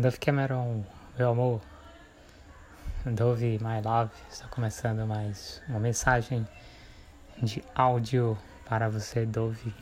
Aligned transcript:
Dove 0.00 0.16
Cameron, 0.18 0.84
meu 1.18 1.30
amor, 1.30 1.60
Dove 3.04 3.58
My 3.58 3.82
Love, 3.84 4.12
está 4.30 4.46
começando 4.46 5.04
mais 5.04 5.60
uma 5.68 5.80
mensagem 5.80 6.46
de 7.42 7.64
áudio 7.74 8.38
para 8.64 8.88
você, 8.88 9.26
Dove. 9.26 9.74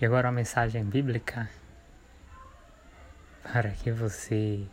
E 0.00 0.04
agora 0.04 0.26
uma 0.26 0.34
mensagem 0.34 0.84
bíblica 0.84 1.48
para 3.44 3.70
que 3.70 3.92
você 3.92 4.66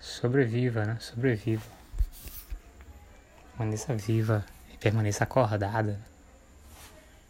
sobreviva, 0.00 0.84
né? 0.84 0.96
Sobreviva. 0.98 1.70
Permaneça 3.56 3.94
viva 3.94 4.44
e 4.74 4.76
permaneça 4.78 5.22
acordada. 5.22 6.00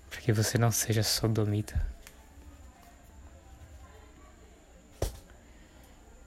Para 0.09 0.23
que 0.23 0.32
você 0.32 0.57
não 0.57 0.71
seja 0.71 1.02
sodomita. 1.02 2.00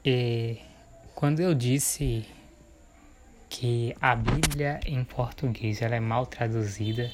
E 0.05 0.57
quando 1.15 1.39
eu 1.39 1.53
disse 1.53 2.25
que 3.49 3.95
a 4.01 4.13
Bíblia 4.13 4.81
em 4.85 5.01
português 5.01 5.81
ela 5.81 5.95
é 5.95 5.99
mal 6.01 6.25
traduzida 6.25 7.09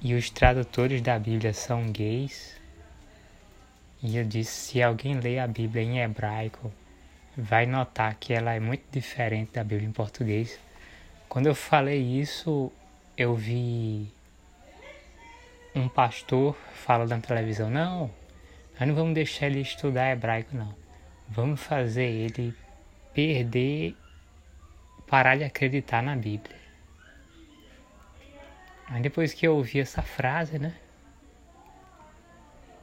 e 0.00 0.14
os 0.14 0.30
tradutores 0.30 1.02
da 1.02 1.18
Bíblia 1.18 1.52
são 1.52 1.92
gays, 1.92 2.56
e 4.02 4.16
eu 4.16 4.24
disse 4.24 4.52
se 4.52 4.82
alguém 4.82 5.20
lê 5.20 5.38
a 5.38 5.46
Bíblia 5.46 5.82
em 5.82 5.98
hebraico 5.98 6.72
vai 7.36 7.66
notar 7.66 8.14
que 8.14 8.32
ela 8.32 8.54
é 8.54 8.60
muito 8.60 8.84
diferente 8.90 9.52
da 9.52 9.62
Bíblia 9.62 9.86
em 9.86 9.92
português. 9.92 10.58
Quando 11.28 11.48
eu 11.48 11.54
falei 11.54 12.00
isso, 12.00 12.72
eu 13.18 13.34
vi 13.34 14.10
um 15.74 15.90
pastor 15.90 16.56
falando 16.72 17.10
na 17.10 17.20
televisão, 17.20 17.68
não, 17.68 18.10
nós 18.80 18.88
não 18.88 18.94
vamos 18.94 19.12
deixar 19.12 19.48
ele 19.48 19.60
estudar 19.60 20.10
hebraico 20.10 20.56
não 20.56 20.87
vamos 21.28 21.62
fazer 21.62 22.06
ele 22.06 22.54
perder, 23.12 23.96
parar 25.06 25.36
de 25.36 25.44
acreditar 25.44 26.02
na 26.02 26.16
Bíblia. 26.16 26.56
Aí 28.86 29.02
depois 29.02 29.34
que 29.34 29.46
eu 29.46 29.56
ouvi 29.56 29.80
essa 29.80 30.02
frase, 30.02 30.58
né? 30.58 30.74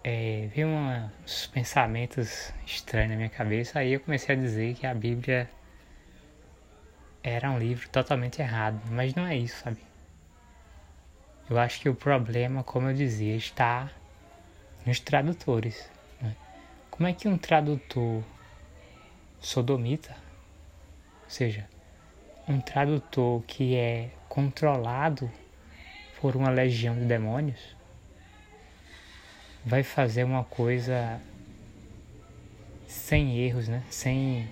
É, 0.03 0.47
vi 0.53 0.63
uns 0.63 1.47
pensamentos 1.47 2.53
estranhos 2.65 3.09
na 3.09 3.15
minha 3.15 3.29
cabeça, 3.29 3.79
aí 3.79 3.93
eu 3.93 3.99
comecei 3.99 4.35
a 4.35 4.37
dizer 4.37 4.75
que 4.75 4.85
a 4.85 4.93
Bíblia 4.93 5.49
era 7.23 7.49
um 7.49 7.57
livro 7.57 7.89
totalmente 7.89 8.39
errado, 8.39 8.79
mas 8.91 9.15
não 9.15 9.25
é 9.25 9.35
isso, 9.35 9.63
sabe? 9.63 9.79
Eu 11.49 11.57
acho 11.57 11.79
que 11.79 11.89
o 11.89 11.95
problema, 11.95 12.63
como 12.63 12.89
eu 12.89 12.93
dizia, 12.93 13.35
está 13.35 13.89
nos 14.85 14.99
tradutores. 14.99 15.89
Né? 16.21 16.35
Como 16.91 17.07
é 17.07 17.13
que 17.13 17.27
um 17.27 17.37
tradutor 17.37 18.23
sodomita, 19.45 20.15
ou 21.23 21.29
seja, 21.29 21.69
um 22.47 22.59
tradutor 22.59 23.43
que 23.43 23.75
é 23.75 24.09
controlado 24.27 25.31
por 26.19 26.35
uma 26.35 26.49
legião 26.49 26.95
de 26.95 27.05
demônios, 27.05 27.75
vai 29.63 29.83
fazer 29.83 30.23
uma 30.23 30.43
coisa 30.43 31.21
sem 32.87 33.37
erros, 33.37 33.67
né? 33.67 33.83
sem, 33.87 34.49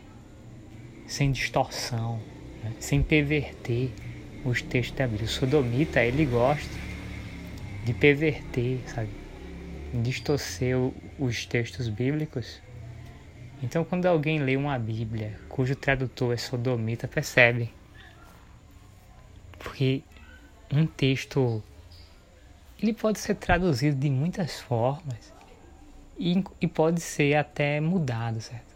sem 1.08 1.32
distorção, 1.32 2.22
né? 2.64 2.72
sem 2.80 3.02
perverter 3.02 3.90
os 4.46 4.62
textos 4.62 4.96
da 4.96 5.08
Bíblia. 5.08 5.26
O 5.26 5.30
sodomita, 5.30 6.04
ele 6.04 6.26
gosta 6.26 6.78
de 7.84 7.94
perverter, 7.96 8.80
sabe? 8.86 9.10
Distorcer 10.04 10.76
os 11.18 11.46
textos 11.48 11.90
bíblicos 11.90 12.62
então, 13.64 13.86
quando 13.86 14.06
alguém 14.08 14.40
lê 14.40 14.58
uma 14.58 14.78
Bíblia 14.78 15.40
cujo 15.48 15.74
tradutor 15.74 16.34
é 16.34 16.38
sodomita, 16.38 17.08
percebe. 17.08 17.72
Porque 19.58 20.04
um 20.70 20.86
texto 20.86 21.64
ele 22.78 22.94
pode 22.94 23.20
ser 23.20 23.36
traduzido 23.36 23.96
de 23.96 24.10
muitas 24.10 24.60
formas 24.60 25.34
e, 26.20 26.44
e 26.60 26.68
pode 26.68 27.00
ser 27.00 27.36
até 27.36 27.80
mudado, 27.80 28.42
certo? 28.42 28.74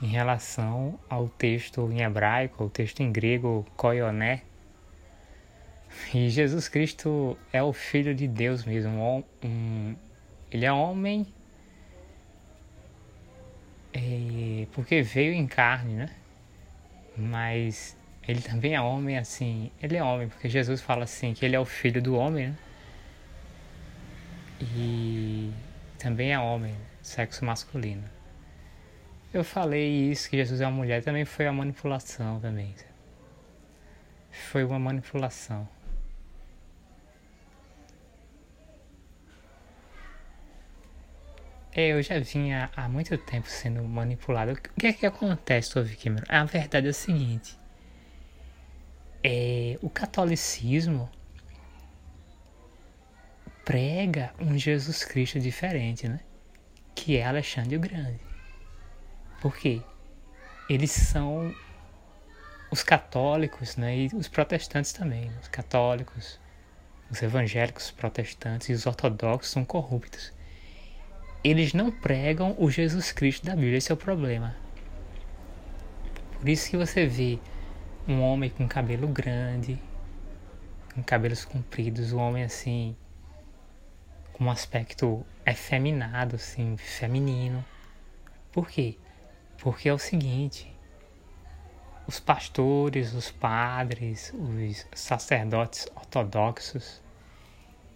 Em 0.00 0.06
relação 0.06 0.96
ao 1.10 1.28
texto 1.28 1.90
em 1.90 2.00
hebraico, 2.00 2.62
ao 2.62 2.70
texto 2.70 3.00
em 3.00 3.10
grego, 3.10 3.66
koioné. 3.76 4.42
E 6.14 6.30
Jesus 6.30 6.68
Cristo 6.68 7.36
é 7.52 7.60
o 7.60 7.72
Filho 7.72 8.14
de 8.14 8.28
Deus 8.28 8.64
mesmo. 8.64 8.92
Um, 8.92 9.24
um, 9.44 9.96
ele 10.48 10.64
é 10.64 10.72
homem 10.72 11.26
é, 13.92 14.66
porque 14.72 15.02
veio 15.02 15.32
em 15.32 15.46
carne, 15.46 15.94
né? 15.94 16.10
Mas 17.16 17.96
ele 18.26 18.40
também 18.40 18.74
é 18.74 18.80
homem, 18.80 19.18
assim. 19.18 19.70
Ele 19.82 19.96
é 19.96 20.02
homem, 20.02 20.28
porque 20.28 20.48
Jesus 20.48 20.80
fala 20.80 21.04
assim 21.04 21.34
que 21.34 21.44
ele 21.44 21.56
é 21.56 21.60
o 21.60 21.64
filho 21.64 22.00
do 22.00 22.14
homem, 22.14 22.48
né? 22.48 22.56
E 24.60 25.52
também 25.98 26.32
é 26.32 26.38
homem, 26.38 26.74
sexo 27.02 27.44
masculino. 27.44 28.04
Eu 29.34 29.42
falei 29.42 30.10
isso, 30.10 30.28
que 30.30 30.36
Jesus 30.36 30.60
é 30.60 30.66
uma 30.66 30.76
mulher, 30.76 31.02
também 31.02 31.24
foi 31.24 31.46
uma 31.46 31.54
manipulação 31.54 32.38
também. 32.38 32.74
Foi 34.30 34.62
uma 34.62 34.78
manipulação. 34.78 35.68
Eu 41.74 42.02
já 42.02 42.18
vinha 42.18 42.70
há 42.76 42.86
muito 42.86 43.16
tempo 43.16 43.48
sendo 43.48 43.82
manipulado. 43.84 44.52
O 44.52 44.56
que 44.56 44.86
é 44.86 44.92
que 44.92 45.06
acontece, 45.06 45.72
Tove 45.72 45.96
Cameron? 45.96 46.24
A 46.28 46.44
verdade 46.44 46.86
é 46.86 46.90
o 46.90 46.94
seguinte. 46.94 47.58
É, 49.24 49.78
o 49.80 49.88
catolicismo 49.88 51.08
prega 53.64 54.34
um 54.38 54.58
Jesus 54.58 55.02
Cristo 55.04 55.40
diferente, 55.40 56.08
né? 56.08 56.20
Que 56.94 57.16
é 57.16 57.24
Alexandre 57.24 57.76
o 57.76 57.80
Grande. 57.80 58.20
Por 59.40 59.56
quê? 59.56 59.80
Eles 60.68 60.90
são 60.90 61.54
os 62.70 62.82
católicos, 62.82 63.76
né? 63.76 63.96
E 63.96 64.10
os 64.12 64.28
protestantes 64.28 64.92
também. 64.92 65.30
Os 65.40 65.48
católicos, 65.48 66.38
os 67.10 67.22
evangélicos, 67.22 67.86
os 67.86 67.90
protestantes 67.92 68.68
e 68.68 68.72
os 68.74 68.84
ortodoxos 68.84 69.50
são 69.50 69.64
corruptos 69.64 70.32
eles 71.44 71.72
não 71.72 71.90
pregam 71.90 72.54
o 72.58 72.70
Jesus 72.70 73.10
Cristo 73.10 73.46
da 73.46 73.54
Bíblia, 73.54 73.78
esse 73.78 73.90
é 73.90 73.94
o 73.94 73.98
problema. 73.98 74.54
Por 76.38 76.48
isso 76.48 76.70
que 76.70 76.76
você 76.76 77.06
vê 77.06 77.38
um 78.06 78.20
homem 78.20 78.50
com 78.50 78.66
cabelo 78.68 79.08
grande, 79.08 79.78
com 80.94 81.02
cabelos 81.02 81.44
compridos, 81.44 82.12
um 82.12 82.18
homem 82.18 82.44
assim, 82.44 82.96
com 84.32 84.44
um 84.44 84.50
aspecto 84.50 85.24
efeminado, 85.46 86.36
assim, 86.36 86.76
feminino. 86.76 87.64
Por 88.50 88.68
quê? 88.68 88.96
Porque 89.58 89.88
é 89.88 89.94
o 89.94 89.98
seguinte, 89.98 90.72
os 92.06 92.20
pastores, 92.20 93.14
os 93.14 93.30
padres, 93.30 94.32
os 94.34 94.86
sacerdotes 94.94 95.86
ortodoxos, 95.94 97.00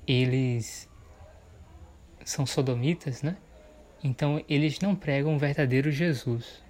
eles 0.06 0.88
são 2.26 2.44
sodomitas, 2.44 3.22
né? 3.22 3.36
Então 4.02 4.44
eles 4.48 4.80
não 4.80 4.96
pregam 4.96 5.36
o 5.36 5.38
verdadeiro 5.38 5.92
Jesus. 5.92 6.60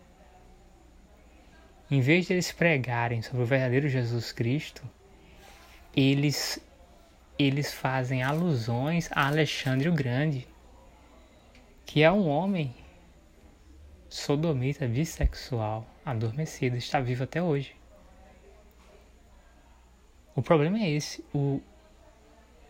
Em 1.90 2.00
vez 2.00 2.26
de 2.26 2.34
eles 2.34 2.52
pregarem 2.52 3.22
sobre 3.22 3.42
o 3.42 3.46
verdadeiro 3.46 3.88
Jesus 3.88 4.32
Cristo, 4.32 4.82
eles 5.96 6.60
eles 7.38 7.72
fazem 7.72 8.22
alusões 8.22 9.10
a 9.12 9.26
Alexandre 9.26 9.88
o 9.88 9.92
Grande, 9.92 10.46
que 11.84 12.02
é 12.02 12.10
um 12.10 12.28
homem 12.28 12.74
sodomita 14.08 14.86
bissexual, 14.86 15.86
adormecido, 16.04 16.76
está 16.76 17.00
vivo 17.00 17.24
até 17.24 17.42
hoje. 17.42 17.74
O 20.34 20.42
problema 20.42 20.78
é 20.78 20.90
esse, 20.90 21.24
o, 21.34 21.60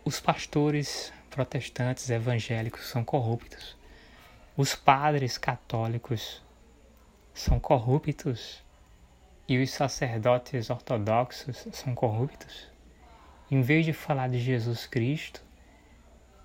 os 0.03 0.19
pastores 0.19 1.13
protestantes 1.27 2.09
evangélicos 2.09 2.87
são 2.87 3.03
corruptos. 3.03 3.77
Os 4.55 4.75
padres 4.75 5.37
católicos 5.37 6.41
são 7.33 7.59
corruptos. 7.59 8.63
E 9.47 9.61
os 9.61 9.69
sacerdotes 9.69 10.69
ortodoxos 10.69 11.67
são 11.71 11.95
corruptos. 11.95 12.67
Em 13.49 13.61
vez 13.61 13.85
de 13.85 13.93
falar 13.93 14.27
de 14.27 14.39
Jesus 14.39 14.85
Cristo, 14.85 15.41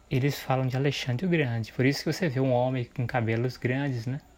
eles 0.08 0.38
falam 0.38 0.67
de 0.67 0.76
Alexandre 0.76 1.26
o 1.26 1.29
Grande. 1.29 1.73
Por 1.73 1.84
isso 1.84 2.05
que 2.05 2.12
você 2.12 2.29
vê 2.29 2.38
um 2.38 2.52
homem 2.52 2.84
com 2.84 3.06
cabelos 3.06 3.56
grandes, 3.56 4.06
né? 4.06 4.20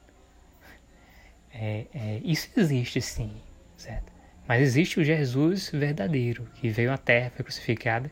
É, 1.56 1.86
é, 1.94 2.20
isso 2.24 2.48
existe 2.56 3.00
sim, 3.00 3.32
certo? 3.76 4.12
Mas 4.44 4.60
existe 4.60 4.98
o 4.98 5.04
Jesus 5.04 5.70
verdadeiro, 5.70 6.48
que 6.56 6.68
veio 6.68 6.92
à 6.92 6.98
terra, 6.98 7.30
foi 7.30 7.44
crucificado 7.44 8.10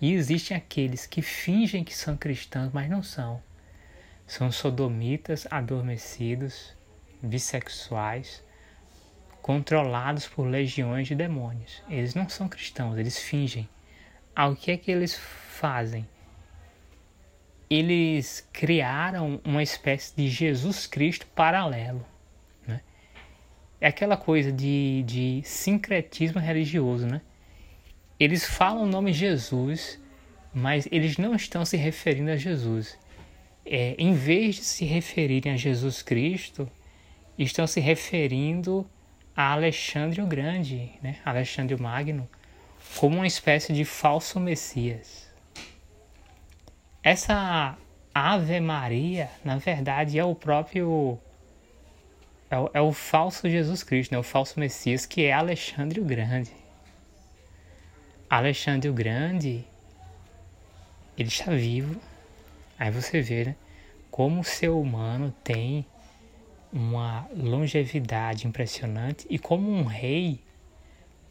e 0.00 0.14
existem 0.14 0.56
aqueles 0.56 1.04
que 1.06 1.20
fingem 1.20 1.84
que 1.84 1.94
são 1.94 2.16
cristãos, 2.16 2.72
mas 2.72 2.88
não 2.88 3.02
são. 3.02 3.42
são 4.26 4.50
sodomitas 4.50 5.46
adormecidos, 5.50 6.74
bissexuais, 7.20 8.42
controlados 9.42 10.26
por 10.26 10.44
legiões 10.44 11.08
de 11.08 11.14
demônios. 11.14 11.82
Eles 11.88 12.14
não 12.14 12.28
são 12.28 12.48
cristãos, 12.48 12.96
eles 12.96 13.18
fingem. 13.18 13.68
Ah, 14.34 14.48
o 14.48 14.56
que 14.56 14.70
é 14.70 14.76
que 14.76 14.90
eles 14.90 15.14
fazem? 15.16 16.08
Eles 17.68 18.48
criaram 18.52 19.40
uma 19.44 19.62
espécie 19.62 20.14
de 20.16 20.28
Jesus 20.28 20.86
Cristo 20.86 21.26
paralelo. 21.34 22.06
Né? 22.66 22.80
É 23.80 23.88
aquela 23.88 24.16
coisa 24.16 24.50
de, 24.50 25.02
de 25.06 25.42
sincretismo 25.44 26.40
religioso. 26.40 27.06
Né? 27.06 27.20
Eles 28.20 28.44
falam 28.44 28.82
o 28.82 28.86
nome 28.86 29.14
Jesus, 29.14 29.98
mas 30.52 30.86
eles 30.92 31.16
não 31.16 31.34
estão 31.34 31.64
se 31.64 31.78
referindo 31.78 32.30
a 32.30 32.36
Jesus. 32.36 32.98
É, 33.64 33.94
em 33.96 34.12
vez 34.12 34.56
de 34.56 34.64
se 34.64 34.84
referirem 34.84 35.54
a 35.54 35.56
Jesus 35.56 36.02
Cristo, 36.02 36.70
estão 37.38 37.66
se 37.66 37.80
referindo 37.80 38.86
a 39.34 39.52
Alexandre 39.52 40.20
o 40.20 40.26
Grande, 40.26 40.92
né? 41.02 41.16
Alexandre 41.24 41.74
o 41.74 41.82
Magno, 41.82 42.28
como 42.96 43.16
uma 43.16 43.26
espécie 43.26 43.72
de 43.72 43.86
falso 43.86 44.38
Messias. 44.38 45.26
Essa 47.02 47.78
Ave 48.14 48.60
Maria, 48.60 49.30
na 49.42 49.56
verdade, 49.56 50.18
é 50.18 50.24
o 50.24 50.34
próprio. 50.34 51.18
É 52.50 52.58
o, 52.58 52.70
é 52.74 52.80
o 52.82 52.92
falso 52.92 53.48
Jesus 53.48 53.82
Cristo, 53.82 54.12
né? 54.12 54.18
o 54.18 54.22
falso 54.22 54.60
Messias, 54.60 55.06
que 55.06 55.24
é 55.24 55.32
Alexandre 55.32 56.00
o 56.00 56.04
Grande. 56.04 56.59
Alexandre 58.30 58.88
o 58.88 58.94
Grande, 58.94 59.64
ele 61.18 61.28
está 61.28 61.50
vivo. 61.50 62.00
Aí 62.78 62.88
você 62.88 63.20
vê, 63.20 63.44
né? 63.44 63.56
Como 64.08 64.40
o 64.40 64.44
ser 64.44 64.68
humano 64.68 65.34
tem 65.42 65.84
uma 66.72 67.28
longevidade 67.34 68.46
impressionante 68.46 69.26
e 69.28 69.36
como 69.36 69.68
um 69.68 69.82
rei 69.82 70.40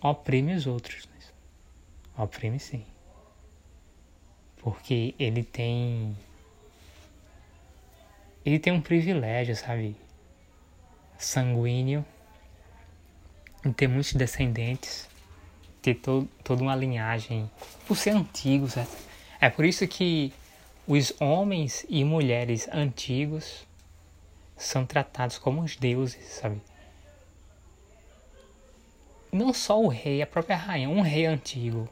oprime 0.02 0.54
os 0.54 0.68
outros. 0.68 1.08
Né? 1.08 1.16
Oprime 2.18 2.60
sim. 2.60 2.86
Porque 4.58 5.16
ele 5.18 5.42
tem. 5.42 6.18
Ele 8.46 8.60
tem 8.60 8.74
um 8.74 8.82
privilégio, 8.82 9.56
sabe? 9.56 9.96
Sanguíneo. 11.18 12.06
ter 13.78 13.88
muitos 13.88 14.14
descendentes. 14.14 15.09
Ter 15.82 15.96
to 15.96 16.28
toda 16.44 16.62
uma 16.62 16.76
linhagem. 16.76 17.50
Por 17.88 17.96
ser 17.96 18.12
antigo, 18.12 18.68
certo? 18.70 18.96
É 19.40 19.50
por 19.50 19.66
isso 19.66 19.88
que 19.88 20.34
os 20.88 21.14
homens 21.20 21.86
e 21.88 22.04
mulheres 22.04 22.68
antigos 22.72 23.66
são 24.58 24.86
tratados 24.86 25.38
como 25.38 25.62
os 25.62 25.76
deuses, 25.76 26.26
sabe? 26.26 26.62
Não 29.32 29.54
só 29.54 29.80
o 29.80 29.88
rei, 29.88 30.22
a 30.22 30.28
própria 30.28 30.58
rainha, 30.58 30.90
um 30.90 31.02
rei 31.02 31.26
antigo. 31.26 31.88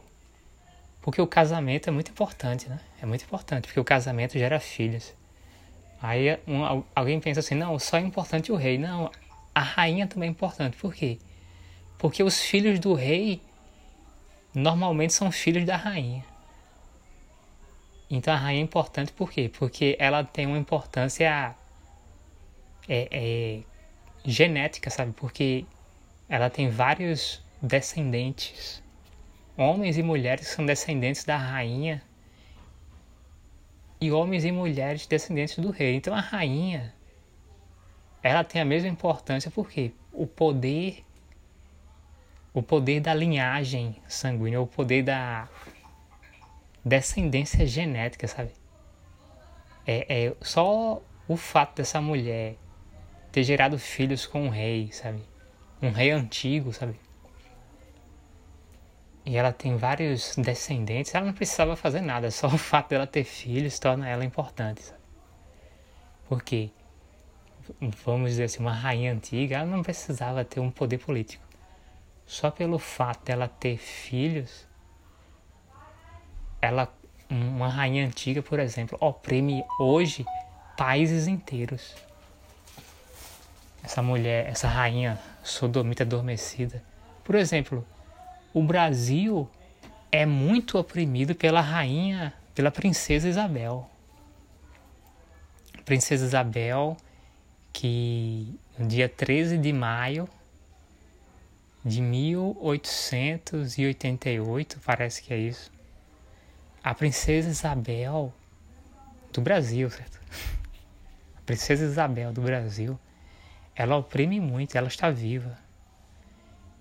Porque 1.02 1.22
o 1.22 1.28
casamento 1.28 1.88
é 1.88 1.92
muito 1.92 2.12
importante, 2.12 2.68
né? 2.68 2.80
É 3.02 3.06
muito 3.06 3.24
importante, 3.24 3.68
porque 3.68 3.80
o 3.80 3.86
casamento 3.86 4.34
gera 4.34 4.60
filhos. 4.60 5.14
Aí 6.02 6.38
um, 6.48 6.84
alguém 6.94 7.20
pensa 7.20 7.40
assim, 7.40 7.56
não, 7.56 7.80
só 7.80 7.98
é 7.98 8.02
importante 8.02 8.52
o 8.52 8.56
rei. 8.56 8.78
Não, 8.78 9.10
a 9.56 9.62
rainha 9.62 10.06
também 10.08 10.28
é 10.28 10.32
importante. 10.32 10.76
Por 10.78 10.94
quê? 10.94 11.18
Porque 11.98 12.22
os 12.22 12.42
filhos 12.42 12.80
do 12.80 12.94
rei 12.94 13.42
normalmente 14.58 15.14
são 15.14 15.32
filhos 15.32 15.66
da 15.66 15.76
rainha. 15.76 16.26
Então 18.10 18.34
a 18.34 18.38
rainha 18.38 18.62
é 18.62 18.64
importante 18.64 19.12
por 19.12 19.32
quê? 19.32 19.50
Porque 19.50 19.96
ela 20.00 20.24
tem 20.24 20.48
uma 20.48 20.58
importância 20.58 21.56
é, 22.90 23.08
é 23.12 23.62
genética, 24.26 24.90
sabe? 24.90 25.12
Porque 25.12 25.66
ela 26.28 26.50
tem 26.50 26.70
vários 26.70 27.44
descendentes, 27.62 28.82
homens 29.56 29.98
e 29.98 30.02
mulheres 30.04 30.48
que 30.48 30.56
são 30.56 30.66
descendentes 30.66 31.24
da 31.24 31.38
rainha 31.38 32.02
e 34.02 34.12
homens 34.12 34.44
e 34.44 34.52
mulheres 34.52 35.06
descendentes 35.06 35.60
do 35.60 35.70
rei. 35.70 35.96
Então 35.96 36.16
a 36.16 36.20
rainha 36.20 36.96
ela 38.24 38.44
tem 38.44 38.60
a 38.60 38.66
mesma 38.66 38.90
importância 38.90 39.52
porque 39.52 39.92
o 40.12 40.26
poder 40.26 41.06
o 42.58 42.64
poder 42.64 43.02
da 43.02 43.14
linhagem 43.14 43.96
sanguínea, 44.08 44.60
o 44.60 44.66
poder 44.66 45.04
da 45.04 45.48
descendência 46.84 47.68
genética, 47.68 48.28
sabe? 48.28 48.50
É, 49.86 50.26
é 50.26 50.34
só 50.42 51.00
o 51.28 51.38
fato 51.38 51.76
dessa 51.76 52.02
mulher 52.02 52.56
ter 53.32 53.44
gerado 53.44 53.78
filhos 53.78 54.26
com 54.26 54.48
um 54.48 54.50
rei, 54.50 54.92
sabe? 54.92 55.22
Um 55.80 55.92
rei 55.92 56.10
antigo, 56.10 56.74
sabe? 56.74 57.00
E 59.24 59.38
ela 59.38 59.54
tem 59.54 59.78
vários 59.78 60.36
descendentes, 60.36 61.14
ela 61.14 61.28
não 61.28 61.34
precisava 61.34 61.76
fazer 61.76 62.02
nada, 62.02 62.32
só 62.32 62.48
o 62.48 62.58
fato 62.58 62.90
dela 62.90 63.06
ter 63.06 63.24
filhos 63.24 63.78
torna 63.78 64.10
ela 64.10 64.26
importante, 64.26 64.82
sabe? 64.82 65.02
Porque, 66.28 66.72
vamos 68.04 68.32
dizer 68.32 68.46
assim, 68.46 68.62
uma 68.64 68.74
rainha 68.74 69.14
antiga, 69.14 69.58
ela 69.58 69.68
não 69.68 69.84
precisava 69.84 70.44
ter 70.44 70.60
um 70.60 70.72
poder 70.72 70.98
político. 70.98 71.47
Só 72.28 72.52
pelo 72.52 72.78
fato 72.78 73.26
dela 73.26 73.48
ter 73.48 73.78
filhos, 73.78 74.68
ela, 76.62 76.94
uma 77.28 77.70
rainha 77.70 78.06
antiga, 78.06 78.44
por 78.44 78.60
exemplo, 78.60 78.98
oprime 79.02 79.64
hoje 79.80 80.24
países 80.78 81.26
inteiros 81.26 81.96
essa 83.88 84.02
mulher, 84.02 84.48
essa 84.48 84.68
rainha 84.68 85.18
sodomita 85.42 86.04
adormecida. 86.04 86.84
Por 87.24 87.36
exemplo, 87.36 87.88
o 88.54 88.62
Brasil 88.62 89.50
é 90.12 90.26
muito 90.26 90.78
oprimido 90.78 91.34
pela 91.34 91.62
rainha, 91.62 92.34
pela 92.54 92.70
princesa 92.70 93.30
Isabel. 93.30 93.90
Princesa 95.86 96.26
Isabel, 96.26 96.98
que 97.72 98.54
no 98.78 98.86
dia 98.86 99.08
13 99.08 99.58
de 99.58 99.72
maio 99.72 100.28
de 101.88 102.02
1888, 102.02 104.82
parece 104.86 105.22
que 105.22 105.34
é 105.34 105.38
isso. 105.38 105.72
A 106.84 106.94
princesa 106.94 107.50
Isabel 107.50 108.34
do 109.32 109.42
Brasil, 109.42 109.90
certo? 109.90 110.20
A 111.38 111.42
princesa 111.46 111.86
Isabel 111.86 112.34
do 112.34 112.42
Brasil 112.42 113.00
ela 113.78 113.96
oprime 113.96 114.40
muito, 114.40 114.76
ela 114.76 114.88
está 114.88 115.12
viva. 115.12 115.56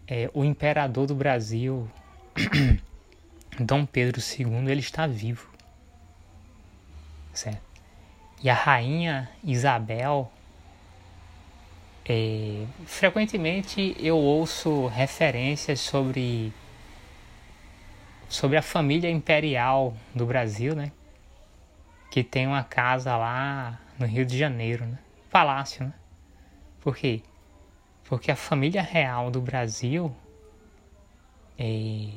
É, 0.09 0.31
o 0.33 0.43
imperador 0.43 1.07
do 1.07 1.15
Brasil, 1.15 1.87
Dom 3.61 3.85
Pedro 3.85 4.19
II, 4.19 4.71
ele 4.71 4.81
está 4.81 5.07
vivo. 5.07 5.47
Certo? 7.35 7.61
E 8.43 8.49
a 8.49 8.55
rainha 8.55 9.29
Isabel, 9.45 10.33
é, 12.09 12.65
frequentemente 12.85 13.97
eu 13.99 14.17
ouço 14.17 14.87
referências 14.87 15.81
sobre 15.81 16.53
sobre 18.29 18.57
a 18.57 18.63
família 18.63 19.11
imperial 19.11 19.97
do 20.15 20.25
Brasil, 20.25 20.75
né? 20.75 20.93
Que 22.11 22.23
tem 22.23 22.47
uma 22.47 22.63
casa 22.63 23.17
lá 23.17 23.81
no 23.99 24.07
Rio 24.07 24.25
de 24.25 24.39
Janeiro, 24.39 24.85
né? 24.87 24.99
Palácio, 25.31 25.85
né? 25.85 25.95
Por 26.81 26.97
quê? 26.97 27.23
Porque 28.05 28.31
a 28.31 28.37
família 28.37 28.83
real 28.83 29.31
do 29.31 29.41
Brasil. 29.41 30.15
É... 31.59 32.11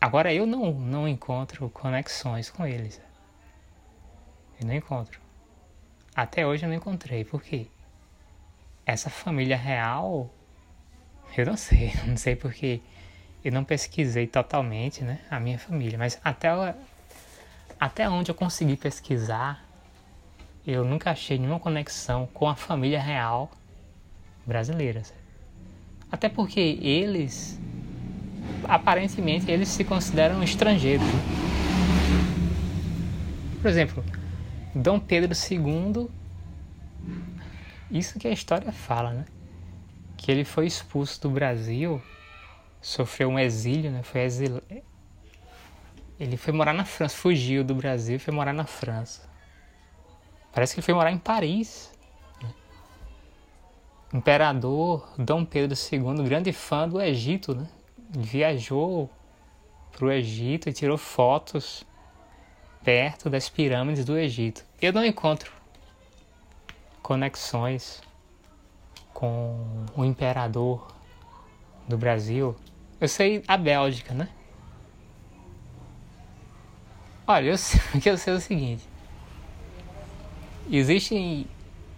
Agora 0.00 0.32
eu 0.32 0.46
não, 0.46 0.72
não 0.72 1.08
encontro 1.08 1.68
conexões 1.70 2.48
com 2.48 2.64
eles. 2.64 3.00
Eu 4.60 4.66
não 4.68 4.74
encontro. 4.74 5.20
Até 6.14 6.46
hoje 6.46 6.64
eu 6.64 6.68
não 6.68 6.76
encontrei. 6.76 7.24
Por 7.24 7.42
quê? 7.42 7.66
Essa 8.90 9.08
família 9.08 9.56
real. 9.56 10.28
Eu 11.36 11.46
não 11.46 11.56
sei. 11.56 11.92
Não 12.04 12.16
sei 12.16 12.34
porque 12.34 12.80
eu 13.44 13.52
não 13.52 13.62
pesquisei 13.62 14.26
totalmente 14.26 15.04
né, 15.04 15.20
a 15.30 15.38
minha 15.38 15.60
família. 15.60 15.96
Mas 15.96 16.20
até, 16.24 16.74
até 17.78 18.10
onde 18.10 18.32
eu 18.32 18.34
consegui 18.34 18.76
pesquisar, 18.76 19.64
eu 20.66 20.84
nunca 20.84 21.12
achei 21.12 21.38
nenhuma 21.38 21.60
conexão 21.60 22.26
com 22.34 22.48
a 22.48 22.56
família 22.56 23.00
real 23.00 23.48
brasileiras. 24.44 25.14
Até 26.10 26.28
porque 26.28 26.58
eles, 26.82 27.60
aparentemente, 28.64 29.48
eles 29.48 29.68
se 29.68 29.84
consideram 29.84 30.42
estrangeiros. 30.42 31.06
Né? 31.06 31.22
Por 33.62 33.70
exemplo, 33.70 34.04
Dom 34.74 34.98
Pedro 34.98 35.32
II, 35.32 36.10
isso 37.90 38.18
que 38.18 38.28
a 38.28 38.30
história 38.30 38.70
fala, 38.72 39.12
né? 39.12 39.24
Que 40.16 40.30
ele 40.30 40.44
foi 40.44 40.66
expulso 40.66 41.20
do 41.20 41.30
Brasil, 41.30 42.00
sofreu 42.80 43.28
um 43.28 43.38
exílio, 43.38 43.90
né? 43.90 44.02
Foi 44.02 44.20
exil... 44.22 44.62
Ele 46.18 46.36
foi 46.36 46.52
morar 46.52 46.74
na 46.74 46.84
França, 46.84 47.16
fugiu 47.16 47.64
do 47.64 47.74
Brasil 47.74 48.16
e 48.16 48.18
foi 48.18 48.32
morar 48.32 48.52
na 48.52 48.66
França. 48.66 49.28
Parece 50.52 50.74
que 50.74 50.80
ele 50.80 50.84
foi 50.84 50.94
morar 50.94 51.10
em 51.10 51.18
Paris. 51.18 51.90
Imperador 54.12 55.08
Dom 55.16 55.44
Pedro 55.44 55.76
II, 55.76 56.24
grande 56.24 56.52
fã 56.52 56.88
do 56.88 57.00
Egito, 57.00 57.54
né? 57.54 57.66
Viajou 58.10 59.08
para 59.92 60.04
o 60.04 60.10
Egito 60.10 60.68
e 60.68 60.72
tirou 60.72 60.98
fotos 60.98 61.86
perto 62.82 63.30
das 63.30 63.48
pirâmides 63.48 64.04
do 64.04 64.18
Egito. 64.18 64.64
Eu 64.80 64.92
não 64.92 65.04
encontro 65.04 65.52
conexões 67.02 68.02
com 69.12 69.86
o 69.96 70.04
imperador 70.04 70.86
do 71.88 71.98
Brasil. 71.98 72.56
Eu 73.00 73.08
sei 73.08 73.42
a 73.46 73.56
Bélgica, 73.56 74.14
né? 74.14 74.28
Olha, 77.26 77.50
eu 77.50 77.58
sei, 77.58 77.80
eu 78.04 78.16
sei 78.16 78.34
o 78.34 78.40
seguinte. 78.40 78.88
Existem 80.70 81.46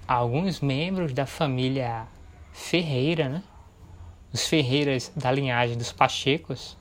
alguns 0.07 0.61
membros 0.61 1.13
da 1.13 1.27
família 1.27 2.07
Ferreira, 2.53 3.29
né? 3.29 3.43
Os 4.33 4.47
Ferreiras 4.47 5.13
da 5.15 5.31
linhagem 5.31 5.77
dos 5.77 5.93
Pachecos, 5.93 6.77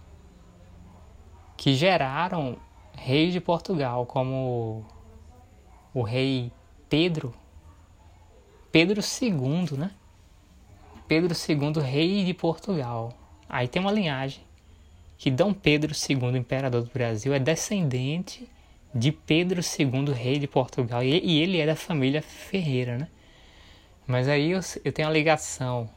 que 1.58 1.74
geraram 1.76 2.58
reis 2.98 3.34
de 3.34 3.42
Portugal, 3.42 4.06
como 4.06 4.86
o 5.94 6.02
rei 6.02 6.52
Pedro, 6.90 7.34
Pedro 8.72 9.02
II, 9.02 9.78
né? 9.78 9.92
Pedro 11.08 11.34
II, 11.34 11.82
rei 11.84 12.24
de 12.24 12.34
Portugal. 12.34 13.14
Aí 13.50 13.68
tem 13.68 13.82
uma 13.82 13.92
linhagem 13.92 14.42
que 15.18 15.30
Dom 15.30 15.54
Pedro 15.54 15.94
II, 15.94 16.38
imperador 16.38 16.84
do 16.84 16.90
Brasil, 16.90 17.34
é 17.34 17.40
descendente 17.40 18.50
de 18.96 19.12
Pedro 19.12 19.62
II, 19.62 20.14
rei 20.14 20.40
de 20.40 20.48
Portugal, 20.48 21.04
e 21.04 21.40
ele 21.42 21.60
é 21.60 21.66
da 21.66 21.76
família 21.76 22.22
Ferreira, 22.22 22.98
né? 22.98 23.08
Mas 24.08 24.28
aí 24.28 24.52
eu, 24.52 24.62
tenho 24.94 25.08
uma 25.08 25.14
ligação 25.14 25.90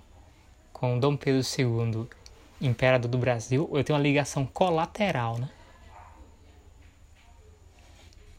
com 0.72 0.98
Dom 0.98 1.16
Pedro 1.16 1.40
II, 1.40 2.08
imperador 2.60 3.10
do 3.10 3.16
Brasil, 3.16 3.70
eu 3.72 3.84
tenho 3.84 3.96
uma 3.96 4.02
ligação 4.02 4.44
colateral, 4.44 5.38
né? 5.38 5.48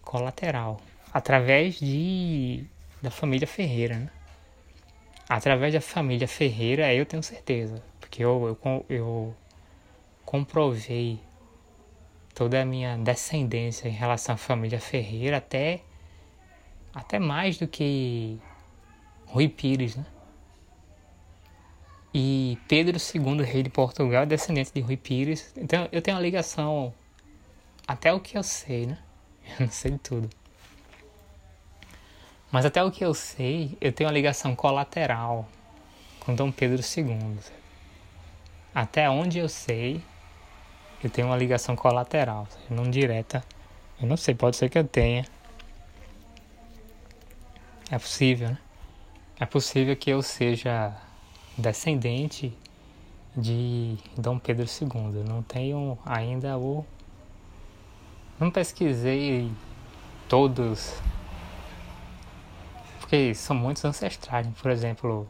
Colateral, 0.01 0.79
através 1.13 1.79
de 1.79 2.65
da 3.01 3.09
família 3.09 3.47
Ferreira, 3.47 3.97
né? 3.97 4.09
Através 5.27 5.74
da 5.74 5.82
família 5.82 6.27
Ferreira, 6.27 6.94
eu 6.94 7.05
tenho 7.05 7.24
certeza, 7.24 7.82
porque 8.00 8.24
eu, 8.24 8.58
eu, 8.63 8.86
eu 8.89 9.36
comprovei 10.24 11.20
toda 12.36 12.62
a 12.62 12.65
minha 12.65 12.98
descendência 12.98 13.88
em 13.88 13.91
relação 13.91 14.36
à 14.36 14.38
família 14.38 14.79
Ferreira, 14.79 15.38
até, 15.38 15.82
até 16.94 17.17
mais 17.17 17.58
do 17.58 17.67
que 17.67 18.38
Rui 19.25 19.48
Pires, 19.48 19.96
né? 19.96 20.05
E 22.13 22.58
Pedro 22.67 22.98
II, 22.98 23.44
rei 23.44 23.63
de 23.63 23.70
Portugal, 23.70 24.25
descendente 24.25 24.72
de 24.74 24.79
Rui 24.79 24.96
Pires. 24.96 25.51
Então 25.58 25.89
eu 25.91 26.01
tenho 26.01 26.15
uma 26.15 26.24
ligação 26.24 26.94
até 27.88 28.13
o 28.13 28.20
que 28.20 28.38
eu 28.38 28.44
sei, 28.44 28.86
né? 28.86 28.98
Eu 29.60 29.65
não 29.65 29.72
sei 29.72 29.91
de 29.91 30.00
tudo. 30.00 30.29
Mas 32.55 32.65
até 32.65 32.81
o 32.81 32.89
que 32.89 33.03
eu 33.03 33.13
sei, 33.13 33.77
eu 33.81 33.91
tenho 33.91 34.07
uma 34.07 34.13
ligação 34.13 34.55
colateral 34.55 35.45
com 36.21 36.33
Dom 36.33 36.53
Pedro 36.53 36.81
II. 36.81 37.38
Até 38.74 39.09
onde 39.09 39.39
eu 39.39 39.50
sei, 39.50 40.01
eu 41.03 41.09
tenho 41.09 41.27
uma 41.27 41.35
ligação 41.35 41.75
colateral, 41.75 42.47
não 42.69 42.89
direta. 42.89 43.43
Eu 44.01 44.07
não 44.07 44.15
sei, 44.15 44.33
pode 44.33 44.55
ser 44.55 44.69
que 44.69 44.77
eu 44.77 44.85
tenha. 44.85 45.25
É 47.91 48.00
possível, 48.00 48.47
né? 48.47 48.57
É 49.38 49.45
possível 49.45 49.93
que 49.93 50.09
eu 50.09 50.21
seja 50.21 50.95
descendente 51.57 52.57
de 53.35 53.97
Dom 54.17 54.39
Pedro 54.39 54.65
II. 54.65 55.13
Eu 55.13 55.25
não 55.25 55.43
tenho 55.43 56.00
ainda 56.05 56.57
o. 56.57 56.85
Não 58.39 58.50
pesquisei 58.50 59.51
todos. 60.29 61.01
Porque 63.05 63.35
são 63.35 63.55
muitos 63.55 63.85
ancestrais. 63.85 64.47
Por 64.59 64.71
exemplo. 64.71 65.29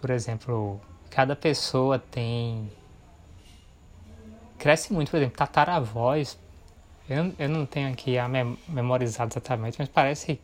Por 0.00 0.10
exemplo, 0.10 0.80
cada 1.10 1.34
pessoa 1.34 1.98
tem. 1.98 2.70
Cresce 4.56 4.92
muito, 4.92 5.10
por 5.10 5.16
exemplo, 5.16 5.36
tataravós. 5.36 6.38
Eu, 7.08 7.34
eu 7.36 7.48
não 7.48 7.66
tenho 7.66 7.90
aqui 7.90 8.16
a 8.16 8.28
mem 8.28 8.56
memorizado 8.68 9.32
exatamente, 9.32 9.76
mas 9.76 9.88
parece 9.88 10.40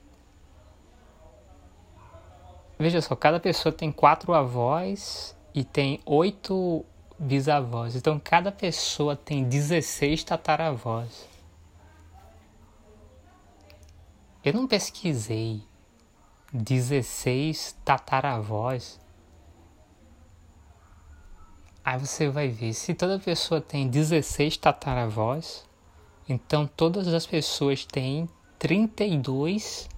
Veja 2.77 3.01
só, 3.01 3.15
cada 3.15 3.39
pessoa 3.39 3.73
tem 3.73 3.91
quatro 3.93 4.35
avós 4.35 5.35
e 5.55 5.65
tem 5.65 6.01
oito 6.05 6.85
bisavós. 7.19 7.95
Então 7.95 8.21
cada 8.23 8.51
pessoa 8.51 9.15
tem 9.15 9.45
16 9.45 10.25
tataravós. 10.25 11.36
Eu 14.47 14.53
não 14.53 14.69
pesquisei 14.69 15.61
16 16.53 17.77
tataravós. 17.85 19.01
Aí 21.85 21.99
você 21.99 22.29
vai 22.29 22.47
ver, 22.47 22.73
se 22.73 22.95
toda 22.95 23.19
pessoa 23.19 23.61
tem 23.61 23.89
16 23.89 24.57
tataravós, 24.59 25.67
então 26.29 26.65
todas 26.65 27.09
as 27.09 27.27
pessoas 27.27 27.85
têm 27.85 28.29
32 28.57 29.89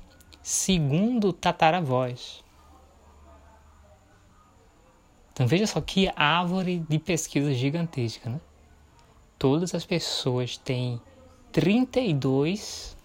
segundo 0.42 1.30
tataravós. 1.30 2.42
Então 5.30 5.46
veja 5.46 5.66
só 5.66 5.78
que 5.82 6.10
árvore 6.16 6.78
de 6.88 6.98
pesquisa 6.98 7.52
gigantesca, 7.52 8.30
né? 8.30 8.40
Todas 9.38 9.74
as 9.74 9.84
pessoas 9.84 10.56
têm 10.56 10.98
32 11.52 12.96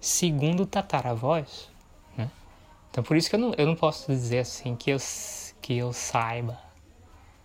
segundo 0.00 0.66
tataravós, 0.66 1.70
né? 2.16 2.30
Então 2.90 3.02
por 3.02 3.16
isso 3.16 3.28
que 3.28 3.36
eu 3.36 3.40
não, 3.40 3.54
eu 3.56 3.66
não 3.66 3.74
posso 3.74 4.06
dizer 4.10 4.40
assim 4.40 4.76
que 4.76 4.90
eu, 4.90 4.98
que 5.60 5.76
eu 5.76 5.92
saiba. 5.92 6.58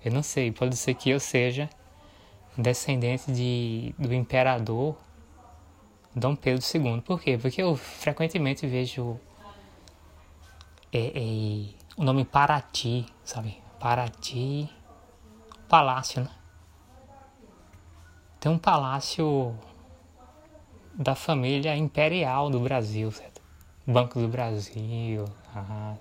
Eu 0.04 0.12
não 0.12 0.24
sei, 0.24 0.52
pode 0.52 0.76
ser 0.76 0.94
que 0.96 1.10
eu 1.10 1.20
seja 1.20 1.70
descendente 2.58 3.32
de, 3.32 3.96
do 3.98 4.14
imperador 4.14 4.96
Dom 6.16 6.36
Pedro 6.36 6.64
II. 6.64 7.02
Por 7.02 7.20
quê? 7.20 7.38
Porque 7.38 7.62
eu 7.62 7.76
frequentemente 7.76 8.68
vejo 8.68 9.20
é, 10.92 11.08
é, 11.08 11.74
o 11.98 12.04
nome 12.04 12.24
Paraty, 12.24 13.06
sabe? 13.24 13.58
Paraty, 13.80 14.70
palácio, 15.68 16.24
né? 16.24 16.30
Tem 18.40 18.52
um 18.52 18.60
palácio 18.60 19.58
da 20.94 21.16
família 21.16 21.76
imperial 21.76 22.50
do 22.50 22.60
Brasil, 22.60 23.12
certo? 23.12 23.42
Banco 23.86 24.20
do 24.20 24.28
Brasil, 24.28 25.26
ah, 25.56 25.96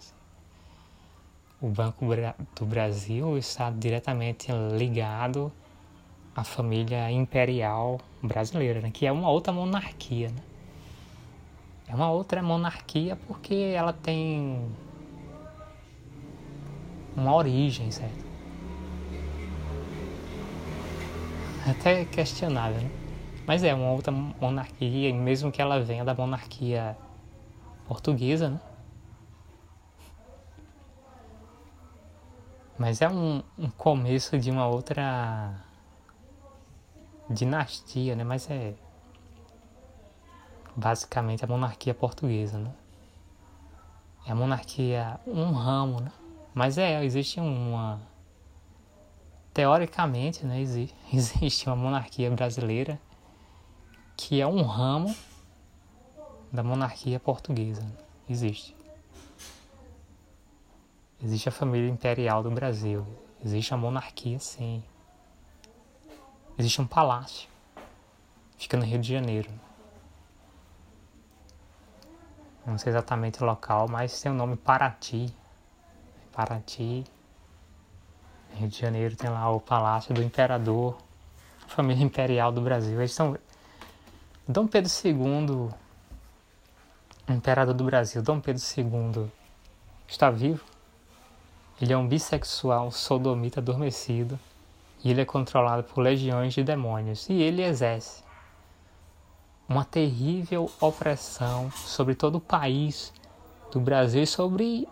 o 1.60 1.68
Banco 1.68 2.04
do 2.54 2.66
Brasil 2.66 3.38
está 3.38 3.70
diretamente 3.70 4.52
ligado 4.76 5.52
à 6.34 6.44
família 6.44 7.10
imperial 7.10 8.00
brasileira, 8.22 8.80
né? 8.80 8.90
que 8.92 9.06
é 9.06 9.12
uma 9.12 9.30
outra 9.30 9.52
monarquia. 9.52 10.28
Né? 10.28 10.42
É 11.88 11.94
uma 11.94 12.10
outra 12.10 12.42
monarquia 12.42 13.16
porque 13.26 13.54
ela 13.54 13.92
tem 13.92 14.70
uma 17.16 17.34
origem, 17.34 17.90
certo? 17.90 18.24
Até 21.68 22.04
questionável, 22.04 22.80
né? 22.80 23.01
Mas 23.46 23.64
é 23.64 23.74
uma 23.74 23.90
outra 23.90 24.12
monarquia, 24.12 25.12
mesmo 25.12 25.50
que 25.50 25.60
ela 25.60 25.80
venha 25.80 26.04
da 26.04 26.14
monarquia 26.14 26.96
portuguesa, 27.86 28.50
né? 28.50 28.60
Mas 32.78 33.02
é 33.02 33.08
um, 33.08 33.42
um 33.58 33.68
começo 33.70 34.38
de 34.38 34.50
uma 34.50 34.66
outra 34.66 35.54
dinastia, 37.28 38.14
né? 38.14 38.24
Mas 38.24 38.48
é 38.50 38.74
basicamente 40.74 41.44
a 41.44 41.48
monarquia 41.48 41.94
portuguesa, 41.94 42.58
né? 42.58 42.72
É 44.26 44.32
a 44.32 44.34
monarquia, 44.34 45.18
um 45.26 45.52
ramo, 45.52 46.00
né? 46.00 46.12
Mas 46.54 46.78
é, 46.78 47.04
existe 47.04 47.40
uma. 47.40 48.00
Teoricamente, 49.52 50.46
né, 50.46 50.60
existe 51.12 51.66
uma 51.66 51.76
monarquia 51.76 52.30
brasileira 52.30 52.98
que 54.16 54.40
é 54.40 54.46
um 54.46 54.62
ramo 54.62 55.14
da 56.52 56.62
monarquia 56.62 57.18
portuguesa. 57.18 57.84
Existe. 58.28 58.76
Existe 61.22 61.48
a 61.48 61.52
família 61.52 61.88
imperial 61.88 62.42
do 62.42 62.50
Brasil. 62.50 63.06
Existe 63.44 63.72
a 63.72 63.76
monarquia, 63.76 64.38
sim. 64.38 64.82
Existe 66.58 66.80
um 66.80 66.86
palácio. 66.86 67.48
Fica 68.58 68.76
no 68.76 68.84
Rio 68.84 68.98
de 68.98 69.12
Janeiro. 69.12 69.50
não 72.64 72.78
sei 72.78 72.90
exatamente 72.90 73.42
o 73.42 73.46
local, 73.46 73.88
mas 73.88 74.20
tem 74.20 74.30
o 74.30 74.34
nome 74.34 74.56
Paraty. 74.56 75.34
Paraty, 76.32 77.04
Rio 78.54 78.68
de 78.68 78.78
Janeiro, 78.78 79.16
tem 79.16 79.28
lá 79.28 79.50
o 79.50 79.60
Palácio 79.60 80.14
do 80.14 80.22
Imperador, 80.22 80.96
família 81.66 82.02
imperial 82.02 82.52
do 82.52 82.60
Brasil. 82.60 82.98
Eles 82.98 83.12
são 83.12 83.36
Dom 84.46 84.66
Pedro 84.66 84.90
II, 85.04 85.70
imperador 87.28 87.74
do 87.74 87.84
Brasil, 87.84 88.20
Dom 88.20 88.40
Pedro 88.40 88.60
II, 88.76 89.30
está 90.08 90.30
vivo. 90.30 90.64
Ele 91.80 91.92
é 91.92 91.96
um 91.96 92.08
bissexual 92.08 92.90
sodomita 92.90 93.60
adormecido 93.60 94.38
e 95.02 95.10
ele 95.10 95.20
é 95.20 95.24
controlado 95.24 95.84
por 95.84 96.00
legiões 96.00 96.54
de 96.54 96.64
demônios 96.64 97.28
e 97.28 97.34
ele 97.34 97.62
exerce 97.62 98.24
uma 99.68 99.84
terrível 99.84 100.68
opressão 100.80 101.70
sobre 101.70 102.16
todo 102.16 102.36
o 102.36 102.40
país 102.40 103.12
do 103.70 103.78
Brasil 103.78 104.24
e 104.24 104.26
sobre 104.26 104.88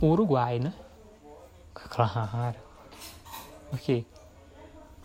o 0.00 0.06
Uruguai, 0.06 0.60
né? 0.60 0.72
Claro. 1.74 2.56
Por 3.68 3.80
quê? 3.80 4.04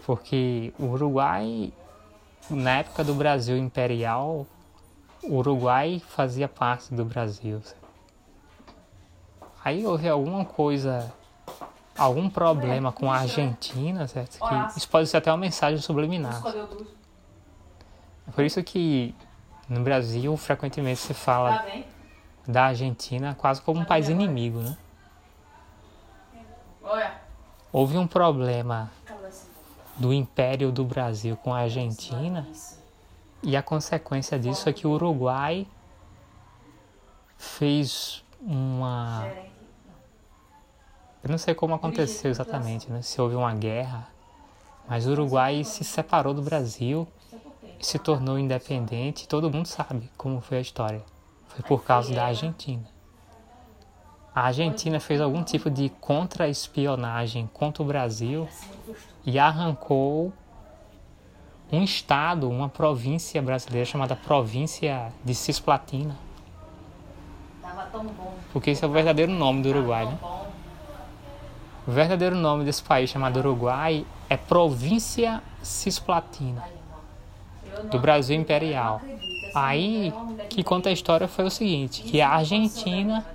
Porque 0.05 0.71
o 0.77 0.85
Uruguai, 0.85 1.73
na 2.49 2.77
época 2.77 3.03
do 3.03 3.13
Brasil 3.13 3.57
imperial, 3.57 4.45
o 5.23 5.37
Uruguai 5.37 6.01
fazia 6.07 6.47
parte 6.47 6.93
do 6.93 7.03
Brasil. 7.03 7.61
Aí 9.63 9.85
houve 9.85 10.07
alguma 10.07 10.45
coisa, 10.45 11.11
algum 11.97 12.29
problema 12.29 12.91
com 12.91 13.11
a 13.11 13.17
Argentina, 13.19 14.07
certo? 14.07 14.37
Que 14.37 14.77
isso 14.77 14.87
pode 14.87 15.07
ser 15.07 15.17
até 15.17 15.31
uma 15.31 15.37
mensagem 15.37 15.79
subliminar. 15.79 16.41
É 18.27 18.31
por 18.31 18.43
isso 18.43 18.61
que 18.63 19.15
no 19.67 19.81
Brasil 19.81 20.35
frequentemente 20.37 20.99
se 20.99 21.13
fala 21.13 21.57
tá 21.57 21.65
da 22.47 22.65
Argentina 22.65 23.35
quase 23.35 23.61
como 23.61 23.79
um 23.79 23.83
tá 23.83 23.89
país 23.89 24.07
inimigo, 24.07 24.59
né? 24.59 24.77
Houve 27.71 27.97
um 27.97 28.07
problema 28.07 28.91
do 29.97 30.13
Império 30.13 30.71
do 30.71 30.83
Brasil 30.83 31.37
com 31.37 31.53
a 31.53 31.59
Argentina 31.59 32.47
e 33.41 33.55
a 33.55 33.61
consequência 33.61 34.37
disso 34.37 34.67
é 34.67 34.73
que 34.73 34.87
o 34.87 34.91
Uruguai 34.91 35.67
fez 37.37 38.23
uma. 38.41 39.27
Eu 41.23 41.29
não 41.29 41.37
sei 41.37 41.55
como 41.55 41.73
aconteceu 41.73 42.29
exatamente, 42.29 42.91
né? 42.91 43.01
se 43.01 43.19
houve 43.19 43.35
uma 43.35 43.53
guerra, 43.53 44.07
mas 44.87 45.07
o 45.07 45.11
Uruguai 45.11 45.63
se 45.63 45.83
separou 45.83 46.33
do 46.33 46.41
Brasil 46.41 47.07
se 47.79 47.99
tornou 47.99 48.39
independente, 48.39 49.27
todo 49.27 49.49
mundo 49.49 49.67
sabe 49.67 50.09
como 50.17 50.41
foi 50.41 50.57
a 50.57 50.61
história. 50.61 51.03
Foi 51.47 51.61
por 51.63 51.83
causa 51.83 52.13
da 52.13 52.25
Argentina. 52.25 52.83
A 54.35 54.47
Argentina 54.47 54.99
fez 54.99 55.21
algum 55.21 55.41
tipo 55.41 55.69
de 55.69 55.87
contra-espionagem 56.01 57.49
contra 57.53 57.81
o 57.81 57.85
Brasil 57.85 58.49
e 59.25 59.39
arrancou 59.39 60.33
um 61.71 61.81
estado, 61.81 62.49
uma 62.49 62.67
província 62.67 63.41
brasileira 63.41 63.85
chamada 63.85 64.13
Província 64.13 65.13
de 65.23 65.33
Cisplatina. 65.33 66.17
Porque 68.51 68.71
esse 68.71 68.83
é 68.83 68.87
o 68.87 68.91
verdadeiro 68.91 69.31
nome 69.31 69.63
do 69.63 69.69
Uruguai, 69.69 70.05
né? 70.05 70.17
O 71.87 71.91
verdadeiro 71.91 72.35
nome 72.35 72.65
desse 72.65 72.83
país 72.83 73.09
chamado 73.09 73.37
Uruguai 73.37 74.05
é 74.29 74.35
Província 74.35 75.41
Cisplatina 75.63 76.61
do 77.89 77.99
Brasil 77.99 78.35
Imperial. 78.35 78.99
Aí 79.53 80.13
que 80.49 80.61
conta 80.61 80.89
a 80.89 80.91
história 80.91 81.25
foi 81.25 81.45
o 81.45 81.49
seguinte, 81.49 82.03
que 82.03 82.19
a 82.19 82.31
Argentina 82.31 83.25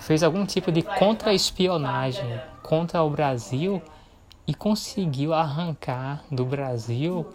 fez 0.00 0.22
algum 0.22 0.44
tipo 0.46 0.72
de 0.72 0.82
contra-espionagem 0.82 2.40
contra 2.62 3.02
o 3.02 3.10
Brasil 3.10 3.82
e 4.46 4.54
conseguiu 4.54 5.32
arrancar 5.34 6.24
do 6.30 6.44
Brasil 6.44 7.26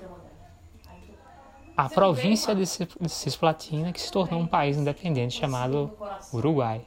a 1.78 1.90
província 1.90 2.56
de 2.56 2.66
Cisplatina, 3.10 3.92
que 3.92 4.02
se 4.02 4.12
tornou 4.12 4.40
um 4.40 4.48
país 4.48 4.78
independente 4.78 5.38
chamado 5.38 5.92
Uruguai. 6.34 6.82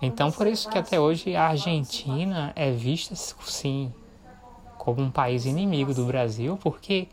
Então, 0.00 0.30
por 0.30 0.46
isso 0.46 0.68
que 0.68 0.78
até 0.78 0.98
hoje 0.98 1.34
a 1.34 1.48
Argentina 1.48 2.52
é 2.54 2.70
vista, 2.70 3.14
sim, 3.16 3.92
como 4.76 5.02
um 5.02 5.10
país 5.10 5.44
inimigo 5.44 5.92
do 5.92 6.06
Brasil, 6.06 6.56
porque 6.62 7.08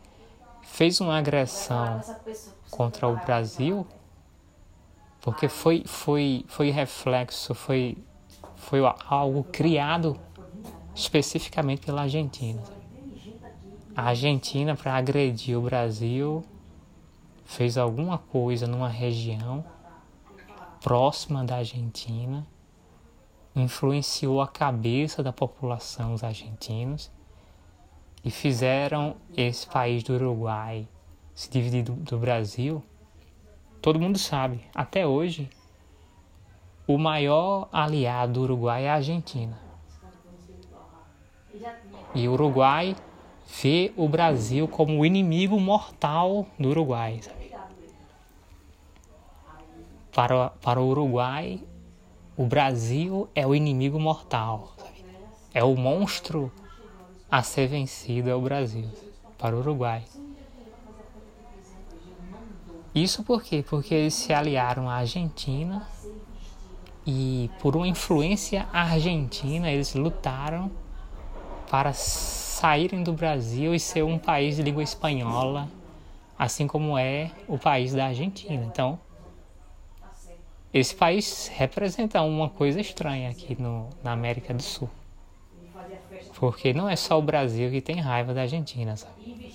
fez 0.62 1.00
uma 1.00 1.18
agressão 1.18 2.00
contra 2.70 3.08
o 3.08 3.16
Brasil, 3.16 3.86
porque 5.26 5.48
foi, 5.48 5.82
foi, 5.84 6.44
foi 6.46 6.70
reflexo, 6.70 7.52
foi, 7.52 7.98
foi 8.54 8.78
algo 9.08 9.42
criado 9.42 10.16
especificamente 10.94 11.84
pela 11.84 12.02
Argentina. 12.02 12.62
A 13.96 14.10
Argentina, 14.10 14.76
para 14.76 14.94
agredir 14.94 15.58
o 15.58 15.62
Brasil, 15.62 16.44
fez 17.44 17.76
alguma 17.76 18.18
coisa 18.18 18.68
numa 18.68 18.88
região 18.88 19.64
próxima 20.80 21.42
da 21.44 21.56
Argentina, 21.56 22.46
influenciou 23.56 24.40
a 24.40 24.46
cabeça 24.46 25.24
da 25.24 25.32
população, 25.32 26.14
os 26.14 26.22
argentinos, 26.22 27.10
e 28.24 28.30
fizeram 28.30 29.16
esse 29.36 29.66
país 29.66 30.04
do 30.04 30.14
Uruguai 30.14 30.86
se 31.34 31.50
dividir 31.50 31.82
do, 31.82 31.94
do 31.94 32.16
Brasil, 32.16 32.80
todo 33.80 34.00
mundo 34.00 34.18
sabe, 34.18 34.60
até 34.74 35.06
hoje, 35.06 35.48
o 36.86 36.98
maior 36.98 37.68
aliado 37.72 38.34
do 38.34 38.42
Uruguai 38.42 38.84
é 38.84 38.90
a 38.90 38.94
Argentina. 38.94 39.58
E 42.14 42.28
o 42.28 42.32
Uruguai 42.32 42.96
vê 43.62 43.92
o 43.96 44.08
Brasil 44.08 44.66
como 44.68 45.00
o 45.00 45.06
inimigo 45.06 45.58
mortal 45.58 46.46
do 46.58 46.68
Uruguai. 46.70 47.20
Sabe? 47.22 47.52
Para, 50.12 50.50
para 50.62 50.80
o 50.80 50.88
Uruguai, 50.88 51.60
o 52.36 52.46
Brasil 52.46 53.28
é 53.34 53.46
o 53.46 53.54
inimigo 53.54 53.98
mortal. 53.98 54.72
Sabe? 54.78 55.04
É 55.52 55.62
o 55.62 55.74
monstro 55.76 56.50
a 57.30 57.42
ser 57.42 57.66
vencido 57.66 58.30
é 58.30 58.34
o 58.34 58.40
Brasil, 58.40 58.88
para 59.36 59.54
o 59.54 59.58
Uruguai. 59.58 60.04
Isso 62.96 63.22
por 63.22 63.42
quê? 63.42 63.62
Porque 63.62 63.94
eles 63.94 64.14
se 64.14 64.32
aliaram 64.32 64.88
à 64.88 64.94
Argentina 64.94 65.86
e 67.06 67.50
por 67.60 67.76
uma 67.76 67.86
influência 67.86 68.66
argentina 68.72 69.70
eles 69.70 69.92
lutaram 69.92 70.70
para 71.70 71.92
saírem 71.92 73.02
do 73.02 73.12
Brasil 73.12 73.74
e 73.74 73.78
ser 73.78 74.02
um 74.02 74.18
país 74.18 74.56
de 74.56 74.62
língua 74.62 74.82
espanhola, 74.82 75.68
assim 76.38 76.66
como 76.66 76.96
é 76.96 77.30
o 77.46 77.58
país 77.58 77.92
da 77.92 78.06
Argentina. 78.06 78.64
Então, 78.64 78.98
esse 80.72 80.94
país 80.94 81.48
representa 81.54 82.22
uma 82.22 82.48
coisa 82.48 82.80
estranha 82.80 83.28
aqui 83.28 83.60
no, 83.60 83.90
na 84.02 84.12
América 84.12 84.54
do 84.54 84.62
Sul. 84.62 84.88
Porque 86.36 86.72
não 86.72 86.88
é 86.88 86.96
só 86.96 87.18
o 87.18 87.22
Brasil 87.22 87.70
que 87.70 87.82
tem 87.82 88.00
raiva 88.00 88.32
da 88.32 88.40
Argentina, 88.42 88.96
sabe? 88.96 89.52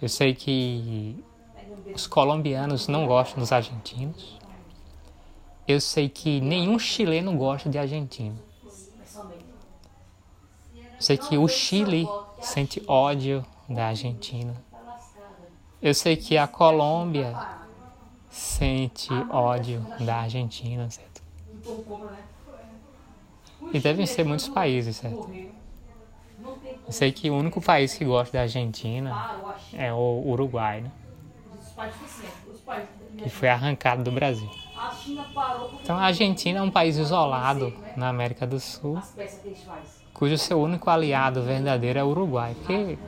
Eu 0.00 0.08
sei 0.08 0.34
que 0.34 1.22
os 1.96 2.06
colombianos 2.06 2.88
não 2.88 3.06
gostam 3.06 3.40
dos 3.40 3.50
argentinos. 3.52 4.38
Eu 5.66 5.80
sei 5.80 6.08
que 6.10 6.40
nenhum 6.42 6.78
chileno 6.78 7.34
gosta 7.36 7.70
de 7.70 7.78
argentino. 7.78 8.38
Eu 10.94 11.00
sei 11.00 11.16
que 11.16 11.38
o 11.38 11.48
Chile 11.48 12.06
sente 12.40 12.82
ódio 12.86 13.44
da 13.68 13.86
Argentina. 13.86 14.54
Eu 15.80 15.94
sei 15.94 16.16
que 16.16 16.36
a 16.36 16.46
Colômbia 16.46 17.34
sente 18.28 19.12
ódio 19.30 19.84
da 20.00 20.16
Argentina, 20.18 20.88
certo? 20.90 21.22
E 23.72 23.80
devem 23.80 24.04
ser 24.06 24.24
muitos 24.24 24.48
países, 24.48 24.96
certo? 24.96 25.30
Eu 26.86 26.92
sei 26.92 27.10
que 27.10 27.30
o 27.30 27.36
único 27.36 27.60
país 27.60 27.94
que 27.94 28.04
gosta 28.04 28.36
da 28.36 28.42
Argentina 28.42 29.56
é 29.72 29.92
o 29.92 30.22
Uruguai, 30.26 30.82
né? 30.82 30.92
Que 33.18 33.28
foi 33.28 33.48
arrancado 33.48 34.02
do 34.02 34.10
Brasil. 34.10 34.48
Então 35.82 35.96
a 35.96 36.02
Argentina 36.02 36.58
é 36.58 36.62
um 36.62 36.70
país 36.70 36.96
isolado 36.96 37.72
na 37.96 38.08
América 38.08 38.46
do 38.46 38.58
Sul, 38.58 39.00
cujo 40.12 40.36
seu 40.38 40.60
único 40.60 40.88
aliado 40.90 41.42
verdadeiro 41.42 41.98
é 41.98 42.04
o 42.04 42.08
Uruguai. 42.08 42.54
Porque 42.54 42.98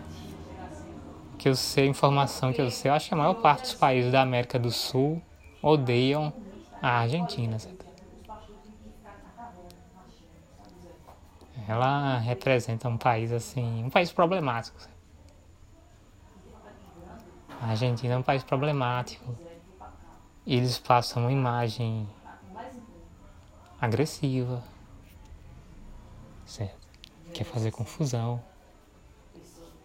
que 1.39 1.49
eu 1.49 1.55
sei, 1.55 1.87
informação 1.87 2.53
que 2.53 2.61
eu 2.61 2.71
sei, 2.71 2.91
eu 2.91 2.95
acho 2.95 3.09
que 3.09 3.15
a 3.15 3.17
maior 3.17 3.35
parte 3.35 3.63
dos 3.63 3.75
países 3.75 4.11
da 4.11 4.23
América 4.23 4.59
do 4.59 4.71
Sul 4.71 5.23
odeiam 5.63 6.33
a 6.83 6.99
Argentina? 7.01 7.57
Ela 11.69 12.19
representa 12.19 12.89
um 12.89 12.97
país 12.97 13.31
assim, 13.31 13.85
um 13.85 13.91
país 13.91 14.11
problemático. 14.11 14.79
A 17.61 17.71
Argentina 17.71 18.15
é 18.15 18.17
um 18.17 18.23
país 18.23 18.43
problemático. 18.45 19.37
eles 20.47 20.79
passam 20.79 21.25
uma 21.25 21.33
imagem 21.33 22.09
agressiva, 23.81 24.63
certo? 26.47 26.89
Quer 27.35 27.45
fazer 27.45 27.71
confusão 27.71 28.43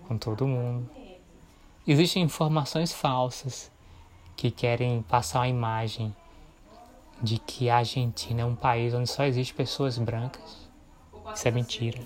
com 0.08 0.18
todo 0.18 0.48
mundo. 0.48 0.90
Existem 1.86 2.24
informações 2.24 2.94
falsas 2.94 3.72
que 4.38 4.50
querem 4.50 5.02
passar 5.02 5.42
a 5.42 5.50
imagem 5.50 6.16
de 7.22 7.38
que 7.38 7.70
a 7.70 7.78
Argentina 7.78 8.42
é 8.42 8.46
um 8.46 8.56
país 8.56 8.94
onde 8.94 9.10
só 9.10 9.26
existe 9.26 9.54
pessoas 9.54 9.98
brancas. 9.98 10.70
Isso 11.34 11.48
é 11.48 11.52
mentira. 11.52 12.00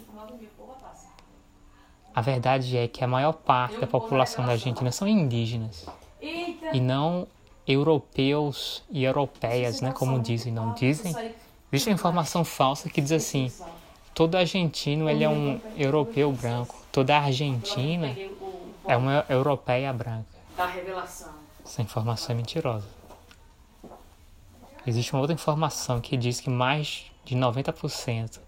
A 2.18 2.22
verdade 2.22 2.76
é 2.76 2.88
que 2.88 3.04
a 3.04 3.08
maior 3.08 3.32
parte 3.32 3.78
da 3.78 3.86
população 3.86 4.44
da 4.44 4.54
Argentina 4.54 4.92
são 4.92 5.08
indígenas. 5.08 5.86
E 6.20 6.82
não 6.82 7.28
europeus 7.68 8.84
e 8.90 9.04
europeias, 9.04 9.82
né, 9.82 9.92
como 9.92 10.20
dizem, 10.20 10.52
não 10.52 10.74
dizem. 10.74 11.16
Existe 11.72 11.92
a 11.92 11.94
informação 11.94 12.44
falsa 12.44 12.90
que 12.90 13.02
diz 13.02 13.12
assim: 13.12 13.52
todo 14.16 14.34
argentino 14.34 15.08
ele 15.08 15.24
é 15.24 15.30
um 15.30 15.62
europeu 15.78 16.32
branco, 16.32 16.76
toda 16.92 17.16
argentina 17.16 18.18
é 18.88 18.98
uma 18.98 19.24
europeia 19.30 19.94
branca. 19.94 20.26
Essa 21.64 21.84
informação 21.84 22.34
é 22.34 22.36
mentirosa. 22.36 22.88
Existe 24.88 25.14
uma 25.14 25.22
outra 25.22 25.36
informação 25.36 26.02
que 26.02 26.18
diz 26.18 26.40
que 26.40 26.50
mais 26.50 27.12
de 27.24 27.36
90% 27.36 28.40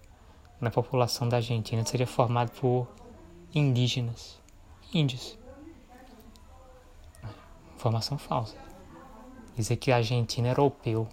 da 0.60 0.72
população 0.72 1.28
da 1.28 1.36
Argentina 1.36 1.84
seria 1.86 2.08
formada 2.08 2.50
por 2.60 2.88
indígenas, 3.54 4.38
índios. 4.92 5.38
Informação 7.74 8.18
falsa. 8.18 8.56
Dizer 9.56 9.76
que 9.76 9.90
a 9.90 9.96
Argentina 9.96 10.48
é 10.48 10.50
europeu. 10.50 11.08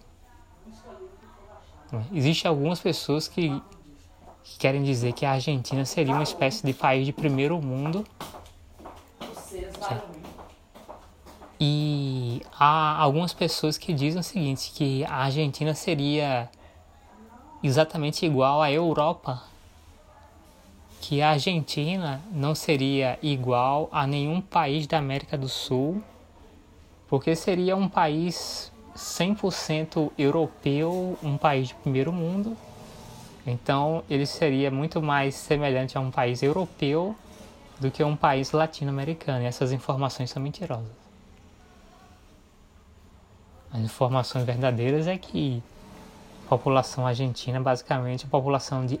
Existem 2.12 2.48
algumas 2.48 2.80
pessoas 2.80 3.26
que, 3.26 3.48
que 4.44 4.58
querem 4.58 4.82
dizer 4.82 5.12
que 5.14 5.24
a 5.24 5.32
Argentina 5.32 5.84
seria 5.84 6.12
uma 6.12 6.22
espécie 6.22 6.64
de 6.64 6.74
país 6.74 7.06
de 7.06 7.12
primeiro 7.12 7.60
mundo. 7.60 8.06
Certo? 9.34 10.18
E 11.60 12.42
há 12.52 12.96
algumas 12.98 13.32
pessoas 13.32 13.76
que 13.76 13.92
dizem 13.92 14.20
o 14.20 14.22
seguinte, 14.22 14.70
que 14.72 15.04
a 15.04 15.16
Argentina 15.24 15.74
seria 15.74 16.48
exatamente 17.62 18.24
igual 18.24 18.62
à 18.62 18.70
Europa 18.70 19.42
que 21.00 21.22
a 21.22 21.30
Argentina 21.30 22.20
não 22.32 22.54
seria 22.54 23.18
igual 23.22 23.88
a 23.92 24.06
nenhum 24.06 24.40
país 24.40 24.86
da 24.86 24.98
América 24.98 25.38
do 25.38 25.48
Sul, 25.48 26.02
porque 27.08 27.34
seria 27.34 27.76
um 27.76 27.88
país 27.88 28.72
100% 28.96 30.10
europeu, 30.18 31.16
um 31.22 31.36
país 31.36 31.68
de 31.68 31.74
primeiro 31.74 32.12
mundo. 32.12 32.56
Então, 33.46 34.02
ele 34.10 34.26
seria 34.26 34.70
muito 34.70 35.00
mais 35.00 35.34
semelhante 35.34 35.96
a 35.96 36.00
um 36.00 36.10
país 36.10 36.42
europeu 36.42 37.16
do 37.80 37.90
que 37.90 38.02
a 38.02 38.06
um 38.06 38.16
país 38.16 38.52
latino-americano. 38.52 39.42
E 39.42 39.46
essas 39.46 39.72
informações 39.72 40.30
são 40.30 40.42
mentirosas. 40.42 40.98
As 43.72 43.80
informações 43.80 44.44
verdadeiras 44.44 45.06
é 45.06 45.16
que 45.16 45.62
a 46.44 46.48
população 46.48 47.06
argentina 47.06 47.60
basicamente 47.60 48.24
é 48.24 48.26
a 48.26 48.30
população 48.30 48.84
de 48.84 48.98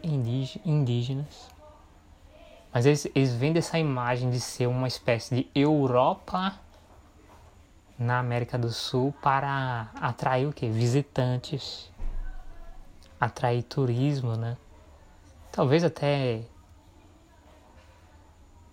indígenas 0.64 1.57
mas 2.72 2.86
eles, 2.86 3.06
eles 3.14 3.32
vendem 3.32 3.58
essa 3.58 3.78
imagem 3.78 4.30
de 4.30 4.40
ser 4.40 4.66
uma 4.66 4.86
espécie 4.86 5.34
de 5.34 5.50
Europa 5.54 6.58
na 7.98 8.18
América 8.18 8.58
do 8.58 8.70
Sul 8.70 9.14
para 9.22 9.88
atrair 10.00 10.46
o 10.46 10.52
que? 10.52 10.68
Visitantes, 10.68 11.90
atrair 13.20 13.62
turismo, 13.62 14.36
né? 14.36 14.56
Talvez 15.50 15.82
até 15.82 16.42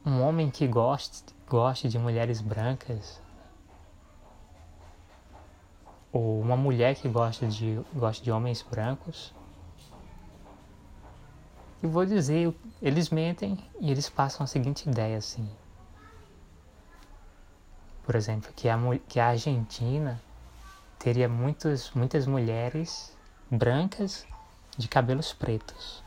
um 0.05 0.21
homem 0.21 0.51
que 0.51 0.67
goste, 0.67 1.23
goste 1.47 1.89
de 1.89 1.97
mulheres 1.97 2.41
brancas 2.41 3.19
ou 6.11 6.39
uma 6.39 6.55
mulher 6.55 6.95
que 6.95 7.09
gosta 7.09 7.47
de, 7.47 7.81
gosta 7.93 8.23
de 8.23 8.31
homens 8.31 8.61
brancos 8.61 9.33
e 11.83 11.87
vou 11.87 12.05
dizer, 12.05 12.53
eles 12.81 13.09
mentem 13.09 13.57
e 13.79 13.91
eles 13.91 14.09
passam 14.09 14.43
a 14.43 14.47
seguinte 14.47 14.89
ideia 14.89 15.17
assim. 15.17 15.47
Por 18.03 18.15
exemplo, 18.15 18.51
que 18.55 18.69
a, 18.69 18.77
que 19.07 19.19
a 19.19 19.29
Argentina 19.29 20.21
teria 20.99 21.27
muitos, 21.27 21.91
muitas 21.91 22.27
mulheres 22.27 23.15
brancas 23.49 24.25
de 24.77 24.87
cabelos 24.87 25.33
pretos. 25.33 26.03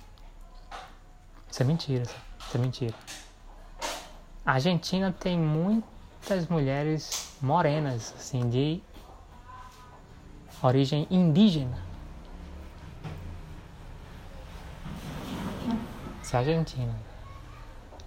Isso 1.50 1.62
é 1.62 1.66
mentira, 1.66 2.04
isso 2.04 2.56
é 2.56 2.58
mentira. 2.58 2.94
A 4.44 4.52
Argentina 4.52 5.12
tem 5.12 5.38
muitas 5.38 6.46
mulheres 6.48 7.36
morenas, 7.40 8.14
assim, 8.16 8.48
de 8.48 8.82
origem 10.62 11.06
indígena. 11.10 11.87
Se 16.28 16.36
a 16.36 16.40
Argentina 16.40 16.94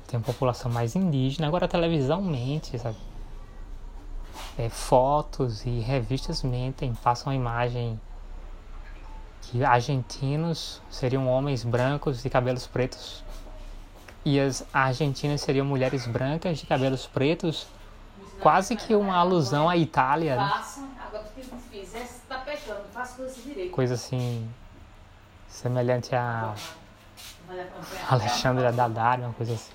tem 0.08 0.20
uma 0.20 0.24
população 0.24 0.72
mais 0.72 0.96
indígena, 0.96 1.48
agora 1.48 1.66
a 1.66 1.68
televisão 1.68 2.22
mente, 2.22 2.78
sabe? 2.78 2.98
É, 4.60 4.70
fotos 4.70 5.66
e 5.66 5.80
revistas 5.80 6.44
mentem, 6.44 6.94
passam 7.02 7.34
a 7.34 7.36
imagem 7.36 8.00
que 9.42 9.64
argentinos 9.64 10.80
seriam 10.88 11.28
homens 11.28 11.64
brancos 11.64 12.22
de 12.22 12.30
cabelos 12.30 12.68
pretos 12.68 13.24
e 14.24 14.40
as 14.40 14.64
argentinas 14.72 15.42
seriam 15.42 15.66
mulheres 15.66 16.06
brancas 16.06 16.60
de 16.60 16.68
cabelos 16.68 17.08
pretos, 17.08 17.66
quase 18.40 18.76
que 18.76 18.94
uma 18.94 19.16
alusão 19.16 19.68
à 19.68 19.76
Itália. 19.76 20.36
Né? 20.36 20.44
Coisa 23.72 23.96
assim, 23.96 24.48
semelhante 25.48 26.14
a 26.14 26.54
Alexandre 28.10 28.72
Daddario, 28.72 29.26
uma 29.26 29.34
coisa 29.34 29.54
assim. 29.54 29.74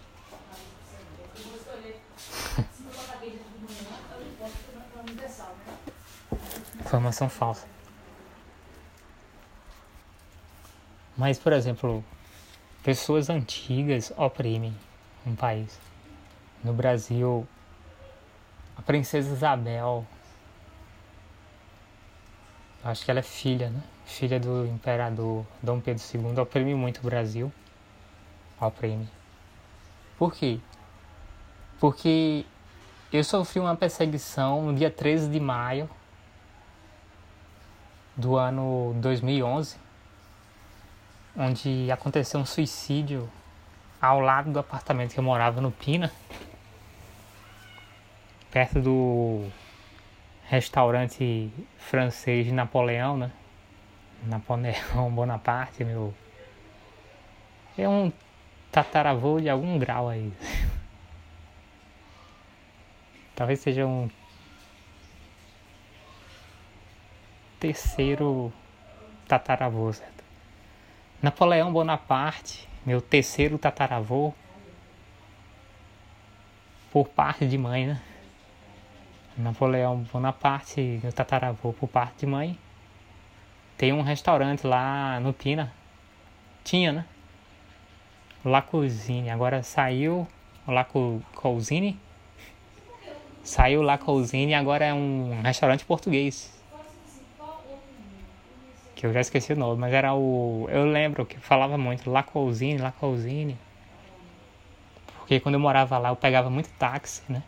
Informação 6.80 7.28
falsa. 7.28 7.66
Mas, 11.16 11.38
por 11.38 11.52
exemplo, 11.52 12.04
pessoas 12.82 13.28
antigas 13.28 14.12
oprimem 14.16 14.76
um 15.26 15.34
país. 15.34 15.78
No 16.62 16.72
Brasil, 16.72 17.46
a 18.76 18.82
princesa 18.82 19.32
Isabel, 19.32 20.06
acho 22.84 23.04
que 23.04 23.10
ela 23.10 23.20
é 23.20 23.22
filha, 23.22 23.70
né? 23.70 23.82
Filha 24.04 24.38
do 24.38 24.66
imperador 24.66 25.44
Dom 25.62 25.80
Pedro 25.80 26.02
II, 26.14 26.38
oprime 26.38 26.74
muito 26.74 26.98
o 26.98 27.02
Brasil 27.02 27.52
ao 28.58 28.70
prêmio. 28.70 29.08
Por 30.18 30.34
quê? 30.34 30.58
Porque 31.78 32.44
eu 33.12 33.22
sofri 33.22 33.60
uma 33.60 33.76
perseguição 33.76 34.62
no 34.62 34.74
dia 34.74 34.90
13 34.90 35.30
de 35.30 35.38
maio 35.38 35.88
do 38.16 38.36
ano 38.36 38.94
2011, 39.00 39.76
onde 41.36 41.90
aconteceu 41.90 42.40
um 42.40 42.46
suicídio 42.46 43.30
ao 44.00 44.20
lado 44.20 44.50
do 44.50 44.58
apartamento 44.58 45.12
que 45.12 45.20
eu 45.20 45.24
morava 45.24 45.60
no 45.60 45.70
Pina, 45.70 46.10
perto 48.50 48.80
do 48.80 49.46
restaurante 50.48 51.52
francês 51.76 52.46
de 52.46 52.52
Napoleão, 52.52 53.18
né? 53.18 53.30
Napoleão 54.22 55.10
Bonaparte, 55.12 55.84
meu. 55.84 56.14
É 57.76 57.86
um 57.86 58.10
tataravô 58.70 59.40
de 59.40 59.48
algum 59.48 59.78
grau 59.78 60.08
aí. 60.08 60.32
Talvez 63.34 63.60
seja 63.60 63.86
um 63.86 64.08
terceiro 67.60 68.52
tataravô, 69.28 69.92
certo? 69.92 70.24
Napoleão 71.22 71.72
Bonaparte, 71.72 72.68
meu 72.84 73.00
terceiro 73.00 73.58
tataravô, 73.58 74.32
por 76.90 77.08
parte 77.08 77.46
de 77.46 77.58
mãe, 77.58 77.86
né? 77.86 78.02
Napoleão 79.36 79.98
Bonaparte, 80.12 81.00
meu 81.02 81.12
tataravô 81.12 81.72
por 81.72 81.88
parte 81.88 82.20
de 82.20 82.26
mãe, 82.26 82.58
tem 83.76 83.92
um 83.92 84.00
restaurante 84.00 84.66
lá 84.66 85.20
no 85.20 85.32
Pina. 85.34 85.72
Tinha, 86.64 86.92
né? 86.92 87.04
La 88.46 88.62
Cuisine. 88.62 89.28
Agora 89.28 89.62
saiu 89.64 90.26
La 90.68 90.84
Cuisine. 90.84 91.98
Saiu 93.42 93.82
e 93.82 94.54
agora 94.54 94.84
é 94.84 94.94
um 94.94 95.42
restaurante 95.42 95.84
português. 95.84 96.56
que 98.94 99.04
eu 99.04 99.12
já 99.12 99.20
esqueci 99.20 99.52
o 99.52 99.56
nome, 99.56 99.80
mas 99.80 99.92
era 99.92 100.14
o. 100.14 100.68
Eu 100.70 100.86
lembro 100.86 101.26
que 101.26 101.38
falava 101.38 101.76
muito 101.76 102.10
Lacousine, 102.10 102.78
Lacousine. 102.78 103.58
Porque 105.18 105.40
quando 105.40 105.56
eu 105.56 105.60
morava 105.60 105.98
lá 105.98 106.08
eu 106.10 106.16
pegava 106.16 106.48
muito 106.48 106.70
táxi, 106.78 107.22
né? 107.28 107.42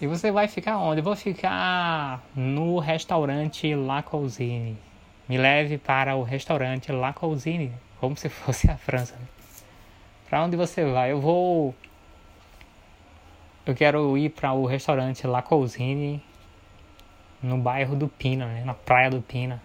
E 0.00 0.06
você 0.06 0.30
vai 0.30 0.46
ficar 0.46 0.78
onde? 0.78 1.00
Eu 1.00 1.04
vou 1.04 1.16
ficar 1.16 2.22
no 2.34 2.78
restaurante 2.78 3.74
La 3.74 4.02
Cousine. 4.02 4.78
Me 5.26 5.38
leve 5.38 5.78
para 5.78 6.16
o 6.16 6.22
restaurante 6.22 6.92
La 6.92 7.12
Cousine, 7.12 7.72
como 7.98 8.16
se 8.16 8.28
fosse 8.28 8.70
a 8.70 8.76
França. 8.76 9.16
Né? 9.16 9.39
Para 10.30 10.44
onde 10.44 10.56
você 10.56 10.84
vai? 10.84 11.10
Eu 11.10 11.20
vou. 11.20 11.74
Eu 13.66 13.74
quero 13.74 14.16
ir 14.16 14.30
para 14.30 14.52
o 14.52 14.64
restaurante 14.64 15.26
La 15.26 15.42
Cousine 15.42 16.22
no 17.42 17.58
bairro 17.58 17.96
do 17.96 18.06
Pina, 18.06 18.46
né? 18.46 18.64
na 18.64 18.72
praia 18.72 19.10
do 19.10 19.20
Pina. 19.20 19.60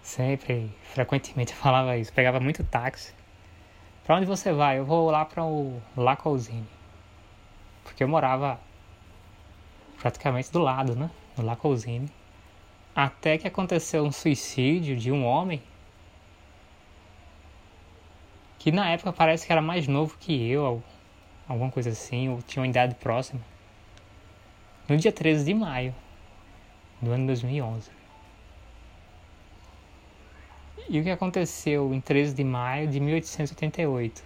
Sempre, 0.00 0.72
frequentemente 0.84 1.52
eu 1.54 1.58
falava 1.58 1.96
isso. 1.96 2.12
Pegava 2.12 2.38
muito 2.38 2.62
táxi. 2.62 3.12
Para 4.04 4.16
onde 4.16 4.26
você 4.26 4.52
vai? 4.52 4.78
Eu 4.78 4.84
vou 4.84 5.10
lá 5.10 5.24
para 5.24 5.44
o 5.44 5.82
La 5.96 6.14
Cousine. 6.14 6.68
Porque 7.82 8.04
eu 8.04 8.08
morava 8.08 8.60
praticamente 10.00 10.52
do 10.52 10.60
lado, 10.60 10.94
né? 10.94 11.10
No 11.36 11.44
La 11.44 11.56
Cousine. 11.56 12.08
Até 12.94 13.38
que 13.38 13.48
aconteceu 13.48 14.04
um 14.04 14.12
suicídio 14.12 14.96
de 14.96 15.10
um 15.10 15.24
homem 15.26 15.60
que 18.62 18.70
na 18.70 18.90
época 18.90 19.12
parece 19.12 19.44
que 19.44 19.50
era 19.50 19.60
mais 19.60 19.88
novo 19.88 20.16
que 20.20 20.48
eu, 20.48 20.80
alguma 21.48 21.68
coisa 21.68 21.90
assim, 21.90 22.28
ou 22.28 22.40
tinha 22.42 22.62
uma 22.62 22.68
idade 22.68 22.94
próxima. 22.94 23.40
No 24.88 24.96
dia 24.96 25.10
13 25.10 25.44
de 25.44 25.52
maio 25.52 25.92
do 27.00 27.10
ano 27.10 27.26
2011. 27.26 27.90
E 30.88 31.00
o 31.00 31.02
que 31.02 31.10
aconteceu 31.10 31.92
em 31.92 32.00
13 32.00 32.36
de 32.36 32.44
maio 32.44 32.86
de 32.86 33.00
1888? 33.00 34.22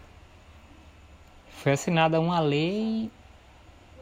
Foi 1.49 1.73
assinada 1.73 2.21
uma 2.21 2.39
lei 2.39 3.11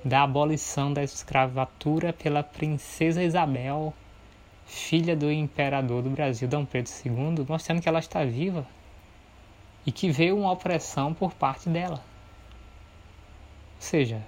da 0.04 0.24
abolição 0.24 0.92
da 0.92 1.04
escravatura 1.04 2.12
pela 2.12 2.42
princesa 2.42 3.22
Isabel, 3.22 3.94
filha 4.66 5.14
do 5.14 5.30
imperador 5.30 6.02
do 6.02 6.10
Brasil, 6.10 6.48
Dom 6.48 6.64
Pedro 6.64 6.90
II, 7.06 7.46
mostrando 7.48 7.80
que 7.80 7.88
ela 7.88 8.00
está 8.00 8.24
viva 8.24 8.66
e 9.86 9.92
que 9.92 10.10
veio 10.10 10.38
uma 10.38 10.52
opressão 10.52 11.12
por 11.12 11.32
parte 11.34 11.68
dela. 11.68 12.02
Ou 13.76 13.80
seja, 13.80 14.22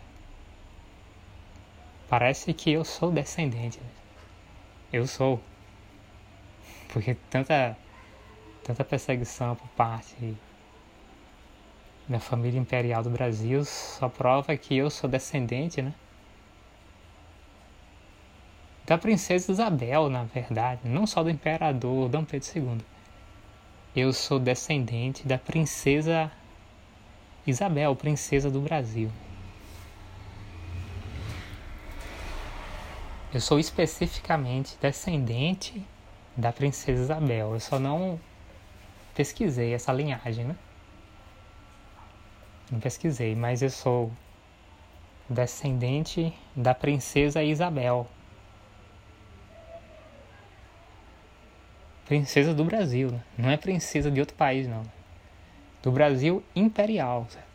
parece 2.09 2.53
que 2.53 2.71
eu 2.71 2.85
sou 2.85 3.11
descendente. 3.11 3.81
Eu 4.93 5.07
sou. 5.07 5.41
Porque 6.93 7.15
tanta, 7.31 7.77
tanta 8.63 8.85
perseguição 8.85 9.57
por 9.57 9.69
parte 9.71 10.37
da 12.09 12.21
família 12.21 12.59
imperial 12.59 13.03
do 13.03 13.11
Brasil 13.11 13.65
só 13.65 14.09
prova 14.09 14.57
que 14.57 14.77
eu 14.77 14.91
sou 14.91 15.11
descendente, 15.11 15.83
né? 15.83 15.93
Da 18.87 18.97
princesa 18.97 19.51
Isabel, 19.51 20.09
na 20.09 20.23
verdade, 20.23 20.83
não 20.85 21.07
só 21.07 21.25
do 21.25 21.31
imperador 21.31 22.09
Dom 22.09 22.25
Pedro 22.25 22.49
II. 22.55 22.96
Eu 23.97 24.13
sou 24.13 24.39
descendente 24.39 25.27
da 25.27 25.39
princesa 25.39 26.31
Isabel, 27.47 27.97
princesa 27.97 28.51
do 28.51 28.61
Brasil. 28.61 29.11
Eu 33.33 33.41
sou 33.41 33.59
especificamente 33.59 34.77
descendente 34.83 35.83
da 36.37 36.53
princesa 36.53 37.05
Isabel. 37.05 37.55
Eu 37.55 37.61
só 37.61 37.79
não 37.79 38.21
pesquisei 39.15 39.73
essa 39.73 39.95
linhagem, 39.95 40.45
né? 40.45 40.57
Não 42.71 42.79
pesquisei, 42.79 43.35
mas 43.35 43.63
eu 43.63 43.71
sou 43.71 44.13
descendente 45.27 46.35
da 46.55 46.75
princesa 46.75 47.43
Isabel. 47.43 48.07
Princesa 52.07 52.55
do 52.55 52.65
Brasil, 52.65 53.11
né? 53.11 53.23
não 53.37 53.51
é 53.51 53.57
princesa 53.57 54.11
de 54.11 54.21
outro 54.21 54.37
país, 54.37 54.69
não. 54.69 54.83
Do 55.83 55.91
Brasil 55.91 56.43
imperial, 56.55 57.27
certo? 57.29 57.47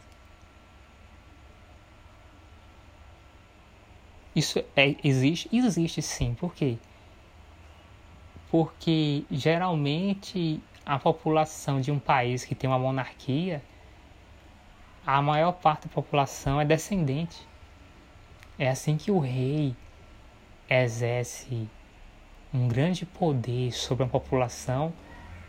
Isso 4.35 4.63
é, 4.75 4.95
existe? 5.03 5.49
Existe 5.51 6.01
sim. 6.01 6.33
Por 6.33 6.53
quê? 6.53 6.77
Porque 8.49 9.25
geralmente 9.29 10.61
a 10.85 10.97
população 10.97 11.79
de 11.79 11.91
um 11.91 11.99
país 11.99 12.45
que 12.45 12.55
tem 12.55 12.69
uma 12.69 12.79
monarquia, 12.79 13.61
a 15.05 15.21
maior 15.21 15.53
parte 15.53 15.87
da 15.87 15.93
população 15.93 16.59
é 16.59 16.65
descendente. 16.65 17.47
É 18.57 18.69
assim 18.69 18.97
que 18.97 19.11
o 19.11 19.19
rei 19.19 19.75
exerce 20.69 21.67
um 22.53 22.67
grande 22.67 23.05
poder 23.05 23.71
sobre 23.71 24.03
a 24.03 24.07
população, 24.07 24.93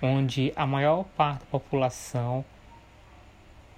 onde 0.01 0.53
a 0.55 0.67
maior 0.67 1.05
parte 1.17 1.41
da 1.41 1.47
população 1.47 2.45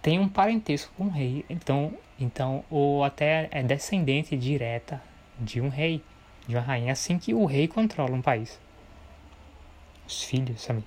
tem 0.03 0.19
um 0.19 0.29
parentesco 0.29 0.93
com 0.97 1.05
o 1.05 1.11
rei. 1.11 1.45
Então, 1.49 1.95
então, 2.21 2.65
ou 2.71 3.03
até 3.03 3.49
é 3.51 3.63
descendente 3.63 4.37
direta 4.37 5.03
de 5.39 5.61
um 5.61 5.69
rei, 5.69 6.03
de 6.47 6.55
uma 6.55 6.63
rainha, 6.63 6.93
assim 6.93 7.19
que 7.19 7.33
o 7.33 7.47
rei 7.47 7.67
controla 7.67 8.13
um 8.13 8.23
país. 8.23 8.61
Os 10.07 10.23
filhos, 10.23 10.63
sabe? 10.63 10.85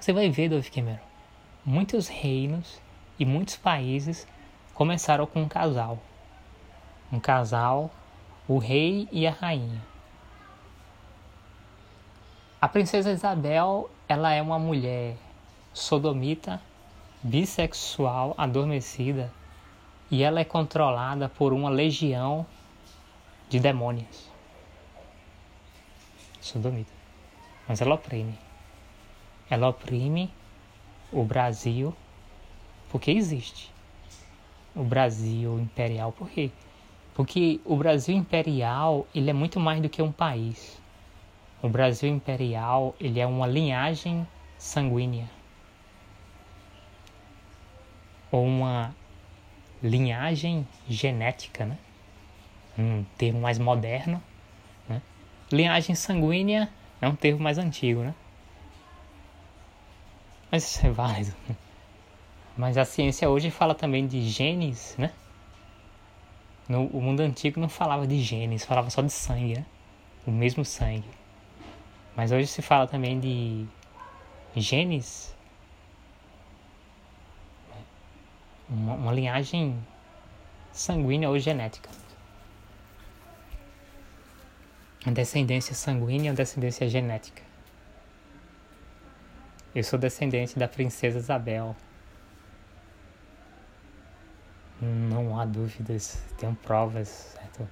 Você 0.00 0.14
vai 0.14 0.30
ver, 0.30 0.48
Dove 0.48 0.70
Cameron, 0.70 0.98
muitos 1.64 2.08
reinos 2.08 2.80
e 3.18 3.26
muitos 3.26 3.56
países 3.56 4.26
começaram 4.72 5.26
com 5.26 5.42
um 5.42 5.48
casal. 5.48 5.98
Um 7.12 7.20
casal, 7.20 7.90
o 8.48 8.56
rei 8.56 9.06
e 9.12 9.26
a 9.26 9.30
rainha. 9.30 9.89
A 12.60 12.68
princesa 12.68 13.10
Isabel, 13.10 13.90
ela 14.06 14.34
é 14.34 14.42
uma 14.42 14.58
mulher 14.58 15.16
sodomita, 15.72 16.60
bissexual, 17.22 18.34
adormecida, 18.36 19.32
e 20.10 20.22
ela 20.22 20.40
é 20.40 20.44
controlada 20.44 21.26
por 21.26 21.54
uma 21.54 21.70
legião 21.70 22.46
de 23.48 23.58
demônios. 23.58 24.28
Sodomita. 26.38 26.92
Mas 27.66 27.80
ela 27.80 27.94
oprime. 27.94 28.38
Ela 29.48 29.68
oprime 29.68 30.30
o 31.10 31.24
Brasil 31.24 31.96
porque 32.90 33.10
existe. 33.10 33.72
O 34.76 34.84
Brasil 34.84 35.58
imperial, 35.58 36.12
por 36.12 36.28
quê? 36.28 36.50
Porque 37.14 37.58
o 37.64 37.74
Brasil 37.74 38.14
imperial, 38.14 39.06
ele 39.14 39.30
é 39.30 39.32
muito 39.32 39.58
mais 39.58 39.80
do 39.80 39.88
que 39.88 40.02
um 40.02 40.12
país. 40.12 40.79
O 41.62 41.68
Brasil 41.68 42.08
imperial, 42.08 42.94
ele 43.00 43.20
é 43.20 43.26
uma 43.26 43.46
linhagem 43.46 44.26
sanguínea. 44.58 45.28
Ou 48.30 48.46
uma 48.46 48.94
linhagem 49.82 50.66
genética, 50.88 51.66
né? 51.66 51.78
um 52.78 53.04
termo 53.16 53.40
mais 53.40 53.58
moderno. 53.58 54.22
Né? 54.88 55.00
Linhagem 55.52 55.94
sanguínea 55.94 56.68
é 57.00 57.08
um 57.08 57.14
termo 57.14 57.40
mais 57.40 57.58
antigo, 57.58 58.02
né? 58.02 58.14
Mas 60.50 60.64
isso 60.64 60.86
é 60.86 60.90
válido. 60.90 61.34
Mas 62.56 62.76
a 62.76 62.84
ciência 62.84 63.28
hoje 63.28 63.50
fala 63.50 63.74
também 63.74 64.06
de 64.06 64.22
genes, 64.28 64.94
né? 64.98 65.12
No, 66.68 66.86
o 66.86 67.00
mundo 67.00 67.20
antigo 67.20 67.60
não 67.60 67.68
falava 67.68 68.06
de 68.06 68.20
genes, 68.20 68.64
falava 68.64 68.90
só 68.90 69.00
de 69.02 69.12
sangue, 69.12 69.54
né? 69.54 69.66
O 70.26 70.30
mesmo 70.30 70.64
sangue. 70.64 71.08
Mas 72.16 72.32
hoje 72.32 72.46
se 72.46 72.60
fala 72.60 72.86
também 72.86 73.18
de 73.20 73.66
genes 74.56 75.34
uma, 78.70 78.94
uma 78.94 79.12
linhagem 79.12 79.78
sanguínea 80.72 81.28
ou 81.28 81.38
genética. 81.38 81.90
A 85.04 85.10
descendência 85.10 85.74
sanguínea 85.74 86.30
ou 86.30 86.36
descendência 86.36 86.88
genética. 86.88 87.42
Eu 89.74 89.82
sou 89.82 89.98
descendente 89.98 90.58
da 90.58 90.68
princesa 90.68 91.18
Isabel. 91.18 91.76
Não 94.80 95.38
há 95.38 95.44
dúvidas, 95.44 96.22
tenho 96.38 96.54
provas, 96.56 97.08
certo? 97.08 97.68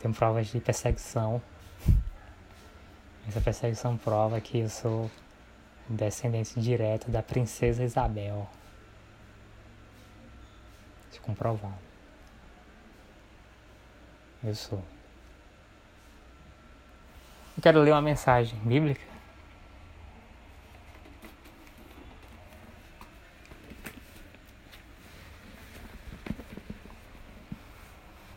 Tenho 0.00 0.14
provas 0.14 0.48
de 0.48 0.60
perseguição. 0.60 1.40
Essa 3.28 3.40
perseguição 3.40 3.96
prova 3.96 4.40
que 4.40 4.58
eu 4.58 4.68
sou 4.68 5.10
descendente 5.88 6.60
direto 6.60 7.10
da 7.10 7.22
princesa 7.22 7.82
Isabel 7.82 8.48
comprovado. 11.24 11.74
Eu 14.42 14.54
sou. 14.54 14.82
Eu 17.56 17.62
quero 17.62 17.80
ler 17.80 17.92
uma 17.92 18.02
mensagem 18.02 18.58
bíblica. 18.60 19.00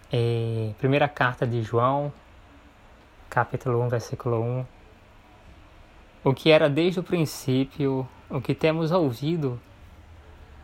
É, 0.10 0.74
primeira 0.78 1.10
carta 1.10 1.46
de 1.46 1.62
João, 1.62 2.14
capítulo 3.30 3.82
1, 3.84 3.90
versículo 3.90 4.42
1. 4.42 4.77
O 6.24 6.34
que 6.34 6.52
era 6.52 6.70
desde 6.70 7.00
o 7.00 7.04
princípio, 7.04 8.08
o 8.30 8.42
que 8.42 8.54
temos 8.54 8.92
ouvido, 8.92 9.60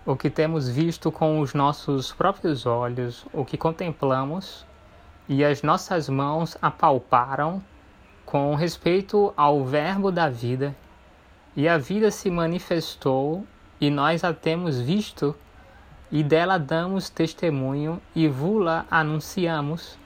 o 0.05 0.15
que 0.15 0.29
temos 0.29 0.67
visto 0.67 1.11
com 1.11 1.39
os 1.39 1.53
nossos 1.53 2.11
próprios 2.11 2.65
olhos, 2.65 3.25
o 3.31 3.45
que 3.45 3.57
contemplamos 3.57 4.65
e 5.27 5.43
as 5.43 5.61
nossas 5.61 6.09
mãos 6.09 6.57
apalparam 6.61 7.63
com 8.25 8.55
respeito 8.55 9.33
ao 9.37 9.63
Verbo 9.63 10.11
da 10.11 10.29
vida, 10.29 10.75
e 11.55 11.67
a 11.67 11.77
vida 11.77 12.09
se 12.09 12.29
manifestou, 12.29 13.45
e 13.79 13.89
nós 13.89 14.23
a 14.23 14.33
temos 14.33 14.79
visto, 14.79 15.35
e 16.11 16.23
dela 16.23 16.57
damos 16.57 17.09
testemunho 17.09 18.01
e 18.15 18.27
vula 18.27 18.85
anunciamos. 18.89 19.97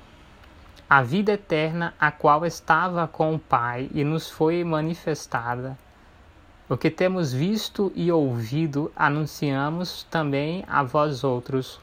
A 0.89 1.01
vida 1.01 1.33
eterna, 1.33 1.93
a 1.99 2.09
qual 2.11 2.45
estava 2.45 3.05
com 3.09 3.35
o 3.35 3.39
Pai 3.39 3.89
e 3.93 4.05
nos 4.05 4.29
foi 4.29 4.63
manifestada. 4.63 5.77
O 6.69 6.77
que 6.77 6.89
temos 6.89 7.33
visto 7.33 7.91
e 7.93 8.09
ouvido, 8.09 8.89
anunciamos 8.95 10.03
também 10.03 10.63
a 10.65 10.83
vós 10.83 11.25
outros, 11.25 11.77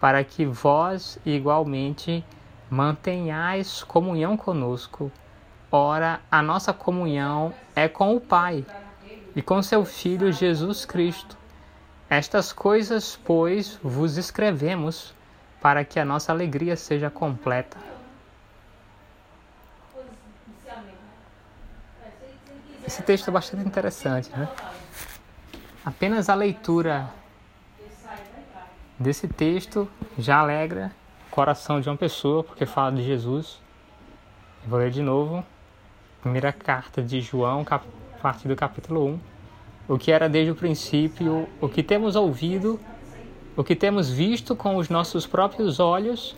para 0.00 0.22
que 0.22 0.46
vós 0.46 1.18
igualmente 1.26 2.24
mantenhais 2.70 3.82
comunhão 3.82 4.36
conosco. 4.36 5.10
Ora, 5.68 6.20
a 6.30 6.40
nossa 6.40 6.72
comunhão 6.72 7.52
é 7.74 7.88
com 7.88 8.14
o 8.14 8.20
Pai 8.20 8.64
e 9.34 9.42
com 9.42 9.60
seu 9.64 9.84
Filho 9.84 10.30
Jesus 10.30 10.84
Cristo. 10.84 11.36
Estas 12.08 12.52
coisas, 12.52 13.18
pois, 13.24 13.80
vos 13.82 14.16
escrevemos 14.16 15.12
para 15.60 15.84
que 15.84 15.98
a 15.98 16.04
nossa 16.04 16.30
alegria 16.30 16.76
seja 16.76 17.10
completa. 17.10 17.93
Esse 22.86 23.02
texto 23.02 23.28
é 23.28 23.30
bastante 23.30 23.66
interessante, 23.66 24.30
né? 24.30 24.48
Apenas 25.84 26.28
a 26.28 26.34
leitura 26.34 27.08
desse 28.98 29.26
texto 29.26 29.88
já 30.18 30.38
alegra 30.38 30.92
coração 31.30 31.80
de 31.80 31.88
uma 31.88 31.96
pessoa, 31.96 32.44
porque 32.44 32.66
fala 32.66 32.92
de 32.92 33.02
Jesus. 33.02 33.58
Eu 34.62 34.70
vou 34.70 34.78
ler 34.78 34.90
de 34.90 35.02
novo. 35.02 35.44
Primeira 36.20 36.52
carta 36.52 37.02
de 37.02 37.20
João, 37.20 37.64
cap... 37.64 37.84
parte 38.22 38.46
do 38.46 38.54
capítulo 38.54 39.06
1. 39.06 39.20
O 39.88 39.98
que 39.98 40.12
era 40.12 40.28
desde 40.28 40.52
o 40.52 40.54
princípio, 40.54 41.48
o 41.60 41.68
que 41.68 41.82
temos 41.82 42.16
ouvido, 42.16 42.78
o 43.56 43.64
que 43.64 43.74
temos 43.74 44.10
visto 44.10 44.54
com 44.54 44.76
os 44.76 44.88
nossos 44.88 45.26
próprios 45.26 45.80
olhos, 45.80 46.36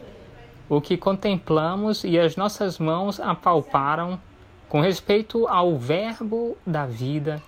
o 0.69 0.81
que 0.81 0.97
contemplamos 0.97 2.05
e 2.05 2.19
as 2.19 2.37
nossas 2.37 2.79
mãos 2.79 3.21
apalparam 3.21 4.19
com 4.69 4.81
respeito 4.81 5.47
ao 5.47 5.79
Verbo 5.79 6.57
da 6.67 6.87
vida, 6.87 7.43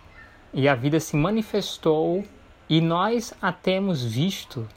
e 0.53 0.69
a 0.69 0.75
vida 0.75 1.01
se 1.01 1.17
manifestou, 1.17 2.25
e 2.69 2.81
nós 2.81 3.35
a 3.41 3.53
temos 3.53 4.05
visto 4.05 4.69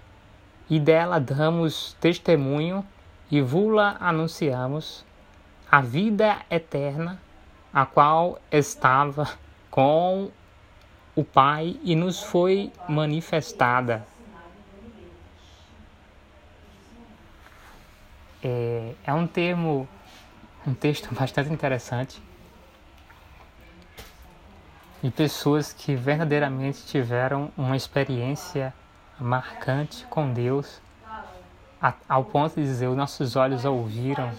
e 0.69 0.80
dela 0.80 1.19
damos 1.19 1.93
testemunho 1.99 2.86
e 3.30 3.41
vula 3.41 3.97
anunciamos 3.99 5.06
a 5.69 5.82
vida 5.82 6.38
eterna, 6.49 7.21
a 7.73 7.86
qual 7.86 8.39
estava 8.51 9.30
com 9.69 10.32
o 11.15 11.23
Pai 11.23 11.77
e 11.84 11.95
nos 11.95 12.23
foi 12.23 12.71
manifestada. 12.88 14.06
É, 18.43 18.93
é 19.06 19.13
um 19.13 19.27
termo, 19.27 19.88
um 20.65 20.73
texto 20.73 21.10
bastante 21.15 21.51
interessante 21.51 22.21
de 25.02 25.10
pessoas 25.10 25.74
que 25.74 25.96
verdadeiramente 25.96 26.86
tiveram 26.86 27.52
uma 27.58 27.76
experiência 27.76 28.74
marcante 29.20 30.06
com 30.06 30.32
Deus, 30.32 30.82
ao 32.08 32.24
ponto 32.24 32.56
de 32.56 32.64
dizer: 32.64 32.88
os 32.88 32.96
nossos 32.96 33.36
olhos 33.36 33.66
ouviram. 33.66 34.32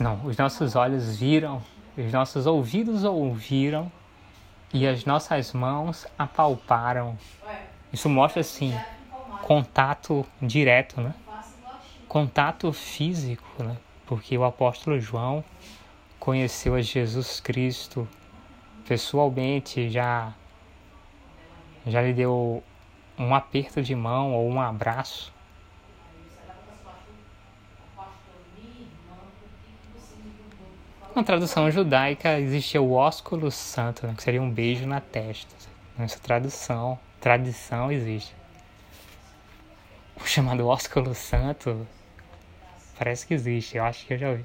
Não, 0.00 0.24
os 0.24 0.36
nossos 0.36 0.74
olhos 0.74 1.16
viram, 1.16 1.62
os 1.96 2.12
nossos 2.12 2.46
ouvidos 2.46 3.04
ouviram 3.04 3.90
e 4.72 4.86
as 4.86 5.04
nossas 5.04 5.52
mãos 5.52 6.06
apalparam. 6.18 7.16
Isso 7.92 8.08
mostra 8.08 8.40
assim 8.40 8.76
contato 9.42 10.26
direto, 10.42 11.00
né? 11.00 11.14
Contato 12.08 12.72
físico, 12.72 13.62
né? 13.62 13.76
Porque 14.06 14.36
o 14.36 14.44
apóstolo 14.44 14.98
João 15.00 15.44
conheceu 16.18 16.74
a 16.74 16.82
Jesus 16.82 17.38
Cristo 17.38 18.08
pessoalmente, 18.86 19.90
já 19.90 20.32
já 21.86 22.02
lhe 22.02 22.12
deu 22.12 22.62
um 23.18 23.34
aperto 23.34 23.82
de 23.82 23.94
mão 23.94 24.34
ou 24.34 24.48
um 24.48 24.60
abraço. 24.60 25.32
Na 31.14 31.24
tradução 31.24 31.70
judaica 31.70 32.38
existia 32.38 32.82
o 32.82 32.92
ósculo 32.92 33.50
santo, 33.50 34.06
né, 34.06 34.14
que 34.14 34.22
seria 34.22 34.42
um 34.42 34.50
beijo 34.50 34.86
na 34.86 35.00
testa. 35.00 35.54
Nessa 35.96 36.18
tradução, 36.18 36.98
tradição 37.20 37.90
existe. 37.90 38.34
O 40.20 40.26
chamado 40.26 40.66
ósculo 40.66 41.14
santo 41.14 41.86
parece 42.98 43.26
que 43.26 43.32
existe, 43.32 43.78
eu 43.78 43.84
acho 43.84 44.04
que 44.04 44.12
eu 44.12 44.18
já 44.18 44.36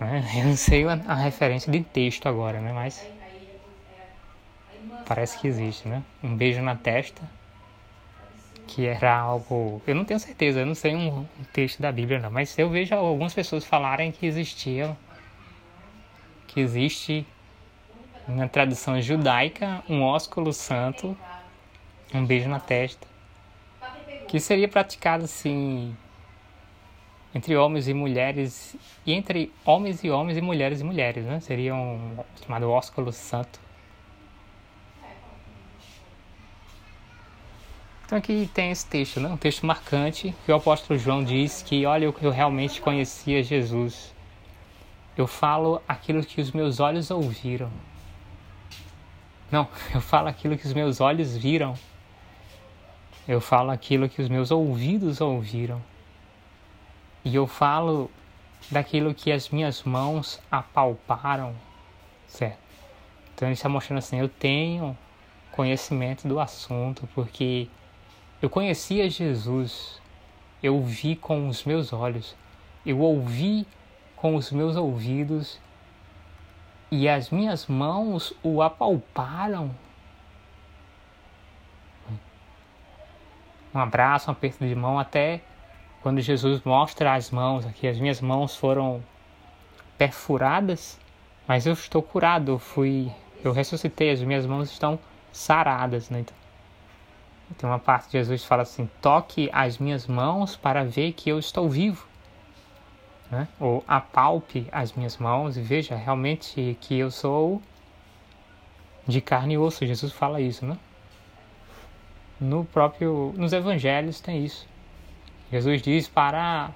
ouvi. 0.00 0.26
Eu 0.38 0.44
não 0.44 0.56
sei 0.56 0.84
a 0.86 1.14
referência 1.14 1.70
de 1.70 1.82
texto 1.82 2.28
agora, 2.28 2.60
né? 2.60 2.72
Mas 2.72 3.06
parece 5.06 5.38
que 5.38 5.48
existe, 5.48 5.88
né? 5.88 6.02
Um 6.22 6.36
beijo 6.36 6.60
na 6.60 6.76
testa, 6.76 7.22
que 8.66 8.86
era 8.86 9.16
algo. 9.16 9.82
Eu 9.86 9.94
não 9.94 10.04
tenho 10.04 10.20
certeza, 10.20 10.60
eu 10.60 10.66
não 10.66 10.74
sei 10.74 10.94
um, 10.94 11.24
texto 11.52 11.80
da 11.80 11.90
Bíblia, 11.90 12.18
não, 12.18 12.30
mas 12.30 12.58
eu 12.58 12.68
vejo 12.68 12.94
algumas 12.94 13.32
pessoas 13.32 13.64
falarem 13.64 14.12
que 14.12 14.26
existia, 14.26 14.96
que 16.46 16.60
existe 16.60 17.26
na 18.26 18.46
tradição 18.46 19.00
judaica 19.00 19.82
um 19.88 20.02
ósculo 20.02 20.52
santo, 20.52 21.16
um 22.12 22.24
beijo 22.24 22.48
na 22.48 22.60
testa, 22.60 23.06
que 24.26 24.38
seria 24.38 24.68
praticado 24.68 25.24
assim 25.24 25.96
entre 27.34 27.56
homens 27.56 27.88
e 27.88 27.94
mulheres 27.94 28.76
e 29.04 29.12
entre 29.12 29.52
homens 29.64 30.02
e 30.02 30.10
homens 30.10 30.38
e 30.38 30.40
mulheres 30.40 30.80
e 30.80 30.84
mulheres, 30.84 31.24
né? 31.24 31.40
Seria 31.40 31.74
um 31.74 32.16
chamado 32.42 32.70
ósculo 32.70 33.12
santo. 33.12 33.60
Então 38.08 38.16
aqui 38.16 38.48
tem 38.54 38.70
esse 38.70 38.86
texto, 38.86 39.20
né? 39.20 39.28
um 39.28 39.36
texto 39.36 39.66
marcante, 39.66 40.34
que 40.46 40.50
o 40.50 40.54
apóstolo 40.54 40.98
João 40.98 41.22
diz 41.22 41.60
que, 41.60 41.84
olha, 41.84 42.06
eu, 42.06 42.16
eu 42.22 42.30
realmente 42.30 42.80
conhecia 42.80 43.42
Jesus. 43.42 44.14
Eu 45.14 45.26
falo 45.26 45.82
aquilo 45.86 46.24
que 46.24 46.40
os 46.40 46.50
meus 46.50 46.80
olhos 46.80 47.10
ouviram. 47.10 47.70
Não, 49.50 49.68
eu 49.94 50.00
falo 50.00 50.28
aquilo 50.28 50.56
que 50.56 50.66
os 50.66 50.72
meus 50.72 51.02
olhos 51.02 51.36
viram. 51.36 51.74
Eu 53.28 53.42
falo 53.42 53.70
aquilo 53.70 54.08
que 54.08 54.22
os 54.22 54.28
meus 54.30 54.50
ouvidos 54.50 55.20
ouviram. 55.20 55.82
E 57.28 57.34
eu 57.34 57.46
falo 57.46 58.10
daquilo 58.70 59.12
que 59.12 59.30
as 59.30 59.50
minhas 59.50 59.82
mãos 59.82 60.40
apalparam, 60.50 61.54
certo? 62.26 62.58
Então 63.34 63.46
ele 63.46 63.52
está 63.52 63.68
mostrando 63.68 63.98
assim, 63.98 64.18
eu 64.18 64.30
tenho 64.30 64.96
conhecimento 65.52 66.26
do 66.26 66.40
assunto, 66.40 67.06
porque 67.14 67.68
eu 68.40 68.48
conhecia 68.48 69.10
Jesus, 69.10 70.00
eu 70.62 70.82
vi 70.82 71.14
com 71.16 71.50
os 71.50 71.64
meus 71.64 71.92
olhos, 71.92 72.34
eu 72.86 72.98
ouvi 72.98 73.66
com 74.16 74.34
os 74.34 74.50
meus 74.50 74.74
ouvidos 74.74 75.60
e 76.90 77.10
as 77.10 77.28
minhas 77.28 77.66
mãos 77.66 78.32
o 78.42 78.62
apalparam. 78.62 79.70
Um 83.74 83.80
abraço, 83.80 84.30
um 84.30 84.32
aperto 84.32 84.66
de 84.66 84.74
mão, 84.74 84.98
até 84.98 85.42
quando 86.02 86.20
Jesus 86.20 86.62
mostra 86.64 87.14
as 87.14 87.30
mãos 87.30 87.66
aqui, 87.66 87.86
as 87.86 87.98
minhas 87.98 88.20
mãos 88.20 88.56
foram 88.56 89.02
perfuradas, 89.96 90.98
mas 91.46 91.66
eu 91.66 91.72
estou 91.72 92.02
curado, 92.02 92.52
eu 92.52 92.58
fui, 92.58 93.10
eu 93.42 93.52
ressuscitei, 93.52 94.10
as 94.10 94.20
minhas 94.20 94.46
mãos 94.46 94.70
estão 94.70 94.98
saradas, 95.32 96.08
né? 96.10 96.20
Então, 96.20 96.36
tem 97.56 97.68
uma 97.68 97.78
parte 97.78 98.06
de 98.06 98.12
Jesus 98.12 98.44
fala 98.44 98.62
assim: 98.62 98.88
toque 99.00 99.48
as 99.52 99.78
minhas 99.78 100.06
mãos 100.06 100.56
para 100.56 100.84
ver 100.84 101.12
que 101.12 101.30
eu 101.30 101.38
estou 101.38 101.68
vivo. 101.68 102.06
né? 103.30 103.48
ou 103.58 103.84
apalpe 103.86 104.66
as 104.72 104.92
minhas 104.92 105.16
mãos 105.16 105.56
e 105.56 105.60
veja 105.60 105.94
realmente 105.96 106.76
que 106.80 106.98
eu 106.98 107.10
sou 107.10 107.60
de 109.06 109.20
carne 109.20 109.54
e 109.54 109.58
osso. 109.58 109.86
Jesus 109.86 110.12
fala 110.12 110.40
isso, 110.40 110.64
né? 110.66 110.76
No 112.40 112.64
próprio, 112.64 113.34
nos 113.36 113.52
evangelhos 113.52 114.20
tem 114.20 114.44
isso. 114.44 114.66
Jesus 115.50 115.80
diz 115.80 116.08
para 116.08 116.70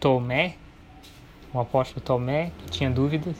Tomé, 0.00 0.56
o 1.52 1.60
apóstolo 1.60 2.00
Tomé, 2.00 2.50
que 2.58 2.70
tinha 2.70 2.90
dúvidas. 2.90 3.36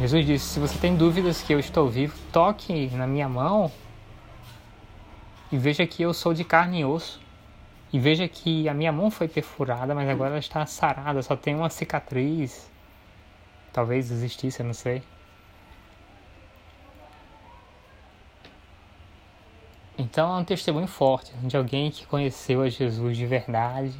Jesus 0.00 0.24
disse: 0.24 0.46
Se 0.46 0.60
você 0.60 0.78
tem 0.78 0.96
dúvidas 0.96 1.42
que 1.42 1.52
eu 1.52 1.58
estou 1.58 1.88
vivo, 1.88 2.16
toque 2.32 2.88
na 2.94 3.06
minha 3.06 3.28
mão 3.28 3.70
e 5.52 5.58
veja 5.58 5.86
que 5.86 6.02
eu 6.02 6.14
sou 6.14 6.32
de 6.32 6.42
carne 6.42 6.80
e 6.80 6.84
osso. 6.84 7.20
E 7.92 7.98
veja 7.98 8.26
que 8.26 8.68
a 8.68 8.74
minha 8.74 8.90
mão 8.90 9.08
foi 9.10 9.28
perfurada, 9.28 9.94
mas 9.94 10.08
agora 10.08 10.30
ela 10.30 10.38
está 10.40 10.66
sarada, 10.66 11.22
só 11.22 11.36
tem 11.36 11.54
uma 11.54 11.70
cicatriz. 11.70 12.68
Talvez 13.72 14.10
existisse, 14.10 14.60
eu 14.60 14.66
não 14.66 14.74
sei. 14.74 15.02
Então 19.96 20.36
é 20.36 20.40
um 20.40 20.44
testemunho 20.44 20.88
forte 20.88 21.32
de 21.42 21.56
alguém 21.56 21.90
que 21.90 22.04
conheceu 22.04 22.62
a 22.62 22.68
Jesus 22.68 23.16
de 23.16 23.26
verdade. 23.26 23.94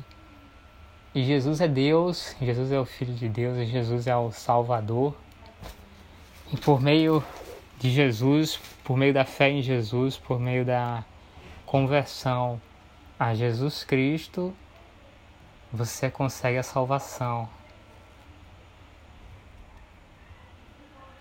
E 1.14 1.22
Jesus 1.22 1.61
é 1.61 1.68
Deus, 1.68 2.34
Jesus 2.42 2.72
é 2.72 2.80
o 2.80 2.84
Filho 2.84 3.14
de 3.14 3.28
Deus, 3.28 3.68
Jesus 3.68 4.09
é 4.09 4.16
o 4.16 4.32
Salvador. 4.32 5.14
E 6.53 6.57
por 6.57 6.80
meio 6.80 7.22
de 7.78 7.90
Jesus, 7.90 8.59
por 8.82 8.97
meio 8.97 9.14
da 9.14 9.24
fé 9.24 9.51
em 9.51 9.62
Jesus, 9.62 10.16
por 10.16 10.40
meio 10.40 10.64
da 10.64 11.05
conversão 11.64 12.61
a 13.16 13.32
Jesus 13.32 13.84
Cristo, 13.84 14.53
você 15.72 16.11
consegue 16.11 16.59
a 16.59 16.62
salvação. 16.64 17.49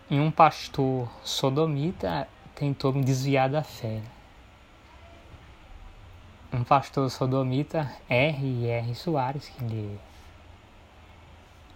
E 0.09 0.19
um 0.19 0.32
pastor 0.32 1.07
sodomita 1.24 2.28
tentou 2.55 2.91
me 2.91 3.03
desviar 3.03 3.49
da 3.49 3.61
fé. 3.61 4.01
Um 6.54 6.64
pastor 6.64 7.10
sodomita, 7.10 7.91
R. 8.08 8.68
R. 8.68 8.93
Soares, 8.93 9.49
que 9.49 9.64
ele 9.64 9.99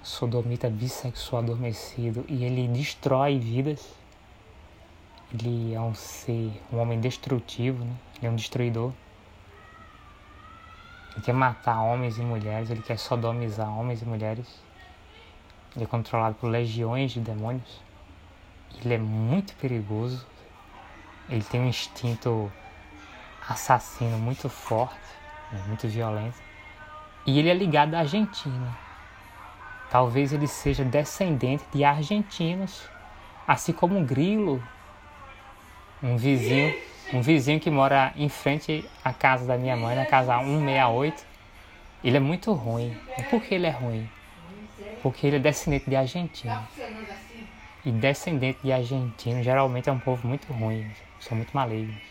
sodomita 0.04 0.70
bissexual 0.70 1.42
adormecido 1.42 2.24
e 2.28 2.46
ele 2.46 2.68
destrói 2.68 3.40
vidas. 3.40 3.92
Ele 5.34 5.74
é 5.74 5.82
um 5.82 5.96
ser, 5.96 6.62
um 6.72 6.78
homem 6.78 7.00
destrutivo, 7.00 7.84
né? 7.84 7.96
Ele 8.18 8.28
é 8.28 8.30
um 8.30 8.36
destruidor. 8.36 8.94
Ele 11.16 11.26
quer 11.26 11.34
matar 11.34 11.82
homens 11.82 12.20
e 12.20 12.22
mulheres, 12.22 12.70
ele 12.70 12.84
quer 12.84 13.00
sodomizar 13.00 13.76
homens 13.76 14.04
e 14.04 14.06
mulheres. 14.06 14.48
Ele 15.76 15.86
é 15.86 15.88
controlado 15.88 16.36
por 16.36 16.52
legiões 16.52 17.14
de 17.14 17.20
demônios. 17.20 17.82
Ele 18.86 18.94
é 18.94 19.00
muito 19.00 19.56
perigoso. 19.56 20.24
Ele 21.28 21.44
tem 21.44 21.62
um 21.62 21.68
instinto 21.68 22.52
assassino 23.48 24.18
muito 24.18 24.50
forte, 24.50 24.96
né? 25.52 25.64
muito 25.68 25.88
violento. 25.88 26.38
E 27.26 27.40
ele 27.40 27.50
é 27.50 27.54
ligado 27.54 27.94
à 27.96 28.00
Argentina. 28.00 28.78
Talvez 29.90 30.34
ele 30.34 30.48
seja 30.48 30.84
descendente 30.84 31.64
de 31.74 31.84
argentinos, 31.84 32.90
assim 33.48 33.72
como 33.72 33.98
um 33.98 34.06
grilo, 34.06 34.62
um 36.04 36.18
vizinho 36.18 36.74
um 37.14 37.22
vizinho 37.22 37.60
que 37.60 37.72
mora 37.72 38.12
em 38.18 38.28
frente 38.28 38.84
à 39.04 39.14
casa 39.14 39.46
da 39.46 39.58
minha 39.58 39.78
mãe, 39.78 39.96
na 39.96 40.06
casa 40.06 40.38
168, 40.40 41.26
ele 42.04 42.18
é 42.18 42.20
muito 42.20 42.52
ruim. 42.52 42.98
Por 43.30 43.42
que 43.42 43.56
ele 43.56 43.66
é 43.66 43.70
ruim? 43.70 44.10
Porque 45.02 45.26
ele 45.26 45.38
é 45.38 45.40
descendente 45.40 45.90
de 45.90 45.96
argentino. 45.96 46.68
E 47.86 47.92
descendente 47.92 48.60
de 48.62 48.74
argentino 48.74 49.42
geralmente 49.42 49.88
é 49.88 49.92
um 49.92 50.00
povo 50.00 50.28
muito 50.28 50.52
ruim, 50.52 50.92
são 51.20 51.38
muito 51.38 51.54
malignos. 51.54 52.02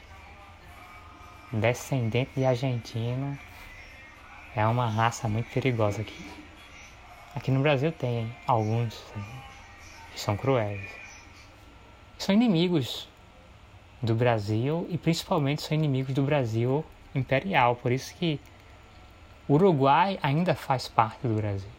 Descendente 1.57 2.33
de 2.37 2.45
argentino 2.45 3.39
é 4.55 4.67
uma 4.67 4.87
raça 4.91 5.27
muito 5.27 5.51
perigosa 5.55 6.03
aqui. 6.03 6.31
Aqui 7.35 7.51
no 7.51 7.61
Brasil 7.61 7.91
tem 7.91 8.31
alguns 8.47 9.03
que 10.13 10.21
são 10.21 10.37
cruéis. 10.37 10.91
São 12.19 12.35
inimigos 12.35 13.09
do 14.03 14.15
Brasil 14.15 14.87
e 14.91 14.99
principalmente 14.99 15.63
são 15.63 15.75
inimigos 15.75 16.13
do 16.13 16.23
Brasil 16.23 16.85
imperial. 17.15 17.75
Por 17.77 17.91
isso 17.91 18.15
que 18.17 18.39
o 19.49 19.55
Uruguai 19.55 20.19
ainda 20.23 20.55
faz 20.55 20.89
parte 20.89 21.27
do 21.27 21.37
Brasil. 21.37 21.71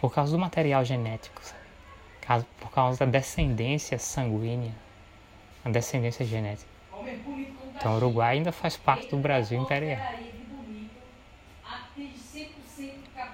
Por 0.00 0.14
causa 0.14 0.32
do 0.32 0.38
material 0.38 0.82
genético, 0.82 1.42
sabe? 2.22 2.46
por 2.58 2.70
causa 2.70 3.04
da 3.04 3.12
descendência 3.12 3.98
sanguínea, 3.98 4.74
a 5.62 5.68
descendência 5.68 6.24
genética. 6.24 6.72
Então 7.76 7.92
o 7.92 7.96
Uruguai 7.96 8.36
ainda 8.36 8.52
faz 8.52 8.76
parte 8.76 9.10
do 9.10 9.18
Brasil 9.18 9.58
imperial. 9.60 10.02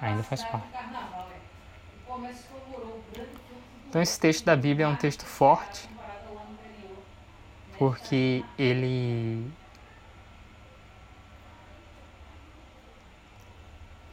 Ainda 0.01 0.23
faz 0.23 0.43
parte. 0.43 0.79
Então 3.89 4.01
esse 4.01 4.19
texto 4.19 4.45
da 4.45 4.55
Bíblia 4.55 4.85
é 4.85 4.87
um 4.89 4.95
texto 4.95 5.25
forte 5.25 5.89
porque 7.77 8.45
ele 8.57 9.51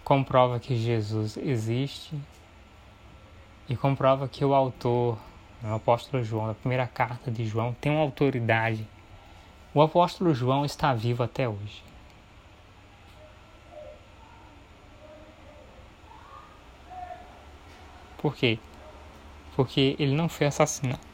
comprova 0.04 0.60
que 0.60 0.76
Jesus 0.76 1.36
existe 1.36 2.16
e 3.68 3.76
comprova 3.76 4.28
que 4.28 4.44
o 4.44 4.54
autor, 4.54 5.18
o 5.62 5.74
apóstolo 5.74 6.22
João, 6.22 6.50
a 6.50 6.54
primeira 6.54 6.86
carta 6.86 7.30
de 7.30 7.44
João, 7.44 7.74
tem 7.74 7.90
uma 7.92 8.02
autoridade. 8.02 8.88
O 9.76 9.82
apóstolo 9.82 10.32
João 10.32 10.64
está 10.64 10.94
vivo 10.94 11.22
até 11.22 11.46
hoje. 11.46 11.84
Por 18.16 18.34
quê? 18.34 18.58
Porque 19.54 19.94
ele 19.98 20.14
não 20.14 20.30
foi 20.30 20.46
assassinado. 20.46 21.06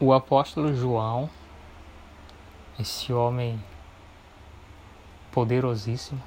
o 0.00 0.12
apóstolo 0.12 0.74
João, 0.74 1.30
esse 2.80 3.12
homem 3.12 3.62
poderosíssimo, 5.30 6.20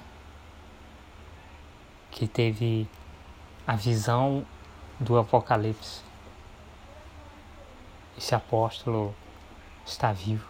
que 2.11 2.27
teve 2.27 2.87
a 3.65 3.75
visão 3.75 4.45
do 4.99 5.17
Apocalipse. 5.17 6.01
Esse 8.17 8.35
apóstolo 8.35 9.15
está 9.85 10.11
vivo 10.11 10.47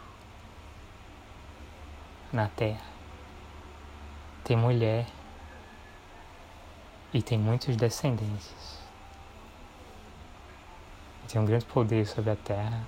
na 2.32 2.48
terra. 2.48 2.86
Tem 4.44 4.58
mulher 4.58 5.06
e 7.14 7.22
tem 7.22 7.38
muitos 7.38 7.76
descendentes. 7.76 8.80
Tem 11.28 11.40
um 11.40 11.46
grande 11.46 11.66
poder 11.66 12.08
sobre 12.08 12.32
a 12.32 12.36
terra. 12.36 12.82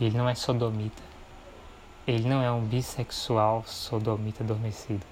Ele 0.00 0.16
não 0.16 0.28
é 0.28 0.34
sodomita. 0.34 1.02
Ele 2.06 2.28
não 2.28 2.42
é 2.42 2.50
um 2.50 2.64
bissexual 2.64 3.64
sodomita 3.66 4.42
adormecido. 4.42 5.06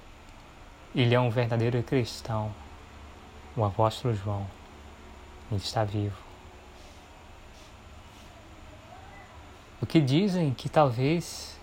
Ele 0.93 1.15
é 1.15 1.19
um 1.19 1.29
verdadeiro 1.29 1.81
cristão. 1.83 2.51
O 3.55 3.63
apóstolo 3.63 4.13
João. 4.13 4.47
Ele 5.51 5.59
está 5.59 5.83
vivo. 5.83 6.17
O 9.81 9.85
que 9.85 9.99
dizem 9.99 10.53
que 10.53 10.69
talvez 10.69 11.59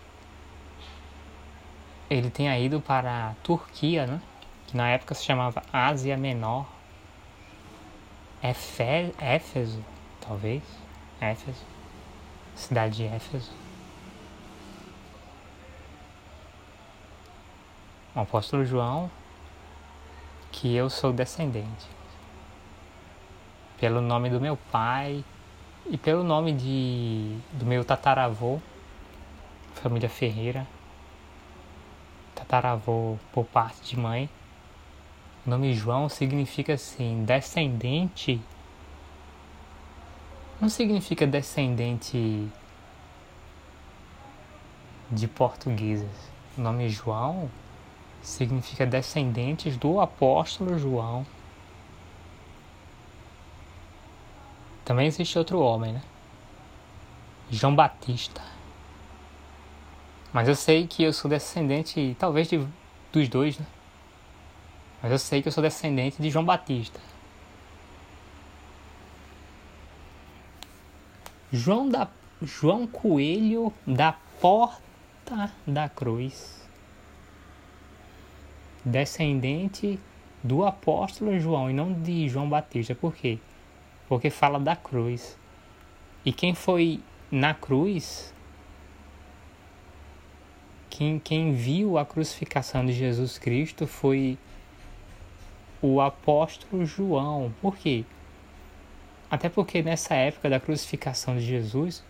ele 2.11 2.31
tenha 2.31 2.59
ido 2.59 2.81
para 2.81 3.31
a 3.31 3.35
Turquia, 3.43 4.07
né? 4.07 4.21
que 4.67 4.77
na 4.77 4.91
época 4.91 5.15
se 5.15 5.25
chamava 5.25 5.63
Ásia 5.73 6.17
Menor. 6.17 6.67
Éfe, 8.43 9.15
Éfeso, 9.19 9.83
talvez. 10.21 10.63
Éfeso 11.21 11.79
cidade 12.59 12.97
de 12.97 13.05
Éfeso. 13.05 13.51
O 18.15 18.21
apóstolo 18.21 18.65
João, 18.65 19.11
que 20.53 20.75
eu 20.75 20.89
sou 20.89 21.13
descendente, 21.13 21.87
pelo 23.79 24.01
nome 24.01 24.31
do 24.31 24.41
meu 24.41 24.57
pai 24.71 25.25
e 25.87 25.97
pelo 25.97 26.25
nome 26.25 26.53
de, 26.53 27.39
do 27.53 27.65
meu 27.65 27.85
tataravô, 27.85 28.61
família 29.75 30.09
Ferreira, 30.09 30.67
tataravô 32.35 33.17
por 33.33 33.45
parte 33.45 33.81
de 33.83 33.99
mãe. 33.99 34.29
O 35.47 35.51
nome 35.51 35.73
João 35.75 36.09
significa 36.09 36.75
assim, 36.75 37.25
descendente 37.25 38.41
não 40.61 40.69
significa 40.69 41.25
descendente 41.25 42.49
de 45.09 45.29
portugueses. 45.29 46.11
O 46.57 46.61
nome 46.61 46.89
João 46.89 47.49
significa 48.23 48.87
descendentes 48.87 49.77
do 49.77 50.01
apóstolo 50.01 50.79
João. 50.79 51.27
Também 54.85 55.07
existe 55.07 55.39
outro 55.39 55.61
homem, 55.61 55.93
né? 55.93 56.03
João 57.51 57.75
Batista. 57.75 58.43
Mas 60.33 60.49
eu 60.49 60.55
sei 60.55 60.87
que 60.87 61.03
eu 61.03 61.13
sou 61.13 61.31
descendente, 61.31 62.17
talvez, 62.19 62.49
de, 62.49 62.67
dos 63.13 63.29
dois, 63.29 63.59
né? 63.59 63.67
Mas 65.03 65.13
eu 65.13 65.19
sei 65.19 65.41
que 65.41 65.49
eu 65.49 65.53
sou 65.53 65.63
descendente 65.63 66.21
de 66.21 66.31
João 66.31 66.45
Batista. 66.45 67.01
João, 71.53 71.89
da, 71.89 72.09
João 72.43 72.87
Coelho 72.87 73.73
da 73.87 74.13
Porta 74.41 75.53
da 75.67 75.89
Cruz. 75.89 76.68
Descendente 78.85 79.99
do 80.43 80.65
apóstolo 80.65 81.39
João 81.39 81.71
e 81.71 81.73
não 81.73 81.93
de 81.93 82.29
João 82.29 82.49
Batista. 82.49 82.95
Por 82.95 83.15
quê? 83.15 83.39
Porque 84.09 84.31
fala 84.31 84.59
da 84.59 84.77
cruz. 84.77 85.39
E 86.25 86.33
quem 86.33 86.55
foi 86.55 87.01
na 87.31 87.55
cruz, 87.55 88.33
quem, 90.89 91.19
quem 91.19 91.53
viu 91.53 91.99
a 91.99 92.05
crucificação 92.05 92.85
de 92.85 92.93
Jesus 92.93 93.39
Cristo 93.39 93.87
foi 93.87 94.39
o 95.81 96.01
apóstolo 96.01 96.85
João. 96.85 97.53
Por 97.61 97.77
quê? 97.77 98.05
Até 99.31 99.49
porque 99.49 99.83
nessa 99.83 100.15
época 100.15 100.49
da 100.49 100.59
crucificação 100.59 101.37
de 101.37 101.45
Jesus, 101.45 102.03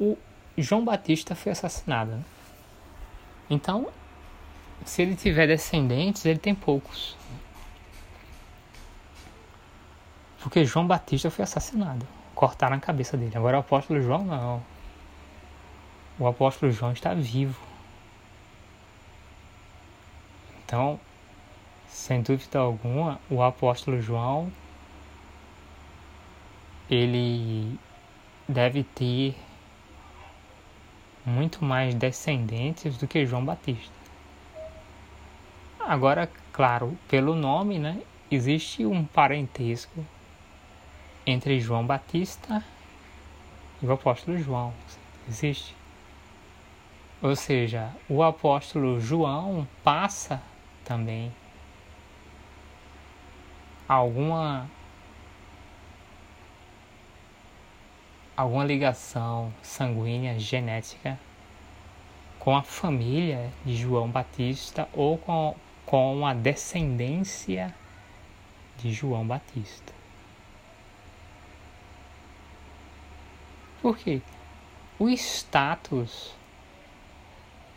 o 0.00 0.16
João 0.56 0.84
Batista 0.84 1.34
foi 1.34 1.52
assassinado. 1.52 2.12
Né? 2.12 2.22
Então, 3.48 3.88
se 4.84 5.02
ele 5.02 5.16
tiver 5.16 5.46
descendentes, 5.46 6.24
ele 6.24 6.38
tem 6.38 6.54
poucos. 6.54 7.16
Porque 10.40 10.64
João 10.64 10.86
Batista 10.86 11.30
foi 11.30 11.42
assassinado. 11.42 12.06
Cortaram 12.34 12.76
a 12.76 12.80
cabeça 12.80 13.16
dele. 13.16 13.36
Agora 13.36 13.56
o 13.56 13.60
apóstolo 13.60 14.00
João 14.00 14.24
não. 14.24 14.62
O 16.18 16.26
apóstolo 16.26 16.72
João 16.72 16.92
está 16.92 17.12
vivo. 17.14 17.60
Então, 20.64 20.98
sem 21.88 22.22
dúvida 22.22 22.58
alguma, 22.58 23.20
o 23.30 23.42
apóstolo 23.42 24.00
João 24.00 24.52
ele 26.90 27.78
deve 28.48 28.82
ter 28.82 29.36
muito 31.24 31.64
mais 31.64 31.94
descendentes 31.94 32.96
do 32.96 33.06
que 33.06 33.26
João 33.26 33.44
Batista. 33.44 33.97
Agora, 35.80 36.30
claro, 36.52 36.98
pelo 37.08 37.34
nome, 37.34 37.78
né, 37.78 38.02
existe 38.30 38.84
um 38.84 39.04
parentesco 39.04 40.04
entre 41.26 41.60
João 41.60 41.86
Batista 41.86 42.64
e 43.82 43.86
o 43.86 43.92
apóstolo 43.92 44.38
João. 44.38 44.72
Existe. 45.28 45.74
Ou 47.20 47.34
seja, 47.34 47.90
o 48.08 48.22
apóstolo 48.22 49.00
João 49.00 49.66
passa 49.82 50.40
também 50.84 51.32
alguma 53.88 54.68
alguma 58.36 58.64
ligação 58.64 59.52
sanguínea 59.60 60.38
genética 60.38 61.18
com 62.38 62.56
a 62.56 62.62
família 62.62 63.50
de 63.64 63.74
João 63.74 64.08
Batista 64.08 64.88
ou 64.92 65.18
com, 65.18 65.56
com 65.88 66.26
a 66.26 66.34
descendência 66.34 67.74
de 68.76 68.92
João 68.92 69.26
Batista. 69.26 69.94
Por 73.80 73.96
quê? 73.96 74.20
O 74.98 75.08
status, 75.08 76.34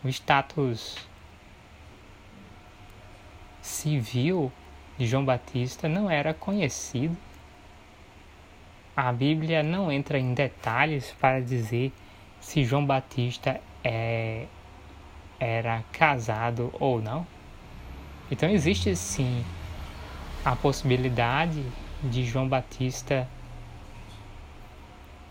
o 0.04 0.10
status 0.10 0.98
civil 3.62 4.52
de 4.98 5.08
João 5.08 5.24
Batista 5.24 5.88
não 5.88 6.10
era 6.10 6.34
conhecido 6.34 7.16
a 8.96 9.12
Bíblia 9.14 9.64
não 9.64 9.90
entra 9.92 10.20
em 10.20 10.34
detalhes 10.34 11.16
para 11.20 11.40
dizer 11.40 11.94
se 12.42 12.64
João 12.64 12.86
Batista 12.86 13.62
é, 13.84 14.46
era 15.40 15.84
casado 15.94 16.74
ou 16.80 17.02
não. 17.02 17.26
Então 18.32 18.50
existe 18.50 18.96
sim 18.96 19.46
a 20.44 20.56
possibilidade 20.56 21.62
de 22.02 22.24
João 22.24 22.48
Batista 22.48 23.28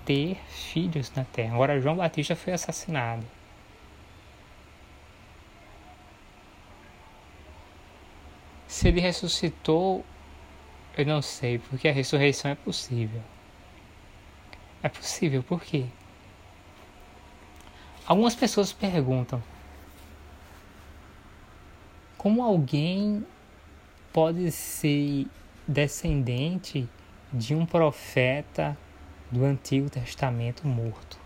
ter 0.04 0.36
filhos 0.48 1.10
na 1.16 1.24
terra. 1.24 1.54
Agora, 1.54 1.80
João 1.80 1.96
Batista 1.96 2.36
foi 2.36 2.52
assassinado. 2.52 3.24
Se 8.68 8.88
ele 8.88 9.00
ressuscitou, 9.00 10.04
eu 10.96 11.06
não 11.06 11.22
sei, 11.22 11.58
porque 11.58 11.88
a 11.88 11.92
ressurreição 11.92 12.50
é 12.50 12.54
possível. 12.54 13.22
É 14.82 14.88
possível, 14.88 15.42
por 15.42 15.62
quê? 15.62 15.86
Algumas 18.06 18.34
pessoas 18.34 18.72
perguntam: 18.72 19.42
como 22.20 22.42
alguém 22.42 23.24
pode 24.12 24.50
ser 24.50 25.26
descendente 25.66 26.86
de 27.32 27.54
um 27.54 27.64
profeta 27.64 28.76
do 29.30 29.42
Antigo 29.42 29.88
Testamento 29.88 30.68
morto? 30.68 31.18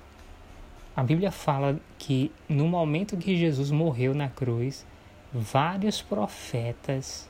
A 0.94 1.02
Bíblia 1.02 1.32
fala 1.32 1.80
que 1.98 2.30
no 2.48 2.68
momento 2.68 3.16
que 3.16 3.36
Jesus 3.36 3.72
morreu 3.72 4.14
na 4.14 4.28
cruz, 4.28 4.86
vários 5.32 6.00
profetas 6.00 7.28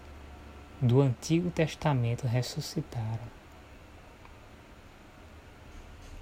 do 0.78 1.00
Antigo 1.00 1.50
Testamento 1.50 2.26
ressuscitaram. 2.26 3.32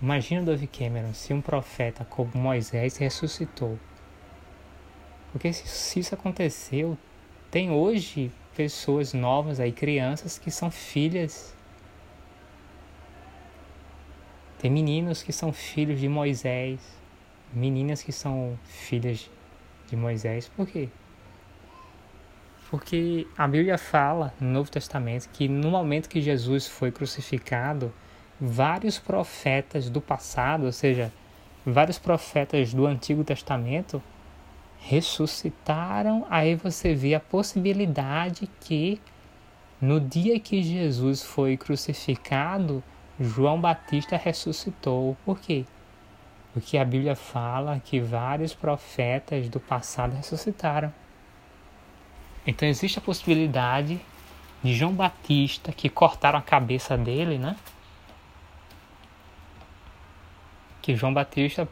Imagina 0.01 0.45
Dove 0.45 0.69
Cameron 0.69 1.13
se 1.13 1.35
um 1.35 1.41
profeta 1.41 2.05
como 2.05 2.31
Moisés 2.37 2.99
ressuscitou. 2.99 3.77
Porque 5.33 5.53
se, 5.53 5.67
se 5.67 5.99
isso 5.99 6.15
aconteceu, 6.15 6.97
tem 7.53 7.71
hoje 7.71 8.33
pessoas 8.57 9.13
novas 9.13 9.61
aí, 9.61 9.71
crianças 9.71 10.39
que 10.39 10.51
são 10.51 10.71
filhas. 10.71 11.55
Tem 14.59 14.71
meninos 14.71 15.23
que 15.23 15.35
são 15.35 15.53
filhos 15.53 16.01
de 16.01 16.09
Moisés, 16.09 16.81
meninas 17.53 18.03
que 18.03 18.11
são 18.11 18.59
filhas 18.65 19.31
de 19.87 19.95
Moisés. 19.95 20.49
Por 20.49 20.67
quê? 20.67 20.89
Porque 22.71 23.27
a 23.37 23.47
Bíblia 23.47 23.77
fala 23.77 24.33
no 24.41 24.51
Novo 24.51 24.71
Testamento 24.71 25.29
que 25.29 25.47
no 25.47 25.71
momento 25.71 26.09
que 26.09 26.23
Jesus 26.23 26.67
foi 26.67 26.91
crucificado, 26.91 27.93
vários 28.41 28.99
profetas 28.99 29.91
do 29.91 30.01
passado, 30.01 30.65
ou 30.65 30.73
seja, 30.73 31.13
vários 31.67 31.99
profetas 31.99 32.73
do 32.73 32.87
Antigo 32.87 33.23
Testamento 33.23 34.03
ressuscitaram. 34.83 36.27
Aí 36.29 36.55
você 36.55 36.95
vê 36.95 37.15
a 37.15 37.21
possibilidade 37.21 38.49
que 38.61 39.01
no 39.81 40.01
dia 40.01 40.39
que 40.39 40.63
Jesus 40.63 41.23
foi 41.23 41.57
crucificado, 41.57 42.83
João 43.19 43.61
Batista 43.61 44.17
ressuscitou. 44.17 45.17
Por 45.25 45.39
quê? 45.39 45.65
Porque 46.53 46.77
a 46.77 46.85
Bíblia 46.85 47.17
fala 47.17 47.81
que 47.85 48.01
vários 48.01 48.55
profetas 48.55 49.49
do 49.49 49.59
passado 49.59 50.15
ressuscitaram. 50.15 50.93
Então 52.47 52.69
existe 52.69 52.99
a 52.99 53.03
possibilidade 53.03 54.01
de 54.63 54.75
João 54.75 54.93
Batista, 54.93 55.73
que 55.73 55.89
cortaram 55.89 56.39
a 56.39 56.43
cabeça 56.43 56.97
dele, 56.97 57.39
né? 57.39 57.57
que 60.83 60.97
João 60.97 61.15
Batista 61.15 61.67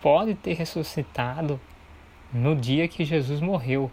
pode 0.00 0.36
ter 0.36 0.54
ressuscitado 0.54 1.60
no 2.32 2.54
dia 2.54 2.86
que 2.86 3.04
Jesus 3.04 3.40
morreu, 3.40 3.90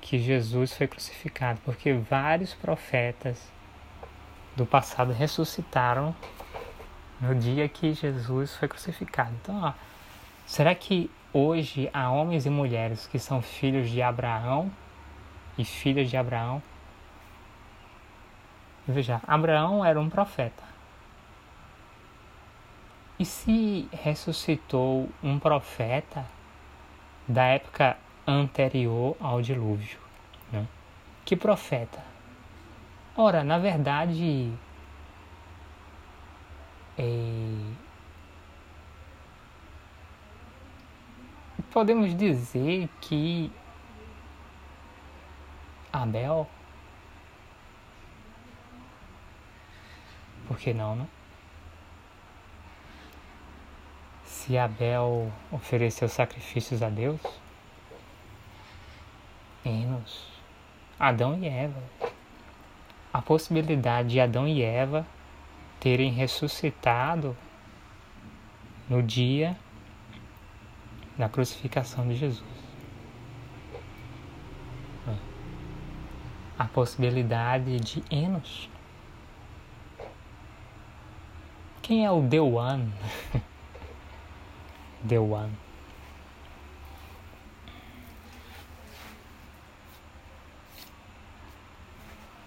que 0.00 0.18
Jesus 0.18 0.74
foi 0.74 0.86
crucificado, 0.86 1.60
porque 1.64 1.92
vários 1.92 2.54
profetas 2.54 3.50
do 4.56 4.66
passado 4.66 5.12
ressuscitaram 5.12 6.14
no 7.20 7.34
dia 7.34 7.68
que 7.68 7.92
Jesus 7.92 8.54
foi 8.56 8.68
crucificado. 8.68 9.32
Então, 9.40 9.62
ó, 9.62 9.72
será 10.46 10.74
que 10.74 11.10
hoje 11.32 11.88
há 11.92 12.10
homens 12.10 12.46
e 12.46 12.50
mulheres 12.50 13.06
que 13.06 13.18
são 13.18 13.40
filhos 13.40 13.90
de 13.90 14.02
Abraão 14.02 14.70
e 15.56 15.64
filhas 15.64 16.10
de 16.10 16.16
Abraão? 16.16 16.62
Veja, 18.86 19.20
Abraão 19.26 19.84
era 19.84 20.00
um 20.00 20.08
profeta. 20.08 20.62
E 23.18 23.24
se 23.24 23.88
ressuscitou 23.92 25.08
um 25.22 25.38
profeta 25.38 26.24
da 27.28 27.44
época 27.44 27.96
anterior 28.26 29.16
ao 29.20 29.42
dilúvio. 29.42 29.98
Né? 30.50 30.66
Que 31.24 31.36
profeta? 31.36 32.02
Ora, 33.16 33.44
na 33.44 33.58
verdade, 33.58 34.52
é... 36.96 37.88
podemos 41.70 42.16
dizer 42.16 42.88
que 43.00 43.52
Abel, 45.92 46.48
por 50.46 50.58
que 50.58 50.72
não, 50.72 50.96
né? 50.96 51.06
Se 54.48 54.56
Abel 54.56 55.30
ofereceu 55.52 56.08
sacrifícios 56.08 56.82
a 56.82 56.88
Deus, 56.88 57.20
Enos, 59.62 60.26
Adão 60.98 61.38
e 61.38 61.46
Eva. 61.46 61.82
A 63.12 63.20
possibilidade 63.20 64.08
de 64.08 64.20
Adão 64.20 64.48
e 64.48 64.62
Eva 64.62 65.06
terem 65.78 66.10
ressuscitado 66.10 67.36
no 68.88 69.02
dia 69.02 69.54
da 71.18 71.28
crucificação 71.28 72.08
de 72.08 72.14
Jesus. 72.14 72.42
A 76.58 76.64
possibilidade 76.64 77.78
de 77.80 78.02
Enos. 78.10 78.70
Quem 81.82 82.06
é 82.06 82.10
o 82.10 82.26
The 82.26 82.40
One? 82.40 82.90
The 85.06 85.18
One. 85.18 85.52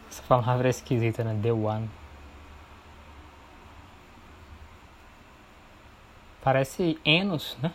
Essa 0.09 0.23
palavra 0.23 0.67
é 0.67 0.71
esquisita, 0.71 1.23
né? 1.23 1.39
The 1.41 1.51
One. 1.51 1.89
Parece 6.43 6.99
Enos, 7.05 7.57
né? 7.61 7.71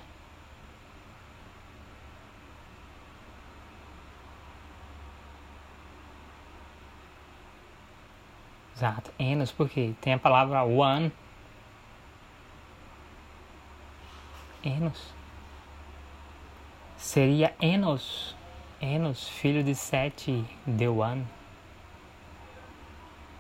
Exato, 8.77 9.11
Enos, 9.19 9.51
porque 9.51 9.95
tem 10.03 10.13
a 10.13 10.19
palavra 10.19 10.63
one 10.63 11.11
Enos. 14.67 15.15
Seria 16.97 17.55
Enos, 17.61 18.35
Enos, 18.81 19.29
filho 19.29 19.63
de 19.63 19.75
Sete, 19.75 20.45
de 20.67 20.89
One. 20.89 21.25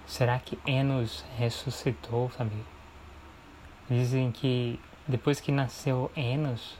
Será 0.06 0.38
que 0.38 0.58
Enos 0.64 1.24
ressuscitou, 1.36 2.30
sabe? 2.30 2.54
Dizem 3.90 4.30
que 4.30 4.78
depois 5.08 5.40
que 5.40 5.50
nasceu 5.50 6.12
Enos, 6.16 6.78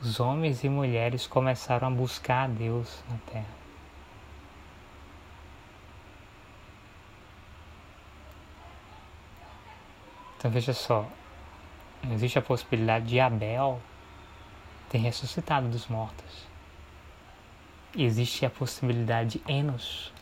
os 0.00 0.20
homens 0.20 0.62
e 0.62 0.68
mulheres 0.68 1.26
começaram 1.26 1.88
a 1.88 1.90
buscar 1.90 2.44
a 2.44 2.48
Deus 2.48 3.02
na 3.10 3.16
terra. 3.32 3.60
Então 10.38 10.50
veja 10.50 10.72
só, 10.72 11.06
existe 12.08 12.38
a 12.38 12.42
possibilidade 12.42 13.06
de 13.06 13.20
Abel 13.20 13.80
ter 14.88 14.98
ressuscitado 14.98 15.68
dos 15.68 15.86
mortos. 15.86 16.46
Existe 17.96 18.46
a 18.46 18.50
possibilidade 18.50 19.38
de 19.38 19.52
Enos 19.52 20.12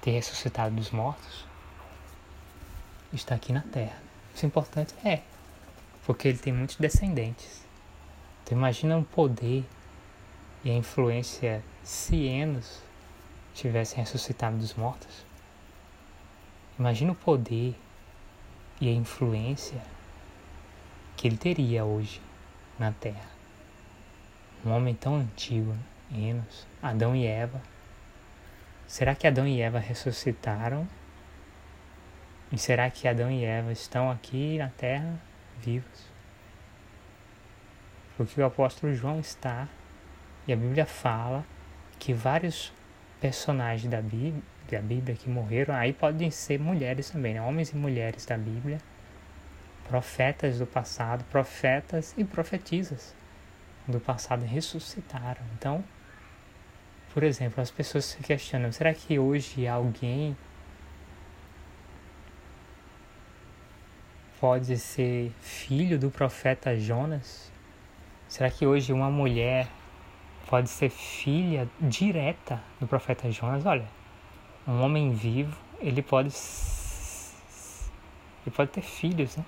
ter 0.00 0.12
ressuscitado 0.12 0.74
dos 0.74 0.90
mortos. 0.90 1.44
Está 3.12 3.34
aqui 3.34 3.52
na 3.52 3.60
Terra. 3.60 3.96
Isso 4.34 4.44
é 4.44 4.48
importante 4.48 4.94
é, 5.04 5.22
porque 6.04 6.28
ele 6.28 6.38
tem 6.38 6.52
muitos 6.52 6.76
descendentes. 6.76 7.64
Então 8.42 8.58
imagina 8.58 8.98
o 8.98 9.04
poder 9.04 9.64
e 10.64 10.70
a 10.70 10.74
influência 10.74 11.62
se 11.82 12.24
Enos 12.26 12.80
tivesse 13.54 13.96
ressuscitado 13.96 14.56
dos 14.56 14.74
mortos. 14.74 15.24
Imagina 16.78 17.12
o 17.12 17.14
poder 17.14 17.74
e 18.80 18.88
a 18.88 18.92
influência 18.92 19.80
que 21.16 21.28
ele 21.28 21.36
teria 21.36 21.84
hoje 21.84 22.20
na 22.78 22.92
Terra. 22.92 23.30
Um 24.64 24.70
homem 24.70 24.94
tão 24.94 25.16
antigo, 25.16 25.76
Enos, 26.12 26.66
Adão 26.82 27.14
e 27.14 27.26
Eva. 27.26 27.60
Será 28.86 29.14
que 29.14 29.26
Adão 29.26 29.46
e 29.46 29.60
Eva 29.60 29.78
ressuscitaram? 29.78 30.88
E 32.52 32.58
será 32.58 32.88
que 32.90 33.08
Adão 33.08 33.30
e 33.30 33.44
Eva 33.44 33.72
estão 33.72 34.10
aqui 34.10 34.58
na 34.58 34.68
Terra 34.68 35.20
vivos? 35.60 36.12
Porque 38.16 38.40
o 38.40 38.44
apóstolo 38.44 38.94
João 38.94 39.18
está, 39.18 39.68
e 40.46 40.52
a 40.52 40.56
Bíblia 40.56 40.86
fala 40.86 41.44
que 41.98 42.12
vários 42.12 42.72
personagens 43.20 43.90
da 43.90 44.00
Bíblia, 44.00 44.42
da 44.70 44.80
Bíblia 44.80 45.16
que 45.16 45.28
morreram, 45.28 45.74
aí 45.74 45.92
podem 45.92 46.30
ser 46.30 46.60
mulheres 46.60 47.10
também, 47.10 47.34
né? 47.34 47.42
homens 47.42 47.70
e 47.70 47.76
mulheres 47.76 48.24
da 48.24 48.38
Bíblia, 48.38 48.78
profetas 49.88 50.58
do 50.58 50.66
passado, 50.66 51.24
profetas 51.24 52.14
e 52.16 52.24
profetisas 52.24 53.14
do 53.86 54.00
passado 54.00 54.44
ressuscitaram. 54.44 55.42
Então, 55.56 55.84
por 57.12 57.22
exemplo, 57.22 57.60
as 57.60 57.70
pessoas 57.70 58.04
se 58.06 58.18
questionam: 58.18 58.72
será 58.72 58.92
que 58.94 59.18
hoje 59.18 59.66
alguém 59.66 60.36
pode 64.40 64.76
ser 64.78 65.32
filho 65.40 65.98
do 65.98 66.10
profeta 66.10 66.76
Jonas? 66.78 67.52
Será 68.26 68.50
que 68.50 68.66
hoje 68.66 68.92
uma 68.92 69.10
mulher 69.10 69.68
pode 70.48 70.68
ser 70.68 70.90
filha 70.90 71.68
direta 71.80 72.60
do 72.80 72.86
profeta 72.86 73.30
Jonas? 73.30 73.64
Olha, 73.64 73.86
um 74.66 74.82
homem 74.82 75.12
vivo, 75.12 75.56
ele 75.78 76.02
pode 76.02 76.34
ele 78.46 78.54
pode 78.54 78.70
ter 78.72 78.82
filhos, 78.82 79.36
né? 79.36 79.44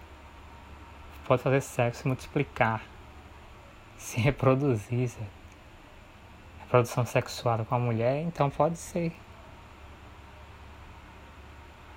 Pode 1.27 1.43
fazer 1.43 1.61
sexo, 1.61 2.07
multiplicar, 2.07 2.83
se 3.97 4.21
reproduzir, 4.21 5.09
sabe? 5.09 5.37
reprodução 6.61 7.07
sexual 7.07 7.65
com 7.65 7.75
a 7.75 7.79
mulher, 7.79 8.23
então 8.23 8.51
pode 8.51 8.77
ser. 8.77 9.13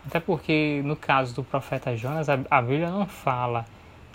Até 0.06 0.20
porque 0.20 0.82
no 0.86 0.96
caso 0.96 1.36
do 1.36 1.44
profeta 1.44 1.96
Jonas, 1.96 2.28
a 2.30 2.62
Bíblia 2.62 2.90
não 2.90 3.06
fala 3.06 3.66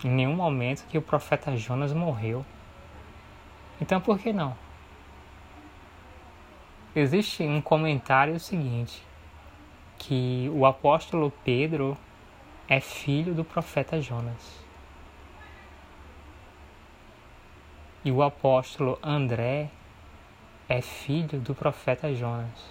em 0.03 0.09
nenhum 0.09 0.35
momento 0.35 0.85
que 0.87 0.97
o 0.97 1.01
profeta 1.01 1.55
Jonas 1.55 1.93
morreu. 1.93 2.45
Então 3.79 4.01
por 4.01 4.17
que 4.17 4.33
não? 4.33 4.55
Existe 6.95 7.43
um 7.43 7.61
comentário 7.61 8.39
seguinte, 8.39 9.01
que 9.97 10.49
o 10.53 10.65
apóstolo 10.65 11.31
Pedro 11.43 11.97
é 12.67 12.79
filho 12.79 13.33
do 13.33 13.43
profeta 13.43 14.01
Jonas. 14.01 14.64
E 18.05 18.11
o 18.11 18.21
apóstolo 18.21 18.99
André 19.01 19.71
é 20.69 20.79
filho 20.79 21.39
do 21.39 21.55
profeta 21.55 22.13
Jonas. 22.13 22.69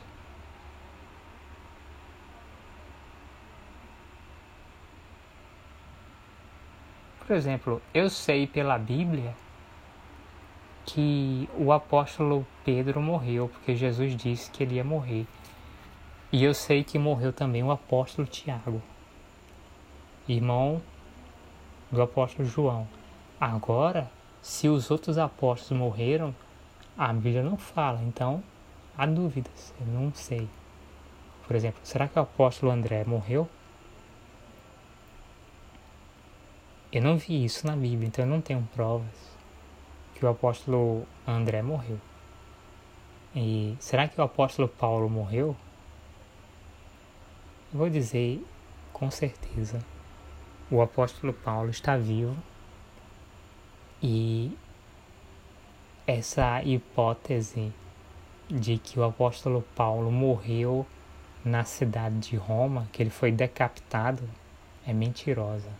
Por 7.26 7.35
exemplo, 7.35 7.82
eu 7.93 8.09
sei 8.09 8.47
pela 8.47 8.78
Bíblia 8.78 9.35
que 10.87 11.49
o 11.59 11.72
apóstolo 11.72 12.47
Pedro 12.64 13.03
morreu, 13.03 13.49
porque 13.49 13.74
Jesus 13.74 14.16
disse 14.16 14.49
que 14.53 14.62
ele 14.62 14.76
ia 14.76 14.85
morrer. 14.85 15.26
E 16.30 16.45
eu 16.45 16.55
sei 16.55 16.85
que 16.85 16.97
morreu 16.97 17.32
também 17.32 17.62
o 17.64 17.72
apóstolo 17.72 18.28
Tiago, 18.28 18.80
irmão 20.28 20.80
do 21.91 22.01
apóstolo 22.01 22.47
João. 22.47 22.87
Agora, 23.41 24.09
se 24.45 24.68
os 24.68 24.90
outros 24.90 25.16
apóstolos 25.16 25.80
morreram, 25.80 26.34
a 26.99 27.11
Bíblia 27.14 27.42
não 27.42 27.57
fala, 27.57 28.03
então 28.03 28.45
há 28.95 29.07
dúvidas, 29.07 29.72
eu 29.80 29.86
não 29.86 30.12
sei. 30.12 30.47
Por 31.47 31.57
exemplo, 31.57 31.80
será 31.82 32.07
que 32.07 32.18
o 32.18 32.22
apóstolo 32.22 32.70
André 32.70 33.05
morreu? 33.05 33.49
Eu 36.92 37.01
não 37.01 37.16
vi 37.16 37.42
isso 37.42 37.66
na 37.66 37.74
Bíblia, 37.74 38.07
então 38.07 38.22
eu 38.22 38.30
não 38.30 38.42
tenho 38.42 38.68
provas 38.74 39.34
que 40.14 40.26
o 40.26 40.28
apóstolo 40.28 41.07
André 41.26 41.62
morreu. 41.62 41.99
E 43.34 43.74
será 43.80 44.07
que 44.07 44.20
o 44.20 44.24
apóstolo 44.24 44.68
Paulo 44.68 45.09
morreu? 45.09 45.57
Eu 47.72 47.78
vou 47.78 47.88
dizer 47.88 48.45
com 48.92 49.11
certeza: 49.11 49.82
o 50.70 50.82
apóstolo 50.82 51.32
Paulo 51.32 51.70
está 51.70 51.97
vivo 51.97 52.36
e 54.07 54.55
essa 56.07 56.62
hipótese 56.62 57.72
de 58.50 58.76
que 58.76 59.00
o 59.00 59.05
apóstolo 59.05 59.62
Paulo 59.74 60.12
morreu 60.12 60.86
na 61.42 61.64
cidade 61.64 62.18
de 62.18 62.36
Roma, 62.36 62.86
que 62.92 63.02
ele 63.02 63.09
foi 63.09 63.32
decapitado, 63.32 64.28
é 64.86 64.92
mentirosa. 64.92 65.70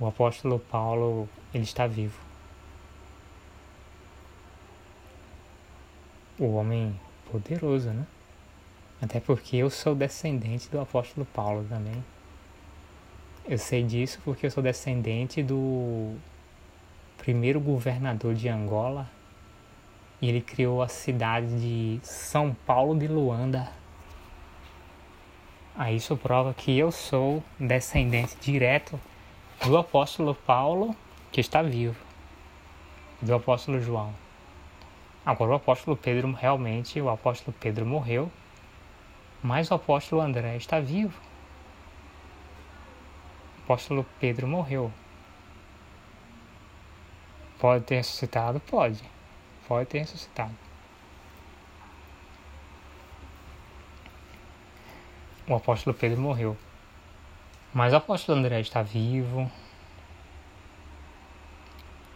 O 0.00 0.06
apóstolo 0.08 0.58
Paulo, 0.58 1.28
ele 1.54 1.62
está 1.62 1.86
vivo. 1.86 2.20
O 6.40 6.54
homem 6.56 6.98
poderoso, 7.30 7.90
né? 7.90 8.04
Até 9.00 9.20
porque 9.20 9.58
eu 9.58 9.70
sou 9.70 9.94
descendente 9.94 10.68
do 10.68 10.80
apóstolo 10.80 11.24
Paulo 11.24 11.64
também. 11.68 12.04
Eu 13.44 13.58
sei 13.58 13.84
disso 13.84 14.20
porque 14.24 14.46
eu 14.46 14.50
sou 14.50 14.60
descendente 14.60 15.40
do 15.40 16.16
primeiro 17.26 17.58
governador 17.58 18.36
de 18.36 18.48
Angola. 18.48 19.10
E 20.22 20.28
ele 20.28 20.40
criou 20.40 20.80
a 20.80 20.86
cidade 20.86 21.48
de 21.60 21.98
São 22.06 22.54
Paulo 22.64 22.96
de 22.96 23.08
Luanda. 23.08 23.68
Aí 25.74 25.96
isso 25.96 26.16
prova 26.16 26.54
que 26.54 26.78
eu 26.78 26.92
sou 26.92 27.42
descendente 27.58 28.36
direto 28.40 28.98
do 29.64 29.76
apóstolo 29.76 30.36
Paulo, 30.36 30.94
que 31.32 31.40
está 31.40 31.62
vivo, 31.62 31.96
do 33.20 33.34
apóstolo 33.34 33.82
João. 33.82 34.14
Agora 35.24 35.50
o 35.50 35.56
apóstolo 35.56 35.96
Pedro 35.96 36.30
realmente, 36.30 37.00
o 37.00 37.10
apóstolo 37.10 37.56
Pedro 37.58 37.84
morreu, 37.84 38.30
mas 39.42 39.68
o 39.72 39.74
apóstolo 39.74 40.22
André 40.22 40.56
está 40.56 40.78
vivo. 40.78 41.20
O 43.58 43.62
apóstolo 43.64 44.06
Pedro 44.20 44.46
morreu. 44.46 44.92
Pode 47.58 47.84
ter 47.84 47.96
ressuscitado? 47.96 48.60
Pode. 48.60 49.02
Pode 49.66 49.88
ter 49.88 50.00
ressuscitado. 50.00 50.56
O 55.48 55.54
apóstolo 55.54 55.94
Pedro 55.94 56.20
morreu. 56.20 56.56
Mas 57.72 57.92
o 57.92 57.96
apóstolo 57.96 58.38
André 58.38 58.60
está 58.60 58.82
vivo. 58.82 59.50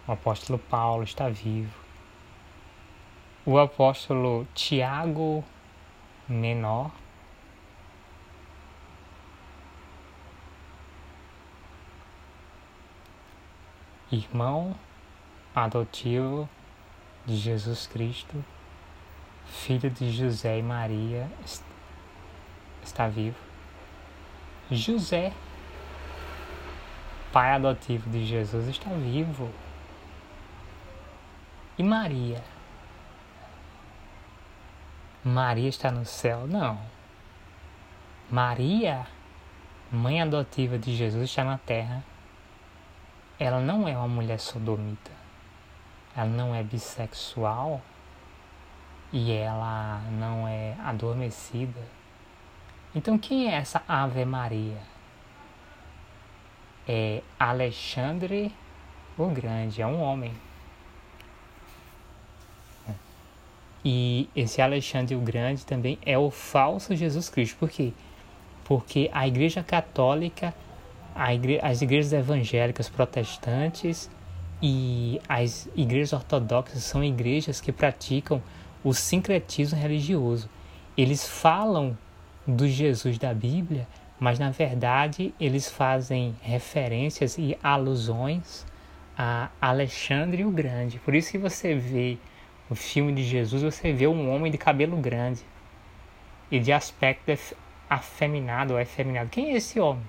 O 0.07 0.13
apóstolo 0.13 0.59
Paulo 0.59 1.05
está 1.05 1.29
vivo. 1.29 1.79
O 3.47 3.59
apóstolo 3.59 4.47
Tiago 4.55 5.45
Menor 6.29 6.93
irmão 14.13 14.75
adotivo 15.55 16.49
de 17.27 17.37
Jesus 17.37 17.87
Cristo, 17.87 18.45
filho 19.47 19.91
de 19.91 20.11
José 20.11 20.59
e 20.59 20.63
Maria, 20.63 21.31
está 22.83 23.09
vivo. 23.09 23.39
José, 24.71 25.33
pai 27.33 27.53
adotivo 27.53 28.09
de 28.11 28.25
Jesus, 28.25 28.69
está 28.69 28.91
vivo. 28.91 29.51
E 31.77 31.83
Maria? 31.83 32.43
Maria 35.25 35.69
está 35.69 35.91
no 35.91 36.05
céu? 36.07 36.47
Não. 36.47 36.81
Maria, 38.31 39.07
mãe 39.91 40.23
adotiva 40.23 40.79
de 40.79 40.95
Jesus, 40.95 41.29
está 41.29 41.43
na 41.43 41.59
terra. 41.59 42.05
Ela 43.39 43.61
não 43.61 43.89
é 43.89 43.97
uma 43.97 44.07
mulher 44.07 44.39
sodomita 44.39 45.20
ela 46.17 46.29
não 46.29 46.55
é 46.55 46.63
bissexual 46.63 47.81
e 49.13 49.33
ela 49.33 50.01
não 50.19 50.47
é 50.47 50.75
adormecida. 50.85 51.81
Então 52.95 53.19
quem 53.19 53.49
é 53.49 53.55
essa 53.55 53.83
Ave 53.87 54.25
Maria? 54.25 54.79
É 56.87 57.23
Alexandre 57.39 58.53
o 59.17 59.27
Grande, 59.29 59.83
é 59.83 59.87
um 59.87 60.01
homem. 60.01 60.33
E 63.85 64.29
esse 64.37 64.61
Alexandre 64.61 65.15
o 65.15 65.21
Grande 65.21 65.65
também 65.65 65.99
é 66.05 66.19
o 66.19 66.31
falso 66.31 66.95
Jesus 66.95 67.29
Cristo. 67.29 67.57
Por 67.59 67.71
quê? 67.71 67.93
Porque 68.65 69.11
a 69.13 69.27
Igreja 69.27 69.63
Católica, 69.63 70.55
a 71.15 71.35
igre 71.35 71.59
as 71.63 71.83
igrejas 71.83 72.13
evangélicas 72.13 72.89
protestantes 72.89 74.11
e 74.63 75.21
as 75.29 75.69
igrejas 75.75 76.13
ortodoxas 76.13 76.83
são 76.83 77.03
igrejas 77.03 77.61
que 77.61 77.73
praticam 77.73 78.43
o 78.85 78.93
sincretismo 78.93 79.79
religioso. 79.79 80.49
Eles 80.97 81.27
falam 81.27 81.97
do 82.47 82.69
Jesus 82.69 83.19
da 83.19 83.33
Bíblia, 83.33 83.87
mas 84.19 84.39
na 84.39 84.51
verdade 84.51 85.35
eles 85.41 85.71
fazem 85.71 86.37
referências 86.43 87.39
e 87.39 87.57
alusões 87.63 88.67
a 89.17 89.51
Alexandre 89.61 90.45
o 90.45 90.51
Grande. 90.51 90.99
Por 90.99 91.15
isso 91.15 91.31
que 91.31 91.39
você 91.39 91.75
vê 91.75 92.19
o 92.69 92.75
filme 92.75 93.13
de 93.13 93.23
Jesus, 93.25 93.63
você 93.63 93.93
vê 93.93 94.07
um 94.07 94.33
homem 94.33 94.51
de 94.51 94.57
cabelo 94.57 94.97
grande 94.97 95.43
e 96.51 96.59
de 96.59 96.73
aspecto 96.73 97.33
afeminado 97.89 98.75
ou 98.75 98.81
efeminado. 98.81 99.29
Quem 99.29 99.53
é 99.53 99.57
esse 99.57 99.81
homem? 99.81 100.05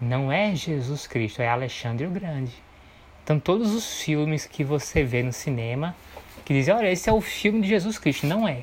Não 0.00 0.30
é 0.30 0.54
Jesus 0.54 1.06
Cristo, 1.06 1.42
é 1.42 1.48
Alexandre 1.48 2.06
o 2.06 2.10
Grande. 2.10 2.52
Então, 3.28 3.38
todos 3.38 3.74
os 3.74 4.00
filmes 4.00 4.46
que 4.46 4.64
você 4.64 5.04
vê 5.04 5.22
no 5.22 5.34
cinema 5.34 5.94
que 6.46 6.54
dizem, 6.54 6.72
olha, 6.72 6.90
esse 6.90 7.10
é 7.10 7.12
o 7.12 7.20
filme 7.20 7.60
de 7.60 7.68
Jesus 7.68 7.98
Cristo. 7.98 8.26
Não 8.26 8.48
é. 8.48 8.62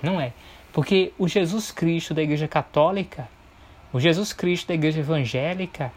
Não 0.00 0.20
é. 0.20 0.32
Porque 0.72 1.12
o 1.18 1.26
Jesus 1.26 1.72
Cristo 1.72 2.14
da 2.14 2.22
Igreja 2.22 2.46
Católica, 2.46 3.28
o 3.92 3.98
Jesus 3.98 4.32
Cristo 4.32 4.68
da 4.68 4.74
Igreja 4.74 5.00
Evangélica, 5.00 5.92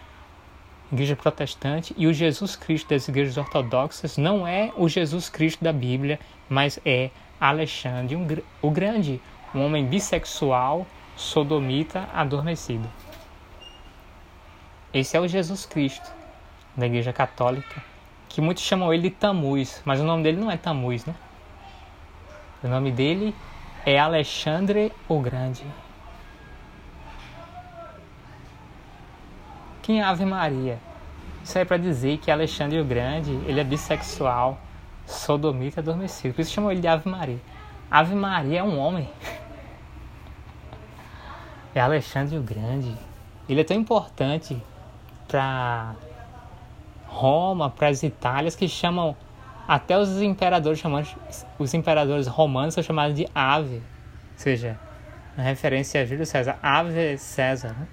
Igreja 0.92 1.16
Protestante 1.16 1.94
e 1.96 2.08
o 2.08 2.12
Jesus 2.12 2.56
Cristo 2.56 2.90
das 2.90 3.08
Igrejas 3.08 3.38
Ortodoxas 3.38 4.18
não 4.18 4.48
é 4.48 4.74
o 4.76 4.90
Jesus 4.90 5.30
Cristo 5.30 5.64
da 5.64 5.72
Bíblia, 5.72 6.20
mas 6.50 6.80
é 6.84 7.12
Alexandre 7.40 8.18
o 8.64 8.72
Grande, 8.72 9.22
um 9.54 9.64
homem 9.64 9.86
bissexual, 9.86 10.88
sodomita, 11.16 12.10
adormecido. 12.16 12.90
Esse 14.92 15.16
é 15.16 15.20
o 15.20 15.28
Jesus 15.28 15.68
Cristo 15.68 16.18
da 16.80 16.86
Igreja 16.86 17.14
Católica, 17.14 17.84
que 18.28 18.42
muitos 18.42 18.64
chamam 18.64 18.94
ele 18.94 19.10
de 19.10 19.16
Tamuz, 19.16 19.82
mas 19.86 20.00
o 20.00 20.04
nome 20.04 20.24
dele 20.24 20.40
não 20.40 20.50
é 20.50 20.58
Tamuz, 20.58 21.06
né? 21.06 21.16
O 22.64 22.68
nome 22.68 22.92
dele 22.92 23.36
é 23.86 24.00
Alexandre 24.00 24.92
o 25.08 25.20
Grande. 25.20 25.64
Quem 29.82 30.02
é 30.02 30.04
Ave 30.04 30.26
Maria? 30.26 30.78
Isso 31.44 31.58
é 31.58 31.66
para 31.66 31.78
dizer 31.78 32.18
que 32.20 32.30
Alexandre 32.30 32.80
o 32.80 32.86
Grande, 32.86 33.32
ele 33.48 33.60
é 33.60 33.64
bissexual, 33.64 34.60
sodomita 35.06 35.80
adormecido. 35.80 36.34
Por 36.34 36.42
isso 36.42 36.52
chamam 36.52 36.72
ele 36.72 36.82
de 36.82 36.88
Ave 36.88 37.10
Maria. 37.10 37.40
Ave 37.90 38.14
Maria 38.14 38.60
é 38.60 38.64
um 38.64 38.78
homem. 38.78 39.10
É 41.74 41.80
Alexandre 41.80 42.36
o 42.36 42.42
Grande. 42.42 42.98
Ele 43.48 43.62
é 43.62 43.64
tão 43.64 43.78
importante 43.78 44.60
para 45.28 45.96
Roma, 47.10 47.72
para 47.72 47.88
as 47.88 48.04
Itálias, 48.04 48.56
que 48.56 48.68
chamam 48.68 49.16
até 49.68 49.98
os 49.98 50.22
imperadores 50.22 50.80
chamados, 50.80 51.16
os 51.58 51.74
imperadores 51.74 52.28
romanos 52.28 52.76
são 52.76 52.84
chamados 52.84 53.16
de 53.16 53.28
ave, 53.34 53.78
ou 53.78 53.82
seja, 54.38 54.80
na 55.36 55.44
referência 55.44 56.02
a 56.02 56.06
Júlio 56.06 56.26
César, 56.26 56.58
ave 56.62 57.18
César. 57.18 57.70
Né? 57.70 57.88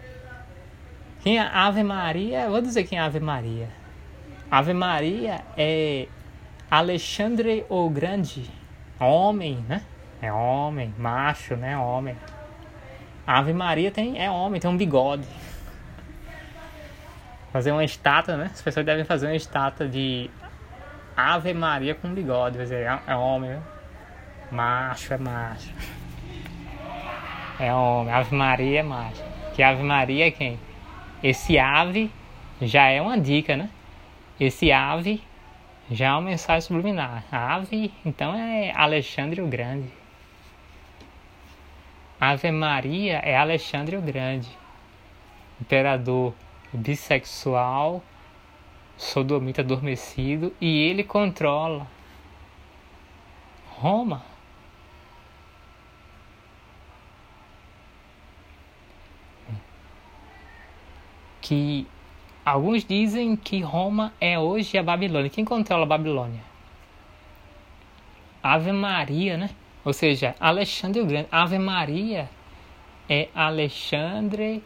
Quem 1.22 1.38
é 1.38 1.42
Ave 1.42 1.82
Maria? 1.82 2.48
Vou 2.48 2.60
dizer 2.60 2.84
quem 2.84 2.98
é 2.98 3.02
Ave 3.02 3.18
Maria. 3.18 3.68
Ave 4.50 4.72
Maria 4.72 5.40
é 5.56 6.06
Alexandre 6.70 7.64
o 7.68 7.88
Grande, 7.90 8.48
homem, 9.00 9.64
né? 9.68 9.82
É 10.22 10.32
homem, 10.32 10.94
macho, 10.96 11.56
né? 11.56 11.76
Homem. 11.76 12.16
Ave 13.26 13.52
Maria 13.52 13.90
tem, 13.90 14.22
é 14.22 14.30
homem, 14.30 14.60
tem 14.60 14.70
um 14.70 14.76
bigode 14.76 15.26
fazer 17.56 17.72
uma 17.72 17.84
estátua, 17.84 18.36
né? 18.36 18.50
As 18.52 18.60
pessoas 18.60 18.84
devem 18.84 19.02
fazer 19.02 19.28
uma 19.28 19.34
estátua 19.34 19.88
de 19.88 20.30
Ave 21.16 21.54
Maria 21.54 21.94
com 21.94 22.12
bigode. 22.12 22.58
Quer 22.58 22.64
dizer, 22.64 22.82
é, 22.86 23.00
é 23.06 23.16
homem, 23.16 23.48
né? 23.48 23.62
Macho 24.52 25.14
é 25.14 25.16
macho. 25.16 25.72
É 27.58 27.72
homem. 27.72 28.12
Ave 28.12 28.34
Maria 28.34 28.80
é 28.80 28.82
macho. 28.82 29.24
Que 29.54 29.62
Ave 29.62 29.82
Maria 29.82 30.26
é 30.26 30.30
quem? 30.30 30.60
Esse 31.22 31.58
ave 31.58 32.12
já 32.60 32.88
é 32.88 33.00
uma 33.00 33.18
dica, 33.18 33.56
né? 33.56 33.70
Esse 34.38 34.70
ave 34.70 35.22
já 35.90 36.08
é 36.08 36.12
uma 36.12 36.20
mensagem 36.20 36.60
subliminar. 36.60 37.24
ave, 37.32 37.90
então, 38.04 38.34
é 38.34 38.70
Alexandre 38.76 39.40
o 39.40 39.46
Grande. 39.46 39.90
Ave 42.20 42.50
Maria 42.50 43.16
é 43.20 43.34
Alexandre 43.34 43.96
o 43.96 44.02
Grande, 44.02 44.50
imperador 45.58 46.34
bissexual, 46.76 48.02
sodomita 48.96 49.62
adormecido, 49.62 50.54
e 50.60 50.78
ele 50.78 51.02
controla 51.02 51.86
Roma. 53.78 54.22
Que 61.40 61.86
alguns 62.44 62.84
dizem 62.84 63.36
que 63.36 63.60
Roma 63.60 64.12
é 64.20 64.38
hoje 64.38 64.76
a 64.76 64.82
Babilônia. 64.82 65.30
Quem 65.30 65.44
controla 65.44 65.84
a 65.84 65.86
Babilônia? 65.86 66.40
Ave 68.42 68.72
Maria, 68.72 69.36
né? 69.36 69.50
Ou 69.84 69.92
seja, 69.92 70.34
Alexandre 70.40 71.00
o 71.00 71.06
Grande. 71.06 71.28
Ave 71.30 71.58
Maria 71.58 72.28
é 73.08 73.28
Alexandre 73.34 74.62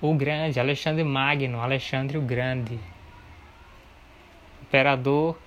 o 0.00 0.14
Grande, 0.14 0.60
Alexandre 0.60 1.02
Magno, 1.02 1.60
Alexandre 1.60 2.18
o 2.18 2.22
Grande, 2.22 2.78
imperador 4.62 5.38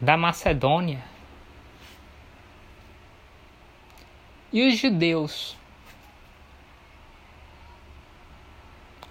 da 0.00 0.16
Macedônia. 0.16 1.02
E 4.52 4.66
os 4.66 4.76
judeus 4.76 5.56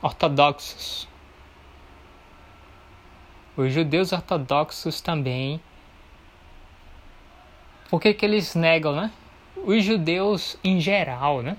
ortodoxos. 0.01 1.07
Os 3.55 3.73
judeus 3.73 4.11
ortodoxos 4.11 5.01
também. 5.01 5.61
Por 7.89 7.99
que, 7.99 8.13
que 8.13 8.25
eles 8.25 8.55
negam, 8.55 8.95
né? 8.95 9.11
Os 9.57 9.83
judeus 9.83 10.57
em 10.63 10.79
geral, 10.79 11.41
né? 11.41 11.57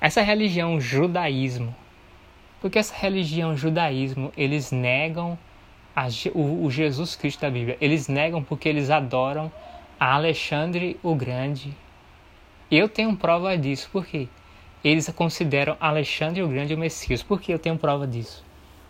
Essa 0.00 0.20
religião 0.20 0.80
judaísmo. 0.80 1.74
Porque 2.60 2.78
essa 2.78 2.94
religião 2.94 3.56
judaísmo, 3.56 4.32
eles 4.36 4.70
negam 4.70 5.38
a, 5.96 6.06
o, 6.34 6.64
o 6.64 6.70
Jesus 6.70 7.16
Cristo 7.16 7.40
da 7.40 7.50
Bíblia. 7.50 7.76
Eles 7.80 8.08
negam 8.08 8.42
porque 8.42 8.68
eles 8.68 8.90
adoram 8.90 9.50
a 9.98 10.14
Alexandre 10.14 10.98
o 11.02 11.14
Grande. 11.14 11.76
Eu 12.70 12.88
tenho 12.88 13.16
prova 13.16 13.56
disso, 13.56 13.88
por 13.90 14.06
quê? 14.06 14.28
Eles 14.82 15.08
consideram 15.10 15.76
Alexandre 15.80 16.42
o 16.42 16.48
Grande 16.48 16.74
o 16.74 16.78
Messias. 16.78 17.22
Por 17.22 17.40
que 17.40 17.52
eu 17.52 17.58
tenho 17.58 17.76
prova 17.76 18.06
disso? 18.06 18.44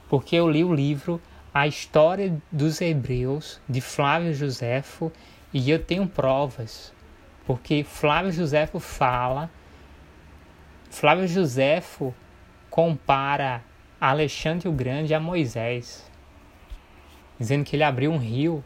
Porque 0.09 0.37
eu 0.37 0.49
li 0.49 0.63
o 0.63 0.73
livro 0.73 1.21
A 1.53 1.67
História 1.67 2.41
dos 2.51 2.81
Hebreus, 2.81 3.61
de 3.69 3.81
Flávio 3.81 4.35
Josefo, 4.35 5.13
e 5.53 5.71
eu 5.71 5.83
tenho 5.83 6.07
provas. 6.07 6.93
Porque 7.47 7.83
Flávio 7.83 8.31
Josefo 8.31 8.79
fala 8.79 9.51
Flávio 10.91 11.27
Josefo 11.27 12.15
compara 12.71 13.63
Alexandre 14.01 14.69
o 14.69 14.73
Grande 14.73 15.13
a 15.13 15.21
Moisés, 15.21 16.11
dizendo 17.39 17.65
que 17.65 17.77
ele 17.77 17.83
abriu 17.83 18.11
um 18.11 18.19
rio. 18.19 18.65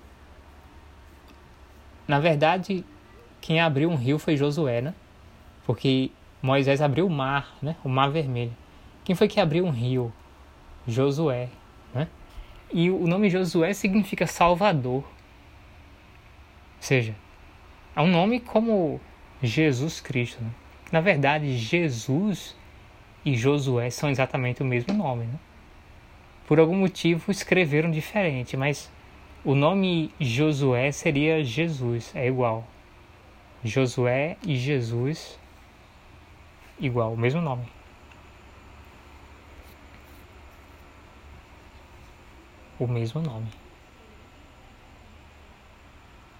Na 2.07 2.21
verdade, 2.21 2.85
quem 3.41 3.61
abriu 3.61 3.91
um 3.91 3.97
rio 3.97 4.19
foi 4.19 4.37
Josué, 4.37 4.81
né? 4.81 4.95
Porque 5.67 6.11
Moisés 6.41 6.83
abriu 6.83 7.07
o 7.07 7.11
mar, 7.11 7.57
né? 7.63 7.75
O 7.83 7.89
mar 7.89 8.11
vermelho. 8.11 8.55
Quem 9.03 9.17
foi 9.17 9.27
que 9.27 9.41
abriu 9.41 9.65
um 9.65 9.71
rio? 9.71 10.13
Josué, 10.87 11.49
né? 11.95 12.07
E 12.71 12.91
o 12.91 13.07
nome 13.07 13.31
Josué 13.31 13.73
significa 13.73 14.27
Salvador. 14.27 15.03
Ou 15.03 15.05
seja, 16.79 17.15
é 17.97 18.01
um 18.03 18.07
nome 18.07 18.41
como 18.41 19.01
Jesus 19.43 20.01
Cristo, 20.01 20.43
né? 20.43 20.51
Na 20.93 21.01
verdade, 21.01 21.57
Jesus 21.57 22.55
e 23.25 23.37
Josué 23.37 23.91
são 23.91 24.11
exatamente 24.11 24.63
o 24.63 24.65
mesmo 24.65 24.93
nome. 24.95 25.25
Né? 25.25 25.39
Por 26.47 26.61
algum 26.61 26.77
motivo 26.77 27.31
escreveram 27.31 27.91
diferente, 27.91 28.57
mas 28.57 28.91
o 29.45 29.55
nome 29.55 30.13
Josué 30.21 30.93
seria 30.93 31.43
Jesus, 31.43 32.15
é 32.15 32.27
igual. 32.27 32.67
Josué 33.65 34.37
e 34.47 34.57
Jesus, 34.57 35.39
igual, 36.79 37.15
o 37.15 37.17
mesmo 37.17 37.41
nome. 37.41 37.67
O 42.79 42.87
mesmo 42.87 43.23
nome. 43.23 43.49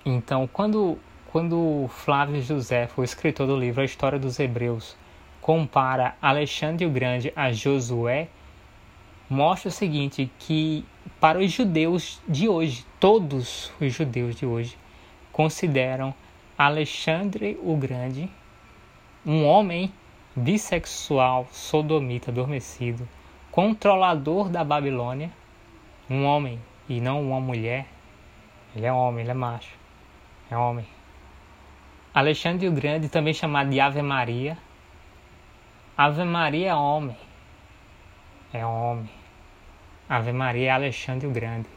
Então, 0.05 0.47
quando 0.47 0.99
quando 1.35 1.89
Flávio 1.89 2.41
José, 2.41 2.89
o 2.97 3.03
escritor 3.03 3.49
do 3.49 3.57
livro 3.57 3.81
A 3.81 3.85
História 3.85 4.21
dos 4.21 4.39
Hebreus, 4.39 4.97
compara 5.45 6.17
Alexandre 6.23 6.87
o 6.87 6.91
Grande 6.91 7.31
a 7.37 7.53
Josué, 7.53 8.29
mostra 9.29 9.69
o 9.69 9.71
seguinte, 9.71 10.31
que 10.39 10.87
para 11.21 11.39
os 11.39 11.53
judeus 11.53 12.19
de 12.27 12.49
hoje, 12.49 12.87
todos 12.99 13.71
os 13.79 13.93
judeus 13.93 14.35
de 14.37 14.47
hoje, 14.47 14.75
consideram 15.31 16.15
Alexandre 16.57 17.61
o 17.63 17.77
Grande 17.77 18.27
um 19.27 19.45
homem 19.45 19.93
bissexual, 20.35 21.47
sodomita, 21.53 22.31
adormecido, 22.31 23.07
controlador 23.51 24.49
da 24.49 24.65
Babilônia, 24.65 25.31
um 26.09 26.25
homem 26.25 26.59
e 26.89 27.03
não 27.03 27.21
uma 27.23 27.39
mulher. 27.39 27.85
Ele 28.75 28.87
é 28.87 28.93
homem, 28.93 29.21
ele 29.21 29.31
é 29.31 29.35
macho, 29.35 29.77
é 30.51 30.57
homem. 30.57 30.87
Alexandre 32.15 32.67
o 32.67 32.73
Grande, 32.73 33.11
também 33.11 33.35
chamado 33.35 33.69
de 33.69 33.79
Ave 33.79 34.01
Maria. 34.01 34.57
Ave 35.97 36.25
Maria 36.25 36.71
é 36.71 36.75
homem. 36.75 37.17
É 38.53 38.67
homem. 38.67 39.09
Ave 40.09 40.33
Maria 40.33 40.69
é 40.69 40.71
Alexandre 40.71 41.27
o 41.27 41.31
Grande. 41.31 41.69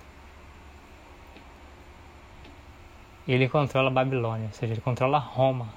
Ele 3.27 3.47
controla 3.47 3.89
Babilônia, 3.91 4.47
ou 4.47 4.53
seja, 4.53 4.73
ele 4.73 4.81
controla 4.81 5.19
Roma. 5.19 5.67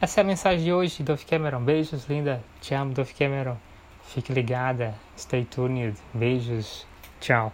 Essa 0.00 0.20
é 0.20 0.22
a 0.22 0.24
mensagem 0.24 0.64
de 0.64 0.72
hoje, 0.72 1.02
Dolph 1.02 1.24
Cameron. 1.24 1.62
Beijos, 1.62 2.06
linda. 2.08 2.42
Te 2.60 2.74
amo, 2.74 2.92
Dolph 2.92 3.12
Cameron. 3.12 3.56
Fique 4.02 4.32
ligada. 4.32 4.94
Stay 5.16 5.44
tuned. 5.44 5.96
Beijos. 6.14 6.86
Tchau. 7.20 7.52